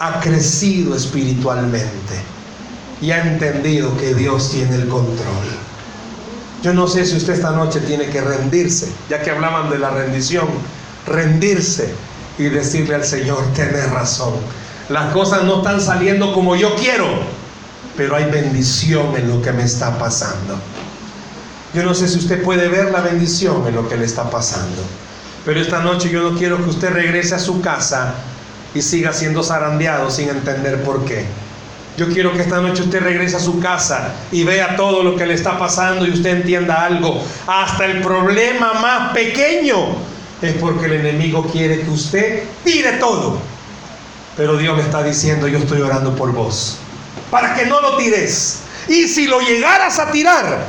ha 0.00 0.20
crecido 0.20 0.94
espiritualmente 0.94 2.14
y 3.00 3.10
ha 3.10 3.22
entendido 3.22 3.96
que 3.96 4.14
Dios 4.14 4.50
tiene 4.50 4.76
el 4.76 4.88
control. 4.88 5.67
Yo 6.62 6.74
no 6.74 6.88
sé 6.88 7.06
si 7.06 7.16
usted 7.16 7.34
esta 7.34 7.52
noche 7.52 7.80
tiene 7.80 8.06
que 8.06 8.20
rendirse, 8.20 8.92
ya 9.08 9.22
que 9.22 9.30
hablaban 9.30 9.70
de 9.70 9.78
la 9.78 9.90
rendición, 9.90 10.48
rendirse 11.06 11.94
y 12.36 12.44
decirle 12.44 12.96
al 12.96 13.04
Señor, 13.04 13.52
tenés 13.54 13.90
razón. 13.90 14.34
Las 14.88 15.12
cosas 15.12 15.44
no 15.44 15.58
están 15.58 15.80
saliendo 15.80 16.32
como 16.32 16.56
yo 16.56 16.74
quiero, 16.74 17.06
pero 17.96 18.16
hay 18.16 18.24
bendición 18.24 19.16
en 19.16 19.28
lo 19.28 19.40
que 19.40 19.52
me 19.52 19.62
está 19.62 19.98
pasando. 19.98 20.58
Yo 21.74 21.84
no 21.84 21.94
sé 21.94 22.08
si 22.08 22.18
usted 22.18 22.42
puede 22.42 22.68
ver 22.68 22.90
la 22.90 23.02
bendición 23.02 23.66
en 23.68 23.76
lo 23.76 23.88
que 23.88 23.96
le 23.96 24.06
está 24.06 24.30
pasando, 24.30 24.82
pero 25.44 25.60
esta 25.60 25.80
noche 25.80 26.08
yo 26.08 26.28
no 26.28 26.36
quiero 26.36 26.56
que 26.56 26.70
usted 26.70 26.90
regrese 26.90 27.34
a 27.34 27.38
su 27.38 27.60
casa 27.60 28.14
y 28.74 28.82
siga 28.82 29.12
siendo 29.12 29.42
zarandeado 29.42 30.10
sin 30.10 30.28
entender 30.28 30.82
por 30.82 31.04
qué. 31.04 31.26
Yo 31.98 32.08
quiero 32.08 32.32
que 32.32 32.42
esta 32.42 32.60
noche 32.60 32.82
usted 32.82 33.02
regrese 33.02 33.34
a 33.34 33.40
su 33.40 33.58
casa 33.58 34.14
y 34.30 34.44
vea 34.44 34.76
todo 34.76 35.02
lo 35.02 35.16
que 35.16 35.26
le 35.26 35.34
está 35.34 35.58
pasando 35.58 36.06
y 36.06 36.12
usted 36.12 36.30
entienda 36.30 36.84
algo. 36.84 37.20
Hasta 37.44 37.86
el 37.86 38.00
problema 38.02 38.74
más 38.74 39.12
pequeño 39.12 39.96
es 40.40 40.52
porque 40.60 40.86
el 40.86 40.92
enemigo 40.92 41.44
quiere 41.50 41.80
que 41.80 41.90
usted 41.90 42.44
tire 42.62 42.92
todo. 42.98 43.40
Pero 44.36 44.56
Dios 44.56 44.76
le 44.76 44.84
está 44.84 45.02
diciendo, 45.02 45.48
yo 45.48 45.58
estoy 45.58 45.80
orando 45.80 46.14
por 46.14 46.30
vos. 46.30 46.78
Para 47.32 47.56
que 47.56 47.66
no 47.66 47.80
lo 47.80 47.96
tires. 47.96 48.60
Y 48.86 49.08
si 49.08 49.26
lo 49.26 49.40
llegaras 49.40 49.98
a 49.98 50.12
tirar, 50.12 50.66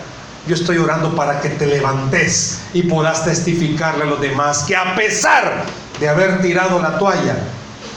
yo 0.47 0.55
estoy 0.55 0.80
orando 0.80 1.15
para 1.15 1.41
que 1.41 1.49
te 1.49 1.67
levantes 1.67 2.61
y 2.73 2.82
puedas 2.82 3.23
testificarle 3.23 4.01
a 4.01 4.07
los 4.07 4.19
demás 4.19 4.63
que 4.63 4.75
a 4.75 4.95
pesar 4.95 5.65
de 5.99 6.09
haber 6.09 6.41
tirado 6.41 6.82
la 6.82 6.97
toalla, 6.97 7.38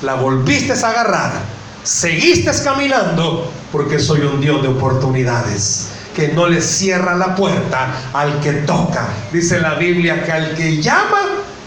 la 0.02 0.16
volviste 0.16 0.74
a 0.74 0.90
agarrar 0.90 1.51
seguiste 1.82 2.50
caminando 2.62 3.50
porque 3.70 3.98
soy 3.98 4.20
un 4.20 4.40
Dios 4.40 4.62
de 4.62 4.68
oportunidades 4.68 5.88
que 6.14 6.28
no 6.28 6.46
le 6.46 6.60
cierra 6.60 7.16
la 7.16 7.34
puerta 7.34 8.10
al 8.12 8.40
que 8.40 8.52
toca. 8.52 9.08
Dice 9.32 9.60
la 9.60 9.74
Biblia 9.74 10.24
que 10.24 10.32
al 10.32 10.54
que 10.54 10.82
llama, 10.82 11.22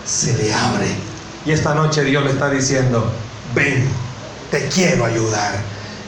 se 0.06 0.38
le 0.38 0.54
abre. 0.54 0.88
Y 1.46 1.52
esta 1.52 1.74
noche 1.74 2.04
Dios 2.04 2.24
le 2.24 2.32
está 2.32 2.50
diciendo, 2.50 3.12
ven, 3.54 3.88
te 4.52 4.68
quiero 4.68 5.06
ayudar. 5.06 5.54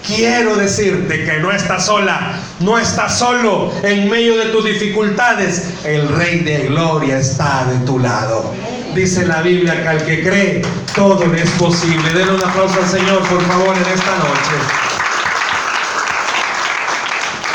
Quiero 0.05 0.55
decirte 0.55 1.25
que 1.25 1.39
no 1.39 1.51
estás 1.51 1.85
sola, 1.85 2.39
no 2.59 2.77
estás 2.77 3.17
solo 3.17 3.73
en 3.83 4.09
medio 4.09 4.37
de 4.37 4.45
tus 4.51 4.63
dificultades. 4.63 5.63
El 5.83 6.07
Rey 6.07 6.39
de 6.39 6.67
Gloria 6.67 7.17
está 7.17 7.65
de 7.65 7.85
tu 7.85 7.99
lado. 7.99 8.53
Dice 8.93 9.25
la 9.25 9.41
Biblia 9.41 9.81
que 9.81 9.87
al 9.87 10.05
que 10.05 10.23
cree, 10.23 10.61
todo 10.95 11.23
le 11.25 11.43
es 11.43 11.49
posible. 11.51 12.11
Denle 12.13 12.33
un 12.33 12.43
aplauso 12.43 12.79
al 12.81 12.89
Señor, 12.89 13.19
por 13.27 13.41
favor, 13.43 13.75
en 13.75 13.83
esta 13.83 14.17
noche. 14.17 14.57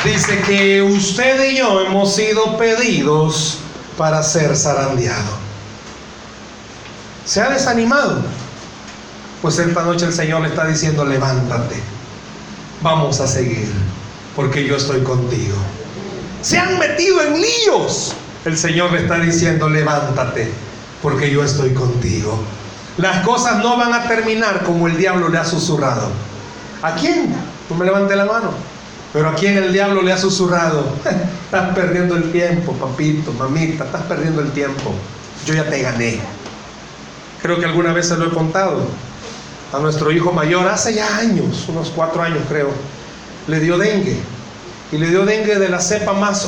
Dice 0.04 0.40
que 0.42 0.82
usted 0.82 1.50
y 1.50 1.58
yo 1.58 1.80
hemos 1.80 2.14
sido 2.14 2.56
pedidos 2.56 3.58
para 3.96 4.22
ser 4.22 4.56
zarandeados. 4.56 5.38
¿Se 7.24 7.40
ha 7.40 7.50
desanimado? 7.50 8.22
Pues 9.40 9.58
esta 9.58 9.82
noche 9.82 10.06
el 10.06 10.12
Señor 10.12 10.42
le 10.42 10.48
está 10.48 10.66
diciendo, 10.66 11.04
levántate, 11.04 11.76
vamos 12.80 13.20
a 13.20 13.26
seguir, 13.26 13.68
porque 14.34 14.64
yo 14.64 14.76
estoy 14.76 15.02
contigo. 15.02 15.56
Se 16.42 16.58
han 16.58 16.78
metido 16.78 17.22
en 17.22 17.40
líos 17.40 18.14
el 18.44 18.58
Señor 18.58 18.92
le 18.92 19.02
está 19.02 19.20
diciendo, 19.20 19.68
levántate, 19.68 20.50
porque 21.02 21.30
yo 21.30 21.42
estoy 21.42 21.74
contigo. 21.74 22.38
Las 22.96 23.24
cosas 23.24 23.58
no 23.58 23.76
van 23.76 23.92
a 23.92 24.06
terminar 24.06 24.62
como 24.64 24.86
el 24.86 24.96
diablo 24.96 25.28
le 25.28 25.38
ha 25.38 25.44
susurrado. 25.44 26.08
¿A 26.82 26.94
quién? 26.94 27.34
Tú 27.68 27.74
me 27.74 27.84
levante 27.84 28.14
la 28.14 28.24
mano. 28.24 28.50
Pero 29.12 29.28
a 29.28 29.34
quién 29.34 29.56
el 29.58 29.72
diablo 29.72 30.02
le 30.02 30.12
ha 30.12 30.18
susurrado. 30.18 30.84
estás 31.44 31.74
perdiendo 31.74 32.16
el 32.16 32.30
tiempo, 32.32 32.72
papito, 32.74 33.32
mamita, 33.32 33.84
estás 33.84 34.02
perdiendo 34.02 34.40
el 34.40 34.52
tiempo. 34.52 34.94
Yo 35.44 35.54
ya 35.54 35.68
te 35.68 35.82
gané. 35.82 36.20
Creo 37.42 37.58
que 37.58 37.66
alguna 37.66 37.92
vez 37.92 38.08
se 38.08 38.16
lo 38.16 38.26
he 38.26 38.30
contado. 38.30 38.86
A 39.72 39.78
nuestro 39.78 40.12
hijo 40.12 40.32
mayor, 40.32 40.68
hace 40.68 40.94
ya 40.94 41.16
años, 41.16 41.64
unos 41.68 41.90
cuatro 41.90 42.22
años 42.22 42.40
creo, 42.48 42.70
le 43.48 43.58
dio 43.58 43.78
dengue. 43.78 44.20
Y 44.92 44.98
le 44.98 45.08
dio 45.08 45.24
dengue 45.24 45.58
de 45.58 45.68
la 45.70 45.80
cepa 45.80 46.12
más 46.12 46.46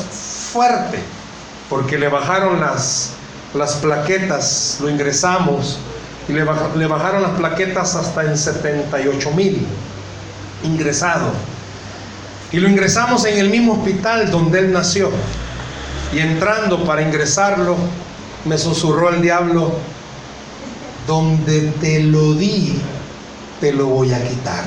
fuerte, 0.53 0.99
porque 1.69 1.97
le 1.97 2.07
bajaron 2.07 2.61
las, 2.61 3.13
las 3.55 3.75
plaquetas, 3.75 4.77
lo 4.81 4.89
ingresamos 4.89 5.79
y 6.27 6.33
le, 6.33 6.43
bajaron 6.43 7.21
las 7.21 7.31
plaquetas 7.31 7.95
hasta 7.95 8.23
en 8.23 8.37
78 8.37 9.31
mil 9.31 9.65
ingresado. 10.63 11.31
Y 12.51 12.57
lo 12.59 12.67
ingresamos 12.67 13.25
en 13.25 13.37
el 13.37 13.49
mismo 13.49 13.73
hospital 13.73 14.29
donde 14.31 14.59
él 14.59 14.71
nació. 14.71 15.09
Y 16.13 16.19
entrando 16.19 16.83
para 16.83 17.01
ingresarlo, 17.01 17.75
me 18.45 18.57
susurró 18.57 19.09
el 19.09 19.21
diablo, 19.21 19.73
donde 21.07 21.71
te 21.81 21.99
lo 22.01 22.33
di, 22.33 22.79
te 23.59 23.73
lo 23.73 23.87
voy 23.87 24.13
a 24.13 24.23
quitar. 24.27 24.63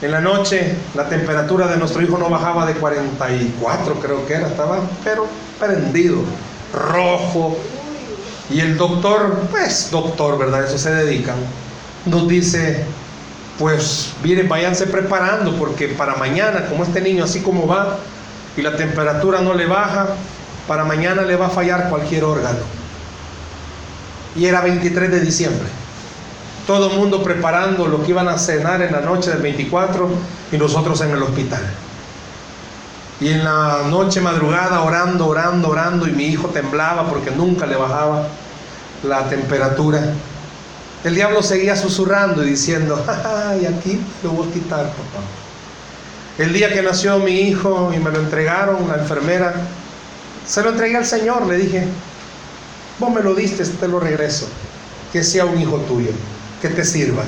En 0.00 0.12
la 0.12 0.20
noche 0.20 0.76
la 0.94 1.08
temperatura 1.08 1.66
de 1.66 1.76
nuestro 1.76 2.02
hijo 2.02 2.18
no 2.18 2.28
bajaba 2.28 2.66
de 2.66 2.74
44, 2.74 3.94
creo 4.00 4.26
que 4.26 4.34
era, 4.34 4.46
estaba 4.46 4.80
pero 5.02 5.26
prendido, 5.58 6.22
rojo. 6.72 7.56
Y 8.50 8.60
el 8.60 8.76
doctor, 8.76 9.46
pues 9.50 9.90
doctor, 9.90 10.38
¿verdad? 10.38 10.64
Eso 10.64 10.78
se 10.78 10.90
dedican, 10.90 11.36
nos 12.06 12.26
dice, 12.26 12.84
pues 13.58 14.12
miren, 14.22 14.48
váyanse 14.48 14.86
preparando 14.86 15.54
porque 15.56 15.88
para 15.88 16.16
mañana, 16.16 16.66
como 16.66 16.84
este 16.84 17.00
niño 17.00 17.24
así 17.24 17.42
como 17.42 17.66
va 17.66 17.98
y 18.56 18.62
la 18.62 18.76
temperatura 18.76 19.42
no 19.42 19.52
le 19.52 19.66
baja, 19.66 20.08
para 20.66 20.84
mañana 20.84 21.22
le 21.22 21.36
va 21.36 21.46
a 21.46 21.50
fallar 21.50 21.90
cualquier 21.90 22.24
órgano. 22.24 22.60
Y 24.34 24.46
era 24.46 24.60
23 24.60 25.10
de 25.10 25.20
diciembre. 25.20 25.68
Todo 26.66 26.90
el 26.90 26.98
mundo 26.98 27.22
preparando 27.22 27.86
lo 27.86 28.02
que 28.02 28.10
iban 28.10 28.28
a 28.28 28.38
cenar 28.38 28.82
en 28.82 28.92
la 28.92 29.00
noche 29.00 29.30
del 29.30 29.42
24 29.42 30.08
y 30.52 30.56
nosotros 30.58 31.00
en 31.00 31.10
el 31.10 31.22
hospital. 31.22 31.62
Y 33.20 33.28
en 33.28 33.44
la 33.44 33.82
noche 33.88 34.20
madrugada 34.20 34.82
orando, 34.82 35.26
orando, 35.26 35.68
orando 35.68 36.06
y 36.06 36.12
mi 36.12 36.26
hijo 36.26 36.48
temblaba 36.48 37.08
porque 37.08 37.32
nunca 37.32 37.66
le 37.66 37.76
bajaba 37.76 38.28
la 39.02 39.28
temperatura. 39.28 40.14
El 41.04 41.14
diablo 41.14 41.42
seguía 41.42 41.76
susurrando 41.76 42.44
y 42.44 42.50
diciendo, 42.50 43.04
ay, 43.06 43.66
aquí 43.66 44.00
lo 44.22 44.30
voy 44.30 44.48
a 44.48 44.52
quitar, 44.52 44.84
papá. 44.84 45.24
El 46.38 46.52
día 46.52 46.72
que 46.72 46.82
nació 46.82 47.18
mi 47.18 47.40
hijo 47.40 47.92
y 47.94 47.98
me 47.98 48.10
lo 48.10 48.20
entregaron, 48.20 48.88
la 48.88 48.98
enfermera, 48.98 49.54
se 50.46 50.62
lo 50.62 50.70
entregué 50.70 50.96
al 50.96 51.06
Señor, 51.06 51.46
le 51.46 51.56
dije, 51.56 51.86
vos 53.00 53.10
me 53.12 53.22
lo 53.22 53.34
diste, 53.34 53.64
te 53.64 53.88
lo 53.88 53.98
regreso, 53.98 54.46
que 55.12 55.24
sea 55.24 55.44
un 55.44 55.60
hijo 55.60 55.78
tuyo, 55.78 56.10
que 56.62 56.68
te 56.68 56.84
sirva. 56.84 57.24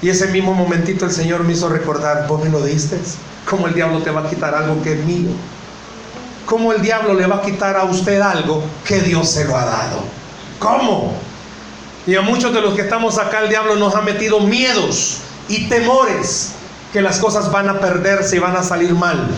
Y 0.00 0.08
ese 0.08 0.28
mismo 0.28 0.54
momentito 0.54 1.04
el 1.04 1.12
Señor 1.12 1.44
me 1.44 1.52
hizo 1.52 1.68
recordar, 1.68 2.26
vos 2.26 2.42
me 2.42 2.50
lo 2.50 2.62
diste, 2.64 2.98
¿cómo 3.48 3.66
el 3.66 3.74
diablo 3.74 4.02
te 4.02 4.10
va 4.10 4.22
a 4.22 4.28
quitar 4.28 4.54
algo 4.54 4.82
que 4.82 4.92
es 4.94 5.04
mío? 5.04 5.30
¿Cómo 6.44 6.72
el 6.72 6.82
diablo 6.82 7.14
le 7.14 7.26
va 7.26 7.36
a 7.36 7.42
quitar 7.42 7.76
a 7.76 7.84
usted 7.84 8.20
algo 8.20 8.62
que 8.84 9.00
Dios 9.00 9.30
se 9.30 9.44
lo 9.44 9.56
ha 9.56 9.64
dado? 9.64 10.04
¿Cómo? 10.58 11.14
Y 12.06 12.14
a 12.14 12.20
muchos 12.20 12.52
de 12.52 12.60
los 12.60 12.74
que 12.74 12.82
estamos 12.82 13.18
acá 13.18 13.40
el 13.40 13.48
diablo 13.48 13.76
nos 13.76 13.94
ha 13.94 14.00
metido 14.00 14.40
miedos 14.40 15.18
y 15.48 15.68
temores 15.68 16.52
que 16.92 17.02
las 17.02 17.18
cosas 17.18 17.50
van 17.50 17.68
a 17.68 17.80
perderse 17.80 18.36
y 18.36 18.38
van 18.38 18.56
a 18.56 18.62
salir 18.62 18.94
mal. 18.94 19.28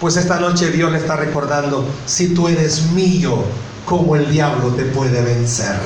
Pues 0.00 0.16
esta 0.16 0.38
noche 0.40 0.70
Dios 0.70 0.92
le 0.92 0.98
está 0.98 1.16
recordando, 1.16 1.86
si 2.06 2.34
tú 2.34 2.48
eres 2.48 2.90
mío, 2.92 3.44
¿cómo 3.86 4.16
el 4.16 4.30
diablo 4.30 4.68
te 4.70 4.84
puede 4.84 5.22
vencer? 5.22 5.76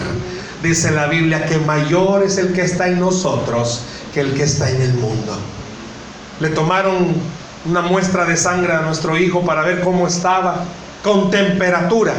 Dice 0.62 0.90
la 0.90 1.06
Biblia 1.06 1.46
que 1.46 1.58
mayor 1.58 2.24
es 2.24 2.38
el 2.38 2.52
que 2.52 2.62
está 2.62 2.88
en 2.88 2.98
nosotros 2.98 3.82
que 4.12 4.20
el 4.20 4.34
que 4.34 4.44
está 4.44 4.70
en 4.70 4.82
el 4.82 4.94
mundo. 4.94 5.36
Le 6.40 6.48
tomaron 6.48 7.14
una 7.68 7.82
muestra 7.82 8.24
de 8.24 8.36
sangre 8.36 8.72
a 8.72 8.80
nuestro 8.80 9.16
hijo 9.16 9.42
para 9.44 9.62
ver 9.62 9.80
cómo 9.80 10.06
estaba, 10.06 10.64
con 11.02 11.30
temperatura. 11.30 12.14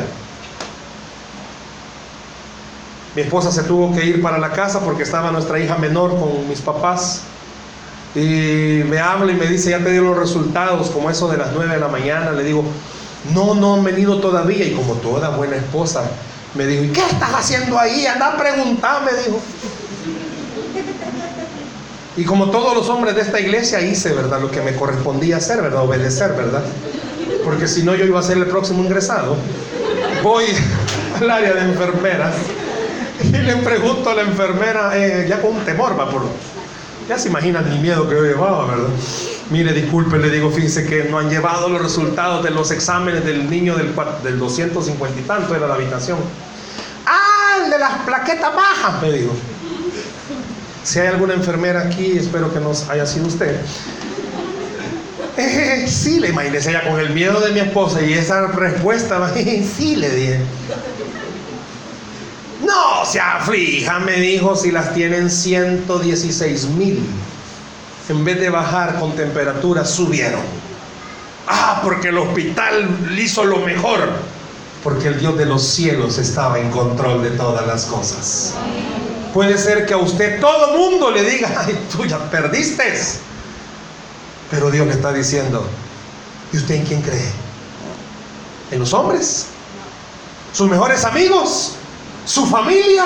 Mi 3.15 3.21
esposa 3.23 3.51
se 3.51 3.63
tuvo 3.63 3.95
que 3.95 4.05
ir 4.05 4.21
para 4.21 4.37
la 4.37 4.51
casa 4.51 4.79
porque 4.81 5.03
estaba 5.03 5.31
nuestra 5.31 5.59
hija 5.59 5.77
menor 5.77 6.19
con 6.19 6.47
mis 6.47 6.61
papás. 6.61 7.21
Y 8.13 8.83
me 8.87 8.99
habla 8.99 9.31
y 9.31 9.35
me 9.35 9.47
dice, 9.47 9.71
ya 9.71 9.79
te 9.79 9.91
dio 9.91 10.01
los 10.03 10.17
resultados, 10.17 10.89
como 10.89 11.09
eso 11.09 11.27
de 11.27 11.37
las 11.37 11.51
9 11.53 11.73
de 11.73 11.79
la 11.79 11.87
mañana. 11.87 12.31
Le 12.31 12.43
digo, 12.43 12.63
no, 13.33 13.55
no 13.55 13.75
han 13.75 13.83
venido 13.83 14.19
todavía. 14.19 14.65
Y 14.65 14.73
como 14.73 14.93
toda 14.95 15.29
buena 15.29 15.55
esposa, 15.55 16.03
me 16.53 16.65
dijo, 16.65 16.83
¿y 16.83 16.89
qué 16.89 17.01
estás 17.01 17.33
haciendo 17.33 17.77
ahí? 17.77 18.05
Anda 18.05 18.33
a 18.33 18.37
preguntar, 18.37 19.03
me 19.03 19.11
dijo. 19.23 19.39
Y 22.17 22.25
como 22.25 22.49
todos 22.49 22.75
los 22.75 22.89
hombres 22.89 23.15
de 23.15 23.21
esta 23.21 23.39
iglesia 23.39 23.79
hice, 23.79 24.11
¿verdad? 24.11 24.41
Lo 24.41 24.49
que 24.49 24.61
me 24.61 24.75
correspondía 24.75 25.37
hacer, 25.37 25.61
¿verdad? 25.61 25.83
Obedecer, 25.83 26.33
¿verdad? 26.33 26.63
Porque 27.45 27.67
si 27.67 27.83
no 27.83 27.93
yo 27.93 28.05
iba 28.05 28.19
a 28.19 28.23
ser 28.23 28.37
el 28.37 28.47
próximo 28.47 28.83
ingresado. 28.83 29.35
Voy 30.23 30.45
al 31.21 31.29
área 31.29 31.53
de 31.53 31.61
enfermeras 31.61 32.35
y 33.23 33.37
le 33.37 33.57
pregunto 33.57 34.09
a 34.09 34.15
la 34.15 34.23
enfermera, 34.23 34.97
eh, 34.97 35.27
ya 35.29 35.41
con 35.41 35.57
un 35.57 35.63
temor, 35.63 35.97
va 35.97 36.09
por... 36.09 36.23
Ya 37.07 37.19
se 37.19 37.29
imaginan 37.29 37.67
el 37.67 37.79
miedo 37.79 38.09
que 38.09 38.15
yo 38.15 38.23
llevaba, 38.23 38.65
¿verdad? 38.65 38.89
Mire, 39.51 39.71
disculpe, 39.71 40.17
le 40.17 40.29
digo, 40.29 40.49
fíjense 40.49 40.85
que 40.85 41.05
no 41.05 41.19
han 41.19 41.29
llevado 41.29 41.69
los 41.69 41.81
resultados 41.81 42.43
de 42.43 42.49
los 42.49 42.71
exámenes 42.71 43.23
del 43.23 43.49
niño 43.49 43.75
del, 43.75 43.93
del 44.23 44.39
250 44.39 45.19
y 45.19 45.23
tanto, 45.23 45.55
era 45.55 45.67
la 45.67 45.75
habitación. 45.75 46.17
Ah, 47.05 47.63
el 47.63 47.71
de 47.71 47.79
las 47.79 47.91
plaquetas 47.99 48.53
bajas, 48.53 49.01
me 49.01 49.11
dijo. 49.11 49.33
Si 50.87 50.99
hay 50.99 51.07
alguna 51.07 51.33
enfermera 51.33 51.81
aquí, 51.81 52.17
espero 52.17 52.53
que 52.53 52.61
no 52.61 52.71
haya 52.89 53.05
sido 53.05 53.27
usted. 53.27 53.59
Eh, 55.35 55.85
sí, 55.85 56.21
le 56.21 56.29
imaginé 56.29 56.59
con 56.89 56.97
el 56.97 57.09
miedo 57.09 57.41
de 57.41 57.51
mi 57.51 57.59
esposa 57.59 58.01
y 58.01 58.13
esa 58.13 58.47
respuesta, 58.47 59.33
sí, 59.77 59.97
le 59.97 60.09
dije. 60.09 60.39
No 62.65 63.05
se 63.05 63.19
aflija, 63.19 63.99
me 63.99 64.13
dijo, 64.13 64.55
si 64.55 64.71
las 64.71 64.93
tienen 64.93 65.29
116 65.29 66.69
mil. 66.69 67.05
En 68.07 68.23
vez 68.23 68.39
de 68.39 68.49
bajar 68.49 68.97
con 68.97 69.13
temperatura, 69.13 69.83
subieron. 69.83 70.39
Ah, 71.49 71.81
porque 71.83 72.07
el 72.07 72.17
hospital 72.17 72.97
hizo 73.19 73.43
lo 73.43 73.57
mejor. 73.57 74.07
Porque 74.85 75.09
el 75.09 75.19
Dios 75.19 75.37
de 75.37 75.47
los 75.47 75.67
cielos 75.67 76.17
estaba 76.17 76.59
en 76.59 76.71
control 76.71 77.23
de 77.23 77.31
todas 77.31 77.67
las 77.67 77.87
cosas. 77.87 78.53
Puede 79.33 79.57
ser 79.57 79.85
que 79.85 79.93
a 79.93 79.97
usted 79.97 80.39
todo 80.39 80.77
mundo 80.77 81.11
le 81.11 81.23
diga, 81.23 81.63
ay, 81.65 81.77
tú 81.91 82.05
ya 82.05 82.17
perdiste. 82.29 82.83
Pero 84.49 84.71
Dios 84.71 84.87
le 84.87 84.93
está 84.93 85.11
diciendo, 85.13 85.67
¿y 86.53 86.57
usted 86.57 86.75
en 86.75 86.85
quién 86.85 87.01
cree? 87.01 87.31
¿En 88.71 88.79
los 88.79 88.93
hombres? 88.93 89.47
¿Sus 90.53 90.69
mejores 90.69 91.03
amigos? 91.05 91.77
su 92.27 92.45
familia? 92.45 93.05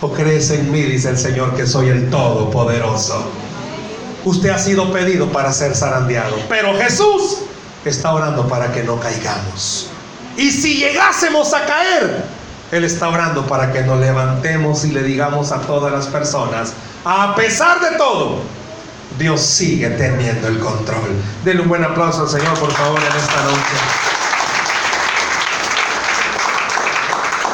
¿O 0.00 0.10
crees 0.12 0.50
en 0.50 0.70
mí, 0.70 0.82
dice 0.82 1.10
el 1.10 1.18
Señor, 1.18 1.54
que 1.54 1.66
soy 1.66 1.88
el 1.88 2.08
Todopoderoso? 2.08 3.24
Usted 4.24 4.50
ha 4.50 4.58
sido 4.58 4.92
pedido 4.92 5.30
para 5.30 5.52
ser 5.52 5.76
zarandeado, 5.76 6.36
pero 6.48 6.74
Jesús 6.78 7.38
está 7.84 8.14
orando 8.14 8.48
para 8.48 8.72
que 8.72 8.82
no 8.84 8.98
caigamos. 9.00 9.88
Y 10.36 10.50
si 10.50 10.76
llegásemos 10.76 11.52
a 11.52 11.66
caer, 11.66 12.24
Él 12.72 12.84
está 12.84 13.08
orando 13.08 13.46
para 13.46 13.72
que 13.72 13.82
nos 13.82 13.98
levantemos 13.98 14.84
y 14.84 14.92
le 14.92 15.02
digamos 15.02 15.50
a 15.52 15.60
todas 15.62 15.92
las 15.92 16.06
personas, 16.06 16.72
a 17.04 17.34
pesar 17.34 17.80
de 17.80 17.96
todo, 17.96 18.40
Dios 19.18 19.40
sigue 19.40 19.90
teniendo 19.90 20.48
el 20.48 20.58
control. 20.60 21.10
Denle 21.44 21.62
un 21.62 21.68
buen 21.68 21.84
aplauso 21.84 22.22
al 22.22 22.28
Señor, 22.28 22.58
por 22.58 22.70
favor, 22.72 23.00
en 23.00 23.16
esta 23.16 23.42
noche. 23.44 24.19